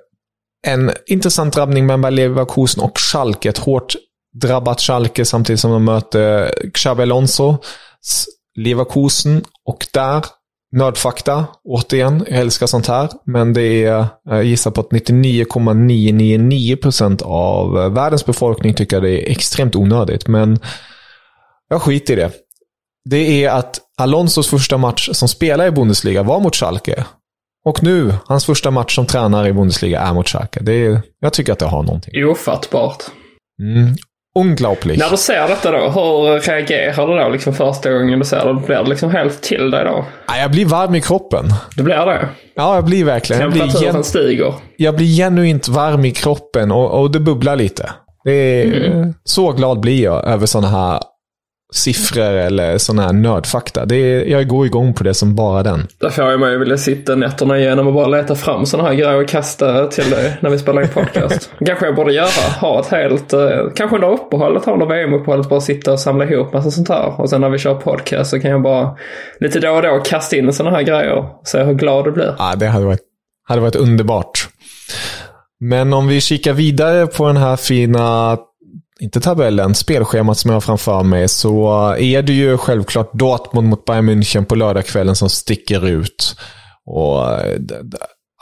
en 0.66 0.92
intressant 1.07 1.55
drabbning 1.55 1.87
mellan 1.87 2.14
Leverkusen 2.14 2.83
och 2.83 2.99
Schalke. 2.99 3.49
Ett 3.49 3.59
hårt 3.59 3.94
drabbat 4.40 4.81
Schalke 4.81 5.25
samtidigt 5.25 5.61
som 5.61 5.71
de 5.71 5.85
möter 5.85 6.55
Xabi 6.75 7.03
Alonso. 7.03 7.57
Leverkusen 8.59 9.44
och 9.64 9.87
där 9.92 10.25
Nördfakta, 10.72 11.46
återigen, 11.64 12.24
jag 12.28 12.38
älskar 12.38 12.66
sånt 12.66 12.87
här. 12.87 13.09
Men 13.24 13.52
det 13.52 13.85
är, 13.85 14.07
jag 14.24 14.44
gissar 14.44 14.70
på 14.70 14.81
att 14.81 14.90
99,999% 14.90 17.22
av 17.22 17.92
världens 17.94 18.26
befolkning 18.26 18.74
tycker 18.74 19.00
det 19.00 19.11
är 19.11 19.31
extremt 19.31 19.76
onödigt. 19.76 20.28
Men 20.28 20.59
jag 21.68 21.83
skiter 21.83 22.12
i 22.12 22.16
det. 22.16 22.31
Det 23.11 23.44
är 23.44 23.50
att 23.50 23.81
Alonsos 23.96 24.48
första 24.48 24.78
match 24.78 25.09
som 25.12 25.28
spelare 25.28 25.68
i 25.68 25.70
Bundesliga 25.70 26.22
var 26.22 26.40
mot 26.40 26.57
Schalke. 26.57 27.04
Och 27.64 27.83
nu, 27.83 28.14
hans 28.24 28.46
första 28.46 28.70
match 28.70 28.94
som 28.94 29.07
tränare 29.07 29.48
i 29.48 29.52
Bundesliga 29.52 30.00
är 30.00 30.14
mot 30.14 30.28
Schalke. 30.28 30.61
Det 30.62 30.72
är, 30.72 31.02
jag 31.20 31.33
tycker 31.33 31.52
att 31.52 31.59
det 31.59 31.66
har 31.66 31.83
någonting. 31.83 32.24
Ofattbart. 32.24 33.04
Mm. 33.62 33.94
Unglaublich. 34.40 34.98
När 34.98 35.11
du 35.11 35.16
ser 35.16 35.48
detta 35.48 35.70
då, 35.70 35.79
hur 35.79 36.40
reagerar 36.40 37.07
du 37.07 37.16
då 37.16 37.29
liksom 37.29 37.55
första 37.55 37.92
gången 37.92 38.18
du 38.18 38.24
ser 38.24 38.44
det? 38.44 38.55
Blir 38.55 38.77
det 38.77 38.88
liksom 38.88 39.11
helt 39.11 39.42
till 39.42 39.70
dig 39.70 39.85
då? 39.85 40.05
jag 40.40 40.51
blir 40.51 40.66
varm 40.66 40.94
i 40.94 41.01
kroppen. 41.01 41.44
Det 41.77 41.83
blir 41.83 42.07
det? 42.07 42.29
Ja, 42.55 42.74
jag 42.74 42.85
blir 42.85 43.05
verkligen. 43.05 43.42
Temperaturen 43.42 43.85
jag 43.85 43.94
blir 43.94 44.03
stiger? 44.03 44.55
Jag 44.77 44.96
blir 44.96 45.16
genuint 45.16 45.68
varm 45.68 46.05
i 46.05 46.11
kroppen 46.11 46.72
och, 46.72 47.01
och 47.01 47.11
det 47.11 47.20
bubblar 47.20 47.57
lite. 47.57 47.90
Det 48.24 48.33
är, 48.33 48.90
mm. 48.90 49.14
Så 49.24 49.53
glad 49.53 49.81
blir 49.81 50.05
jag 50.05 50.24
över 50.24 50.46
sådana 50.46 50.68
här 50.68 51.01
siffror 51.72 52.22
eller 52.22 52.78
sådana 52.78 53.02
här 53.02 53.12
nördfakta. 53.12 53.85
Det 53.85 53.96
är, 53.96 54.24
jag 54.24 54.48
går 54.48 54.66
igång 54.66 54.94
på 54.94 55.04
det 55.04 55.14
som 55.14 55.35
bara 55.35 55.62
den. 55.62 55.87
Där 55.98 56.11
får 56.11 56.24
jag 56.24 56.40
mig 56.40 56.59
vilja 56.59 56.76
sitta 56.76 57.14
nätterna 57.14 57.59
igenom 57.59 57.87
och 57.87 57.92
bara 57.92 58.07
leta 58.07 58.35
fram 58.35 58.66
sådana 58.66 58.88
här 58.88 58.94
grejer 58.94 59.22
och 59.22 59.28
kasta 59.28 59.87
till 59.87 60.11
dig 60.11 60.38
när 60.40 60.50
vi 60.50 60.59
spelar 60.59 60.83
in 60.83 60.88
podcast. 60.88 61.50
kanske 61.66 61.87
jag 61.87 61.94
borde 61.94 62.12
göra. 62.12 62.52
Ha 62.61 62.81
ett 62.81 62.87
helt, 62.87 63.33
eh, 63.33 63.40
kanske 63.74 63.96
under 63.96 64.11
uppehållet, 64.11 64.64
ha 64.64 64.72
under 64.72 64.87
VM-uppehållet, 64.87 65.48
bara 65.48 65.61
sitta 65.61 65.92
och 65.92 66.00
samla 66.00 66.24
ihop 66.24 66.52
massa 66.52 66.70
sånt 66.70 66.88
här. 66.88 67.20
Och 67.20 67.31
sen 67.31 67.40
när 67.40 67.50
vi 67.50 67.59
kör 67.59 67.74
podcast 67.74 68.31
så 68.31 68.40
kan 68.40 68.50
jag 68.50 68.62
bara 68.62 68.96
lite 69.40 69.61
då 69.61 69.70
och 69.70 69.83
då 69.83 70.02
kasta 70.04 70.37
in 70.37 70.52
sådana 70.52 70.76
här 70.76 70.83
grejer 70.83 71.12
och 71.12 71.40
se 71.44 71.62
hur 71.62 71.74
glad 71.74 72.04
du 72.04 72.12
blir. 72.12 72.35
Ja, 72.38 72.54
det 72.57 72.66
hade 72.66 72.85
varit, 72.85 73.02
hade 73.48 73.61
varit 73.61 73.76
underbart. 73.76 74.48
Men 75.61 75.92
om 75.92 76.09
vi 76.09 76.20
kikar 76.20 76.52
vidare 76.52 77.07
på 77.07 77.26
den 77.26 77.37
här 77.37 77.57
fina 77.57 78.38
inte 79.00 79.20
tabellen, 79.20 79.74
spelschemat 79.74 80.38
som 80.38 80.48
jag 80.48 80.56
har 80.56 80.61
framför 80.61 81.02
mig, 81.02 81.28
så 81.28 81.68
är 81.98 82.22
det 82.22 82.32
ju 82.32 82.58
självklart 82.58 83.12
Dortmund 83.12 83.68
mot 83.68 83.84
Bayern 83.84 84.11
München 84.11 84.44
på 84.44 84.54
lördagskvällen 84.54 85.16
som 85.16 85.30
sticker 85.30 85.88
ut. 85.88 86.37
Och 86.87 87.24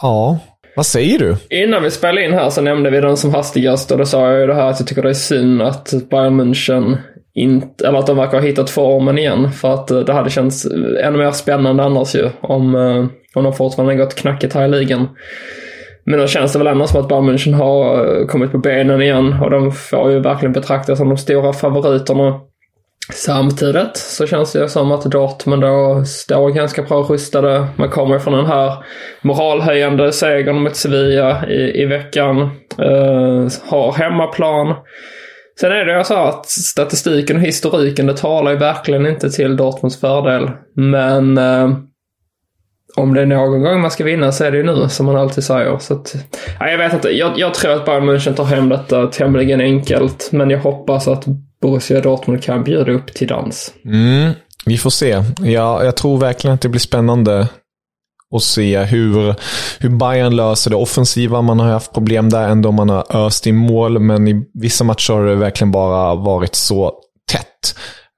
ja, 0.03 0.39
vad 0.77 0.87
säger 0.87 1.19
du? 1.19 1.37
Innan 1.51 1.83
vi 1.83 1.91
spelade 1.91 2.25
in 2.25 2.33
här 2.33 2.51
så 2.51 2.61
nämnde 2.61 2.91
vi 2.91 3.01
den 3.01 3.17
som 3.17 3.35
hastigast 3.35 3.91
och 3.91 3.99
då 3.99 4.07
sa 4.07 4.31
jag 4.31 4.41
ju 4.41 4.47
det 4.47 4.55
här 4.55 4.71
att 4.71 4.81
jag 4.81 4.89
tycker 4.89 5.03
det 5.03 5.11
är 5.11 5.15
synd 5.15 5.63
att 5.63 5.93
Bayern 6.11 6.41
München 6.41 6.97
inte, 7.35 7.89
eller 7.89 7.99
att 7.99 8.07
de 8.07 8.17
verkar 8.17 8.39
ha 8.41 8.47
hittat 8.47 8.71
formen 8.71 9.19
igen. 9.19 9.53
För 9.53 9.75
att 9.75 9.91
eh, 9.91 9.99
det 9.99 10.13
hade 10.13 10.31
känts 10.31 10.67
eh, 10.67 11.07
ännu 11.07 11.19
mer 11.19 11.31
spännande 11.31 11.83
annars 11.83 12.15
ju 12.15 12.31
om, 12.41 12.75
eh, 12.75 13.07
om 13.35 13.45
de 13.45 13.53
fortfarande 13.53 13.95
gått 13.95 14.15
knackigt 14.15 14.55
här 14.55 14.65
i 14.65 14.69
ligan. 14.69 15.09
Men 16.07 16.19
då 16.19 16.27
känns 16.27 16.53
det 16.53 16.59
väl 16.59 16.67
ändå 16.67 16.87
som 16.87 17.01
att 17.01 17.09
Bayern 17.09 17.31
München 17.31 17.55
har 17.55 18.07
eh, 18.21 18.27
kommit 18.27 18.53
på 18.53 18.59
benen 18.59 19.03
igen 19.03 19.37
och 19.43 19.51
de 19.51 19.73
får 19.73 20.11
ju 20.11 20.21
verkligen 20.21 20.53
betraktas 20.53 20.99
som 20.99 21.09
de 21.09 21.17
stora 21.17 21.53
favoriterna. 21.53 22.41
Samtidigt 23.13 23.97
så 23.97 24.27
känns 24.27 24.53
det 24.53 24.69
som 24.69 24.93
att 24.93 25.05
Dortmund 25.05 25.63
då 25.63 26.05
står 26.05 26.51
ganska 26.51 26.83
bra 26.83 27.03
rustade. 27.03 27.67
Man 27.77 27.91
kommer 27.91 28.19
från 28.19 28.35
den 28.35 28.47
här 28.47 28.85
moralhöjande 29.23 30.13
segern 30.13 30.63
mot 30.63 30.77
Sevilla 30.77 31.47
i, 31.49 31.83
i 31.83 31.87
veckan. 31.87 32.37
Uh, 32.81 33.49
har 33.69 33.93
hemmaplan. 33.93 34.75
Sen 35.61 35.73
är 35.73 35.85
det 35.85 35.99
ju 35.99 36.05
så 36.05 36.15
att 36.15 36.47
statistiken 36.47 37.37
och 37.37 37.43
historiken 37.43 38.07
det 38.07 38.17
talar 38.17 38.51
ju 38.51 38.59
verkligen 38.59 39.07
inte 39.07 39.31
till 39.31 39.57
Dortmunds 39.57 40.01
fördel. 40.01 40.51
Men 40.75 41.39
uh, 41.39 41.77
om 42.97 43.15
det 43.15 43.23
är 43.23 43.27
någon 43.27 43.63
gång 43.63 43.81
man 43.81 43.91
ska 43.91 44.05
vinna 44.05 44.33
så 44.33 44.45
är 44.45 44.51
det 44.51 44.57
ju 44.57 44.63
nu, 44.63 44.89
som 44.89 45.07
man 45.07 45.17
alltid 45.17 45.45
säger. 45.45 45.79
Så 45.79 45.95
att, 45.95 46.15
ja, 46.61 46.71
jag 46.71 46.79
vet 46.79 46.93
inte. 46.93 47.09
Jag, 47.09 47.39
jag 47.39 47.55
tror 47.55 47.73
att 47.73 47.85
Bayern 47.85 48.11
München 48.11 48.35
tar 48.35 48.45
hem 48.45 48.69
detta 48.69 49.07
tämligen 49.07 49.61
enkelt. 49.61 50.29
Men 50.33 50.51
jag 50.51 50.59
hoppas 50.59 51.09
att 51.09 51.25
Borussia 51.63 52.01
Dortmund 52.01 52.43
kan 52.43 52.65
bjuda 52.65 52.93
upp 52.93 53.15
till 53.15 53.29
dans. 53.29 53.73
Mm, 53.85 54.33
vi 54.67 54.79
får 54.79 54.91
se. 54.91 55.23
Ja, 55.39 55.85
jag 55.85 55.97
tror 55.97 56.19
verkligen 56.19 56.55
att 56.55 56.61
det 56.61 56.69
blir 56.69 56.81
spännande 56.81 57.49
att 58.35 58.43
se 58.43 58.79
hur, 58.79 59.35
hur 59.79 59.89
Bayern 59.89 60.37
löser 60.37 60.71
det 60.71 60.77
offensiva. 60.77 61.43
Man 61.43 61.61
har 61.61 61.69
haft 61.69 61.93
problem 61.93 62.31
där 62.31 62.49
ändå 62.49 62.73
man 62.73 62.89
har 62.89 63.17
öst 63.17 63.47
i 63.47 63.53
mål, 63.53 63.99
men 63.99 64.29
i 64.29 64.47
vissa 64.55 64.85
matcher 64.85 65.13
har 65.13 65.27
det 65.27 65.35
verkligen 65.35 65.71
bara 65.71 66.15
varit 66.15 66.55
så 66.55 66.93
tätt. 67.33 67.75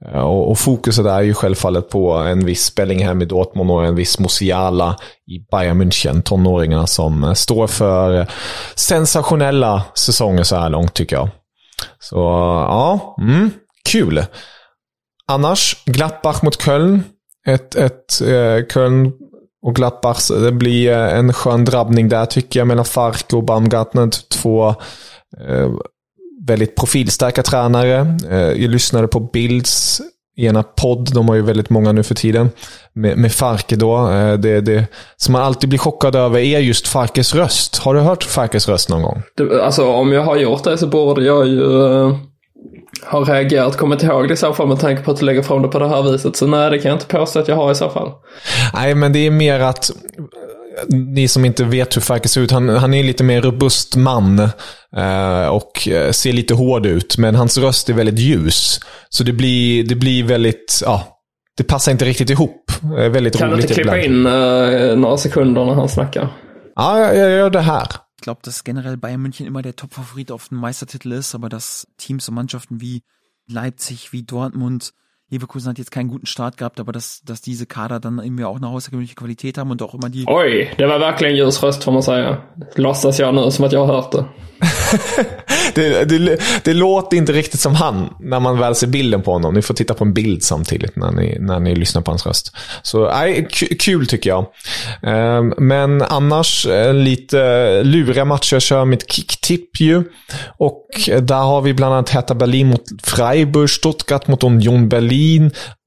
Eh, 0.06 0.20
och, 0.20 0.50
och, 0.50 0.58
fokuset 0.58 1.06
är 1.06 1.20
ju 1.20 1.34
självfallet 1.34 1.88
på 1.88 2.12
en 2.12 2.44
viss 2.44 2.74
Bellingham 2.74 3.22
i 3.22 3.24
Dortmund 3.24 3.70
och 3.70 3.86
en 3.86 3.94
viss 3.94 4.18
Musiala 4.18 4.96
i 5.26 5.38
Bayern 5.50 5.82
München. 5.82 6.22
Tonåringarna 6.22 6.86
som 6.86 7.24
eh, 7.24 7.32
står 7.32 7.66
för 7.66 8.26
sensationella 8.74 9.82
säsonger 9.94 10.42
så 10.42 10.56
här 10.56 10.70
långt 10.70 10.94
tycker 10.94 11.16
jag. 11.16 11.28
Så 11.98 12.16
ja, 12.68 13.16
mm, 13.20 13.50
kul. 13.84 14.24
Annars, 15.26 15.84
Gladbach 15.84 16.42
mot 16.42 16.62
Köln. 16.62 17.04
Ett, 17.46 17.74
ett 17.74 18.20
eh, 18.20 18.66
Köln 18.74 19.12
och 19.62 19.74
Gladbach. 19.74 20.28
Det 20.28 20.52
blir 20.52 20.92
eh, 20.92 21.18
en 21.18 21.32
skön 21.32 21.64
drabbning 21.64 22.08
där 22.08 22.26
tycker 22.26 22.60
jag 22.60 22.66
mellan 22.66 22.84
Fark 22.84 23.32
och 23.32 23.44
Baumgartner. 23.44 24.10
Två 24.28 24.68
eh, 25.48 25.70
väldigt 26.48 26.76
profilstarka 26.76 27.42
tränare. 27.42 28.16
Eh, 28.30 28.38
jag 28.38 28.70
lyssnade 28.70 29.08
på 29.08 29.20
Bilds 29.20 30.00
ena 30.38 30.62
podd, 30.62 31.14
de 31.14 31.28
har 31.28 31.34
ju 31.34 31.42
väldigt 31.42 31.70
många 31.70 31.92
nu 31.92 32.02
för 32.02 32.14
tiden, 32.14 32.50
med, 32.92 33.18
med 33.18 33.32
Farke 33.32 33.76
då. 33.76 34.10
Eh, 34.10 34.32
det, 34.32 34.60
det 34.60 34.86
som 35.16 35.32
man 35.32 35.42
alltid 35.42 35.68
blir 35.68 35.78
chockad 35.78 36.16
över 36.16 36.38
är 36.38 36.58
just 36.58 36.88
Farkes 36.88 37.34
röst. 37.34 37.76
Har 37.76 37.94
du 37.94 38.00
hört 38.00 38.24
Farkes 38.24 38.68
röst 38.68 38.88
någon 38.88 39.02
gång? 39.02 39.22
Det, 39.36 39.64
alltså 39.64 39.92
om 39.92 40.12
jag 40.12 40.22
har 40.22 40.36
gjort 40.36 40.64
det 40.64 40.78
så 40.78 40.86
borde 40.86 41.24
jag 41.24 41.48
ju 41.48 41.60
uh, 41.60 42.16
ha 43.06 43.20
reagerat, 43.20 43.76
kommit 43.76 44.02
ihåg 44.02 44.28
det 44.28 44.34
i 44.34 44.36
så 44.36 44.54
fall 44.54 44.68
med 44.68 44.80
tanke 44.80 45.02
på 45.02 45.10
att 45.10 45.16
du 45.16 45.26
lägger 45.26 45.42
fram 45.42 45.62
det 45.62 45.68
på 45.68 45.78
det 45.78 45.88
här 45.88 46.02
viset. 46.02 46.36
Så 46.36 46.46
nej, 46.46 46.70
det 46.70 46.78
kan 46.78 46.88
jag 46.88 46.96
inte 46.96 47.06
påstå 47.06 47.38
att 47.38 47.48
jag 47.48 47.56
har 47.56 47.72
i 47.72 47.74
så 47.74 47.88
fall. 47.90 48.12
Nej, 48.74 48.94
men 48.94 49.12
det 49.12 49.26
är 49.26 49.30
mer 49.30 49.60
att 49.60 49.90
ni 50.88 51.28
som 51.28 51.44
inte 51.44 51.64
vet 51.64 51.96
hur 51.96 52.00
Farke 52.00 52.28
ser 52.28 52.40
ut, 52.40 52.50
han, 52.50 52.68
han 52.68 52.94
är 52.94 53.04
lite 53.04 53.24
mer 53.24 53.42
robust 53.42 53.96
man 53.96 54.38
eh, 54.96 55.46
och 55.46 55.88
eh, 55.88 56.10
ser 56.10 56.32
lite 56.32 56.54
hård 56.54 56.86
ut. 56.86 57.18
Men 57.18 57.34
hans 57.34 57.58
röst 57.58 57.88
är 57.88 57.94
väldigt 57.94 58.18
ljus. 58.18 58.80
Så 59.08 59.24
det 59.24 59.32
blir, 59.32 59.84
det 59.84 59.94
blir 59.94 60.24
väldigt, 60.24 60.82
ja, 60.84 61.18
det 61.56 61.64
passar 61.64 61.92
inte 61.92 62.04
riktigt 62.04 62.30
ihop. 62.30 62.70
Eh, 62.82 63.08
väldigt 63.08 63.38
kan 63.38 63.50
roligt 63.50 63.68
du 63.68 63.74
inte 63.74 63.74
klippa 63.74 63.98
ibland. 63.98 64.26
in 64.26 64.26
uh, 64.26 64.98
några 64.98 65.16
sekunder 65.16 65.64
när 65.64 65.74
han 65.74 65.88
snackar? 65.88 66.28
Ja, 66.76 66.98
jag, 66.98 67.16
jag 67.16 67.30
gör 67.30 67.50
det 67.50 67.60
här. 67.60 67.86
Ich 68.18 68.24
glaube, 68.24 68.40
dass 68.44 68.64
generell 68.64 68.96
Bayern 68.96 69.22
München 69.22 69.46
immer 69.46 69.62
der 69.62 69.76
Top-Favorit 69.76 70.30
auf 70.30 70.48
den 70.48 70.58
Meistertitel 70.58 71.12
ist, 71.12 71.34
aber 71.34 71.48
dass 71.48 71.86
Teams 71.98 72.28
und 72.28 72.34
Mannschaften 72.34 72.80
wie 72.80 73.02
Leipzig, 73.48 74.12
wie 74.12 74.24
Dortmund, 74.24 74.92
Leverkusen 75.30 75.68
hat 75.70 75.78
jetzt 75.78 75.90
keinen 75.90 76.08
guten 76.08 76.26
Start 76.26 76.56
gehabt, 76.56 76.80
aber 76.80 76.92
dass, 76.92 77.20
dass 77.24 77.42
diese 77.42 77.66
Kader 77.66 78.00
dann 78.00 78.18
irgendwie 78.18 78.44
auch 78.44 78.56
eine 78.56 78.68
außergewöhnliche 78.68 79.14
Qualität 79.14 79.58
haben 79.58 79.70
und 79.70 79.82
auch 79.82 79.94
immer 79.94 80.08
die. 80.08 80.24
Oj, 80.26 80.68
det 80.78 80.88
var 80.88 80.98
verkligen 80.98 81.36
ljus 81.36 81.62
röst 81.62 81.84
får 81.84 81.92
man 81.92 82.02
säga. 82.02 82.42
Låtsas 82.76 83.18
jag 83.18 83.34
nu 83.34 83.50
som 83.50 83.64
att 83.64 83.72
jag 83.72 83.86
har 83.86 83.94
hört 83.94 84.12
det. 84.12 84.24
det, 85.74 86.04
det, 86.04 86.40
det 86.64 86.74
låter 86.74 87.16
inte 87.16 87.32
riktigt 87.32 87.60
som 87.60 87.74
han 87.74 88.14
när 88.20 88.40
man 88.40 88.58
väl 88.58 88.74
ser 88.74 88.86
bilden 88.86 89.22
på 89.22 89.32
honom. 89.32 89.54
Ni 89.54 89.62
får 89.62 89.74
titta 89.74 89.94
på 89.94 90.04
en 90.04 90.12
bild 90.12 90.42
samtidigt 90.42 90.96
när 90.96 91.12
ni, 91.12 91.36
när 91.40 91.60
ni 91.60 91.74
lyssnar 91.74 92.02
på 92.02 92.10
hans 92.10 92.26
röst. 92.26 92.56
Så 92.82 93.04
nej, 93.10 93.48
kul 93.78 94.06
tycker 94.06 94.30
jag. 94.30 94.46
Ehm, 95.02 95.54
Men 95.58 96.02
annars 96.02 96.66
eh, 96.66 96.94
lite 96.94 97.82
luriga 97.82 98.24
matcher. 98.24 98.54
Jag 98.54 98.62
kör 98.62 98.84
mitt 98.84 99.12
kicktipp 99.12 99.80
ju. 99.80 100.04
Och 100.58 100.86
där 101.22 101.42
har 101.42 101.60
vi 101.60 101.74
bland 101.74 101.94
annat 101.94 102.10
Hertha 102.10 102.34
Berlin 102.34 102.66
mot 102.66 102.84
Freiburg, 103.02 103.70
Stuttgart 103.70 104.28
mot 104.28 104.44
Union 104.44 104.88
Berlin, 104.88 105.17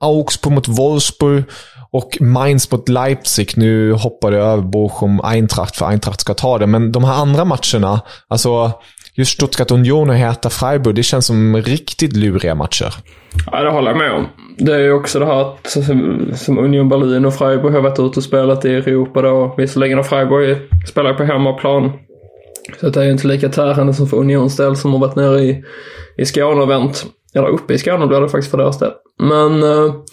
Augsburg 0.03 0.53
mot 0.53 0.67
Wolfsburg. 0.67 1.43
Och 1.93 2.17
Mainz 2.21 2.71
mot 2.71 2.89
Leipzig. 2.89 3.53
Nu 3.55 3.93
hoppar 3.93 4.31
jag 4.31 4.47
över 4.47 4.63
Bochum 4.63 5.21
Eintracht 5.23 5.75
för 5.75 5.85
Eintracht 5.85 6.21
ska 6.21 6.33
ta 6.33 6.57
det. 6.57 6.67
Men 6.67 6.91
de 6.91 7.03
här 7.03 7.13
andra 7.13 7.45
matcherna, 7.45 8.01
alltså 8.27 8.71
just 9.15 9.31
Stuttgart 9.31 9.71
Union 9.71 10.09
och 10.09 10.15
Hertha 10.15 10.49
Freiburg, 10.49 10.95
det 10.95 11.03
känns 11.03 11.25
som 11.25 11.57
riktigt 11.57 12.15
luriga 12.15 12.55
matcher. 12.55 12.93
Ja, 13.51 13.63
det 13.63 13.71
håller 13.71 13.91
jag 13.91 13.97
med 13.97 14.11
om. 14.11 14.27
Det 14.57 14.75
är 14.75 14.79
ju 14.79 14.93
också 14.93 15.19
det 15.19 15.25
här 15.25 15.41
att 15.41 15.77
som 16.39 16.57
Union 16.57 16.89
Berlin 16.89 17.25
och 17.25 17.35
Freiburg 17.35 17.73
har 17.73 17.81
varit 17.81 17.99
ute 17.99 18.19
och 18.19 18.23
spelat 18.23 18.65
i 18.65 18.69
Europa 18.69 19.21
då. 19.21 19.55
Visserligen 19.57 19.97
har 19.97 20.03
Freiburg 20.03 20.57
spelat 20.87 21.17
på 21.17 21.23
hemmaplan. 21.23 21.91
Så 22.79 22.89
det 22.89 22.99
är 22.99 23.03
ju 23.03 23.11
inte 23.11 23.27
lika 23.27 23.49
tärande 23.49 23.93
som 23.93 24.07
för 24.07 24.17
Unions 24.17 24.57
del 24.57 24.75
som 24.75 24.93
har 24.93 24.99
varit 24.99 25.15
nere 25.15 25.39
i, 25.39 25.63
i 26.17 26.25
Skåne 26.25 26.61
och 26.61 26.69
vänt. 26.69 27.05
Eller 27.35 27.47
uppe 27.47 27.73
i 27.73 27.77
Skåne 27.77 28.07
blir 28.07 28.21
det 28.21 28.29
faktiskt 28.29 28.51
för 28.51 28.57
deras 28.57 28.79
del. 28.79 28.91
Men... 29.19 29.63
Uh, 29.63 29.93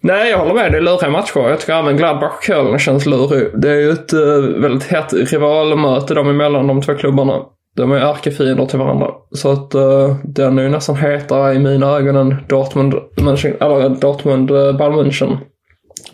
Nej, 0.00 0.30
jag 0.30 0.38
håller 0.38 0.54
med. 0.54 0.72
Det 0.72 0.78
är 0.78 0.82
luriga 0.82 1.10
matcher. 1.10 1.48
Jag 1.48 1.60
tycker 1.60 1.72
även 1.72 1.96
Gladbach-Köln 1.96 2.78
känns 2.78 3.06
lurig. 3.06 3.60
Det 3.60 3.70
är 3.70 3.74
ju 3.74 3.90
ett 3.90 4.14
uh, 4.14 4.60
väldigt 4.60 4.84
hett 4.84 5.12
rivalmöte 5.12 6.14
dem 6.14 6.28
emellan, 6.28 6.66
de 6.66 6.82
två 6.82 6.94
klubbarna. 6.94 7.42
De 7.76 7.92
är 7.92 7.96
ärkefiender 7.96 8.66
till 8.66 8.78
varandra. 8.78 9.10
Så 9.32 9.52
att 9.52 9.74
uh, 9.74 10.16
den 10.24 10.58
är 10.58 10.62
ju 10.62 10.68
nästan 10.68 10.96
hetare 10.96 11.54
i 11.54 11.58
mina 11.58 11.86
ögon 11.86 12.16
än 12.16 12.36
Dortmund, 12.48 12.94
München, 13.16 13.64
eller 13.64 13.88
Dortmund 13.88 14.50
uh, 14.50 14.76
Bayern 14.76 14.94
München. 14.94 15.36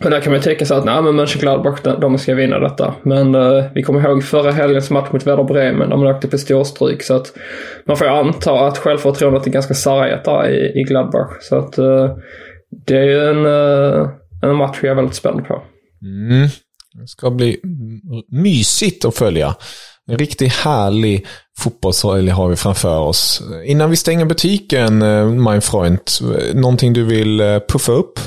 Och 0.03 0.09
där 0.09 0.21
kan 0.21 0.31
man 0.31 0.39
ju 0.39 0.43
tänka 0.43 0.65
sig 0.65 0.77
att 0.77 0.85
nej 0.85 1.01
men 1.01 1.15
Mönchengladbach, 1.15 1.81
de 1.81 2.17
ska 2.17 2.35
vinna 2.35 2.59
detta. 2.59 2.95
Men 3.03 3.35
eh, 3.35 3.65
vi 3.75 3.83
kommer 3.83 4.09
ihåg 4.09 4.23
förra 4.23 4.51
helgens 4.51 4.89
match 4.89 5.11
mot 5.11 5.27
Werder 5.27 5.43
Bremen 5.43 5.89
där 5.89 5.97
man 5.97 6.07
åkte 6.07 6.27
på 6.27 6.37
storstryk. 6.37 7.03
Så 7.03 7.15
att 7.15 7.33
man 7.87 7.97
får 7.97 8.07
ju 8.07 8.13
anta 8.13 8.67
att 8.67 8.77
självförtroendet 8.77 9.47
är 9.47 9.51
ganska 9.51 9.73
sargat 9.73 10.25
där 10.25 10.49
i, 10.49 10.79
i 10.79 10.83
Gladbach. 10.83 11.29
Så 11.41 11.55
att 11.55 11.77
eh, 11.77 12.15
det 12.85 12.97
är 12.97 13.03
ju 13.03 13.29
en, 13.29 13.45
eh, 13.45 14.09
en 14.41 14.55
match 14.55 14.79
jag 14.81 14.91
är 14.91 14.95
väldigt 14.95 15.15
spänd 15.15 15.47
på. 15.47 15.63
Mm. 16.01 16.47
Det 17.01 17.07
ska 17.07 17.31
bli 17.31 17.57
mysigt 18.31 19.05
att 19.05 19.15
följa. 19.15 19.55
En 20.11 20.17
riktigt 20.17 20.53
härlig 20.53 21.25
fotbollshelg 21.59 22.29
har 22.29 22.49
vi 22.49 22.55
framför 22.55 22.99
oss. 22.99 23.43
Innan 23.65 23.89
vi 23.89 23.95
stänger 23.95 24.25
butiken, 24.25 25.01
eh, 25.01 25.29
mein 25.29 25.61
Freund, 25.61 25.99
någonting 26.53 26.93
du 26.93 27.03
vill 27.03 27.39
eh, 27.39 27.59
puffa 27.59 27.91
upp? 27.91 28.19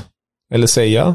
Eller 0.54 0.66
säga? 0.66 1.14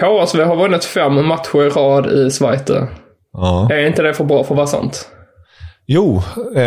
HSV 0.00 0.42
har 0.42 0.56
vunnit 0.56 0.84
fem 0.84 1.26
matcher 1.26 1.66
i 1.66 1.68
rad 1.68 2.12
i 2.12 2.30
Zweite. 2.30 2.88
Ja. 3.32 3.68
Är 3.72 3.86
inte 3.86 4.02
det 4.02 4.14
för 4.14 4.24
bra 4.24 4.44
för 4.44 4.54
att 4.54 4.56
vara 4.56 4.66
sant? 4.66 5.08
Jo, 5.86 6.22
eh, 6.56 6.62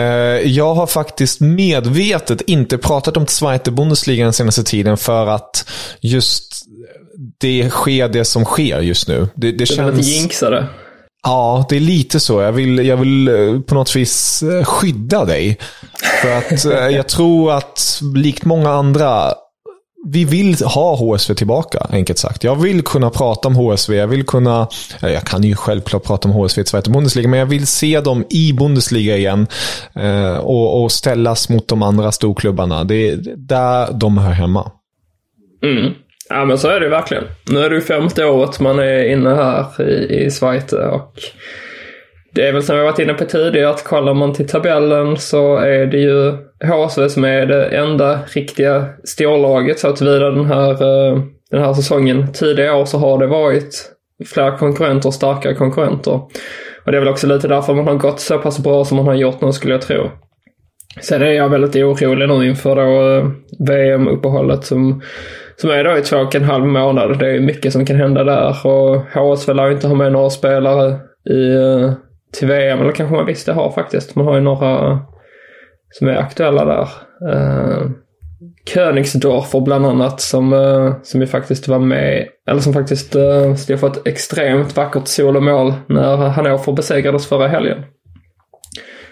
jag 0.45 0.73
har 0.73 0.87
faktiskt 0.87 1.41
medvetet 1.41 2.41
inte 2.41 2.77
pratat 2.77 3.17
om 3.17 3.27
Zweite 3.27 3.71
Bundesliga 3.71 4.23
den 4.23 4.33
senaste 4.33 4.63
tiden 4.63 4.97
för 4.97 5.27
att 5.27 5.69
just 6.01 6.65
det 7.37 7.69
sker 7.69 8.07
det 8.07 8.25
som 8.25 8.45
sker 8.45 8.79
just 8.79 9.07
nu. 9.07 9.27
Det, 9.35 9.51
det 9.51 9.57
du 9.57 9.65
känns... 9.65 9.79
vill 9.79 9.99
inte 9.99 10.09
jinxa 10.09 10.49
det? 10.49 10.67
Ja, 11.23 11.65
det 11.69 11.75
är 11.75 11.79
lite 11.79 12.19
så. 12.19 12.41
Jag 12.41 12.51
vill, 12.51 12.85
jag 12.85 12.97
vill 12.97 13.29
på 13.67 13.75
något 13.75 13.95
vis 13.95 14.43
skydda 14.63 15.25
dig. 15.25 15.57
För 16.21 16.37
att 16.37 16.63
jag 16.93 17.07
tror 17.07 17.53
att 17.53 18.01
likt 18.15 18.45
många 18.45 18.69
andra 18.69 19.33
vi 20.07 20.25
vill 20.25 20.55
ha 20.65 20.95
HSV 20.95 21.35
tillbaka, 21.35 21.87
enkelt 21.89 22.19
sagt. 22.19 22.43
Jag 22.43 22.55
vill 22.61 22.81
kunna 22.81 23.09
prata 23.09 23.47
om 23.47 23.55
HSV. 23.55 23.95
Jag 23.95 24.07
vill 24.07 24.25
kunna... 24.25 24.67
Eh, 25.03 25.11
jag 25.11 25.23
kan 25.23 25.43
ju 25.43 25.55
självklart 25.55 26.03
prata 26.03 26.27
om 26.27 26.33
HSV 26.33 26.61
i 26.61 26.65
Zweite 26.65 26.89
Bundesliga, 26.89 27.27
men 27.27 27.39
jag 27.39 27.45
vill 27.45 27.67
se 27.67 27.99
dem 27.99 28.25
i 28.29 28.53
Bundesliga 28.53 29.17
igen. 29.17 29.47
Eh, 29.95 30.37
och, 30.37 30.83
och, 30.83 30.91
ställas 30.91 31.49
mot 31.49 31.67
de 31.67 31.83
andra 31.83 32.11
storklubbarna. 32.11 32.83
Det 32.83 33.09
är 33.09 33.17
där 33.35 33.93
de 33.93 34.17
hör 34.17 34.31
hemma. 34.31 34.71
Mm. 35.63 35.93
Ja, 36.29 36.45
men 36.45 36.57
så 36.57 36.67
är 36.67 36.79
det 36.79 36.89
verkligen. 36.89 37.23
Nu 37.49 37.59
är 37.59 37.69
det 37.69 37.75
ju 37.75 37.81
femte 37.81 38.25
året 38.25 38.59
man 38.59 38.79
är 38.79 39.11
inne 39.11 39.29
här 39.29 39.81
i, 39.81 40.25
i 40.25 40.31
Zweite 40.31 40.77
och 40.77 41.13
det 42.35 42.47
är 42.47 42.53
väl 42.53 42.63
som 42.63 42.77
jag 42.77 42.83
varit 42.83 42.99
inne 42.99 43.13
på 43.13 43.25
tidigare 43.25 43.69
att 43.69 43.83
kollar 43.83 44.13
man 44.13 44.33
till 44.33 44.47
tabellen 44.47 45.17
så 45.17 45.57
är 45.57 45.85
det 45.85 45.97
ju 45.97 46.33
HSV 46.65 47.09
som 47.09 47.23
är 47.23 47.45
det 47.45 47.65
enda 47.65 48.19
riktiga 48.33 48.85
storlaget 49.03 49.79
så 49.79 49.87
att 49.87 50.01
vidare 50.01 50.31
den 50.31 50.45
här, 50.45 50.71
eh, 50.71 51.19
den 51.51 51.61
här 51.61 51.73
säsongen. 51.73 52.33
Tidigare 52.33 52.75
år 52.75 52.85
så 52.85 52.97
har 52.97 53.19
det 53.19 53.27
varit 53.27 53.91
fler 54.25 54.57
konkurrenter, 54.57 55.11
starkare 55.11 55.55
konkurrenter. 55.55 56.21
Och 56.85 56.91
det 56.91 56.97
är 56.97 56.99
väl 56.99 57.09
också 57.09 57.27
lite 57.27 57.47
därför 57.47 57.73
man 57.73 57.87
har 57.87 57.95
gått 57.95 58.19
så 58.19 58.37
pass 58.37 58.59
bra 58.59 58.85
som 58.85 58.97
man 58.97 59.07
har 59.07 59.13
gjort 59.13 59.41
nu 59.41 59.51
skulle 59.51 59.73
jag 59.73 59.81
tro. 59.81 60.09
Sen 61.01 61.21
är 61.21 61.31
jag 61.31 61.49
väldigt 61.49 61.75
orolig 61.75 62.29
nu 62.29 62.47
inför 62.47 62.75
då 62.75 63.17
eh, 63.17 63.29
VM-uppehållet 63.67 64.65
som, 64.65 65.01
som 65.55 65.69
är 65.69 65.83
då 65.83 65.97
i 65.97 66.01
två 66.01 66.17
och 66.17 66.35
en 66.35 66.43
halv 66.43 66.65
månad. 66.65 67.19
Det 67.19 67.35
är 67.35 67.39
mycket 67.39 67.73
som 67.73 67.85
kan 67.85 67.95
hända 67.95 68.23
där 68.23 68.67
och 68.67 69.01
HSV 69.13 69.53
lär 69.53 69.67
ju 69.67 69.73
inte 69.73 69.87
ha 69.87 69.95
med 69.95 70.11
några 70.11 70.29
spelare 70.29 70.99
i 71.29 71.55
eh, 71.55 71.91
till 72.39 72.47
VM, 72.47 72.81
eller 72.81 72.91
kanske 72.91 73.15
man 73.15 73.25
visst 73.25 73.45
det 73.45 73.53
har 73.53 73.71
faktiskt. 73.71 74.15
Man 74.15 74.25
har 74.25 74.35
ju 74.35 74.41
några 74.41 74.99
som 75.97 76.07
är 76.07 76.15
aktuella 76.17 76.65
där. 76.65 76.89
Eh, 77.31 77.89
Königsdorfer 78.73 79.59
bland 79.59 79.85
annat 79.85 80.21
som, 80.21 80.53
uh, 80.53 80.93
som 81.03 81.21
ju 81.21 81.27
faktiskt 81.27 81.67
var 81.67 81.79
med, 81.79 82.27
eller 82.49 82.61
som 82.61 82.73
faktiskt 82.73 83.15
eh, 83.15 83.21
uh, 83.21 83.55
stod 83.55 83.79
för 83.79 83.87
ett 83.87 84.07
extremt 84.07 84.77
vackert 84.77 85.07
solomål 85.07 85.73
när 85.87 86.17
Hannover 86.17 86.73
besegrades 86.73 87.27
förra 87.27 87.47
helgen. 87.47 87.77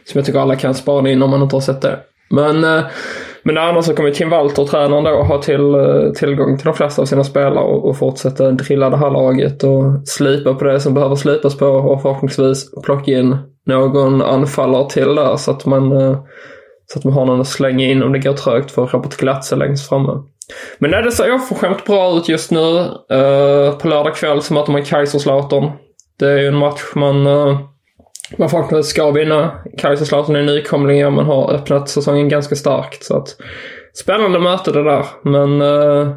Som 0.06 0.20
jag 0.20 0.26
tycker 0.26 0.40
alla 0.40 0.56
kan 0.56 0.74
spara 0.74 1.10
in 1.10 1.22
om 1.22 1.30
man 1.30 1.42
inte 1.42 1.56
har 1.56 1.62
sett 1.62 1.82
det. 1.82 2.00
Men 2.30 2.64
uh, 2.64 2.86
men 3.46 3.58
annars 3.58 3.86
så 3.86 3.96
kommer 3.96 4.12
Tim 4.12 4.30
Walter, 4.30 4.66
tränaren 4.66 5.04
då, 5.04 5.24
ha 5.24 5.42
till, 5.42 5.76
tillgång 6.16 6.58
till 6.58 6.66
de 6.66 6.74
flesta 6.74 7.02
av 7.02 7.06
sina 7.06 7.24
spelare 7.24 7.64
och, 7.64 7.90
och 7.90 7.98
fortsätta 7.98 8.52
drilla 8.52 8.90
det 8.90 8.98
här 8.98 9.12
laget 9.12 9.64
och 9.64 9.84
slipa 10.06 10.54
på 10.54 10.66
det 10.66 10.80
som 10.80 10.94
behöver 10.94 11.16
slipas 11.16 11.58
på 11.58 11.66
och 11.66 12.02
förhoppningsvis 12.02 12.72
plocka 12.84 13.12
in 13.12 13.38
någon 13.66 14.22
anfallare 14.22 14.90
till 14.90 15.16
där 15.16 15.36
så 15.36 15.52
att 15.52 15.66
man, 15.66 15.92
så 16.86 17.00
att 17.00 17.06
man 17.06 17.14
har 17.14 17.26
någon 17.26 17.42
att 17.42 17.48
slänga 17.48 17.86
in 17.86 18.04
om 18.04 18.14
det 18.14 18.20
går 18.20 18.34
trögt 18.34 18.72
för 18.72 18.86
Robert 18.86 19.18
Glatze 19.18 19.56
längst 19.56 19.90
framme. 19.90 20.24
Men 20.78 20.92
nej, 20.92 21.04
det 21.04 21.12
ser 21.12 21.34
oförskämt 21.34 21.86
bra 21.86 22.18
ut 22.18 22.30
just 22.30 22.52
nu. 22.52 22.60
Uh, 22.60 23.78
på 23.78 23.88
lördag 23.88 24.16
kväll 24.16 24.42
så 24.42 24.54
möter 24.54 24.72
man 24.72 24.84
Kaiserslautern. 24.84 25.72
Det 26.20 26.26
är 26.26 26.38
ju 26.38 26.48
en 26.48 26.58
match 26.58 26.82
man 26.96 27.28
uh, 27.28 27.60
man 28.38 28.50
faktiskt 28.50 28.90
ska 28.90 29.12
vinna. 29.12 29.52
Kaiserslautern 29.78 30.36
är 30.36 30.44
nykomlingar 30.44 31.10
men 31.10 31.26
har 31.26 31.54
öppnat 31.54 31.90
säsongen 31.90 32.30
ganska 32.30 32.56
starkt. 32.56 33.04
Så 33.04 33.18
att, 33.18 33.36
spännande 33.94 34.40
möte 34.40 34.72
det 34.72 34.84
där. 34.84 35.06
Men 35.24 35.62
uh, 35.62 36.16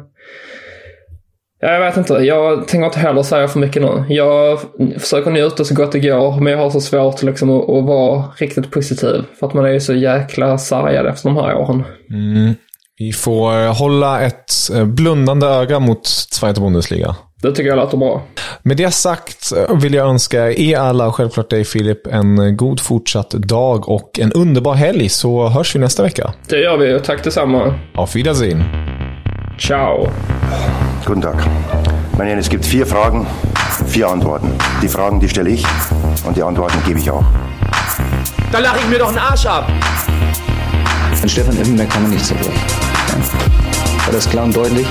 jag 1.59 1.79
vet 1.79 1.97
inte. 1.97 2.13
Jag 2.13 2.67
tänker 2.67 2.85
inte 2.85 2.99
heller 2.99 3.23
säga 3.23 3.47
för 3.47 3.59
mycket 3.59 3.81
nu. 3.81 4.05
Jag 4.09 4.59
försöker 4.99 5.31
njuta 5.31 5.63
så 5.63 5.73
gott 5.73 5.91
det 5.91 5.99
går, 5.99 6.41
men 6.41 6.53
jag 6.53 6.59
har 6.59 6.69
så 6.69 6.81
svårt 6.81 7.23
liksom, 7.23 7.49
att, 7.49 7.69
att 7.69 7.85
vara 7.85 8.23
riktigt 8.37 8.71
positiv. 8.71 9.23
För 9.39 9.47
att 9.47 9.53
man 9.53 9.65
är 9.65 9.69
ju 9.69 9.79
så 9.79 9.93
jäkla 9.93 10.57
sargad 10.57 11.05
efter 11.05 11.29
de 11.29 11.37
här 11.37 11.55
åren. 11.55 11.83
Mm. 12.09 12.53
Vi 12.99 13.11
får 13.11 13.73
hålla 13.73 14.21
ett 14.21 14.53
eh, 14.73 14.85
blundande 14.85 15.47
öga 15.47 15.79
mot 15.79 16.05
Zweite 16.07 16.61
Bundesliga. 16.61 17.15
Det 17.41 17.51
tycker 17.51 17.69
jag 17.69 17.75
låter 17.77 17.97
bra. 17.97 18.21
Med 18.63 18.77
det 18.77 18.91
sagt 18.91 19.53
vill 19.81 19.93
jag 19.93 20.07
önska 20.07 20.51
er 20.51 20.77
alla, 20.77 21.07
och 21.07 21.15
självklart 21.15 21.49
dig 21.49 21.65
Filip, 21.65 22.07
en 22.07 22.57
god 22.57 22.79
fortsatt 22.79 23.29
dag 23.29 23.89
och 23.89 24.19
en 24.19 24.31
underbar 24.31 24.73
helg 24.73 25.09
så 25.09 25.47
hörs 25.47 25.75
vi 25.75 25.79
nästa 25.79 26.03
vecka. 26.03 26.33
Det 26.49 26.59
gör 26.59 26.77
vi 26.77 26.95
och 26.95 27.03
tack 27.03 27.23
detsamma. 27.23 27.79
Auf 27.95 28.15
Wiedersehen. 28.15 28.63
Ciao. 29.59 30.07
Guten 31.07 31.21
Tag. 31.21 31.37
Meine 32.17 32.31
Herren, 32.31 32.39
es 32.39 32.49
gibt 32.49 32.65
vier 32.65 32.85
Fragen, 32.85 33.25
vier 33.87 34.09
Antworten. 34.09 34.51
Die 34.81 34.89
Fragen, 34.89 35.21
die 35.21 35.29
stelle 35.29 35.49
ich 35.51 35.65
und 36.25 36.35
die 36.35 36.43
Antworten 36.43 36.77
gebe 36.85 36.99
ich 36.99 37.09
auch. 37.09 37.23
Da 38.51 38.59
lache 38.59 38.79
ich 38.79 38.87
mir 38.89 38.99
doch 38.99 39.07
einen 39.07 39.17
Arsch 39.17 39.45
ab. 39.45 39.71
An 41.21 41.29
Stefan 41.29 41.57
Effenberg 41.57 41.89
kann 41.89 42.01
man 42.01 42.11
nicht 42.11 42.25
zerbrechen. 42.25 42.51
Ja. 43.07 44.05
War 44.05 44.13
das 44.13 44.29
klar 44.29 44.43
und 44.43 44.53
deutlich? 44.53 44.85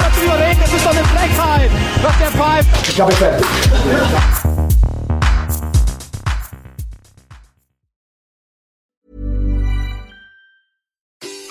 Das 0.00 0.24
überlegt, 0.24 0.62
das 0.62 0.72
ist 0.72 0.86
doch 0.86 0.92
eine 0.92 1.04
Frechheit. 1.04 1.70
Was 2.02 2.18
der 2.18 2.30
pfeift. 2.30 2.88
Ich 2.88 2.94
glaube, 2.94 3.12
ich 3.12 3.18
fertig. 3.18 3.46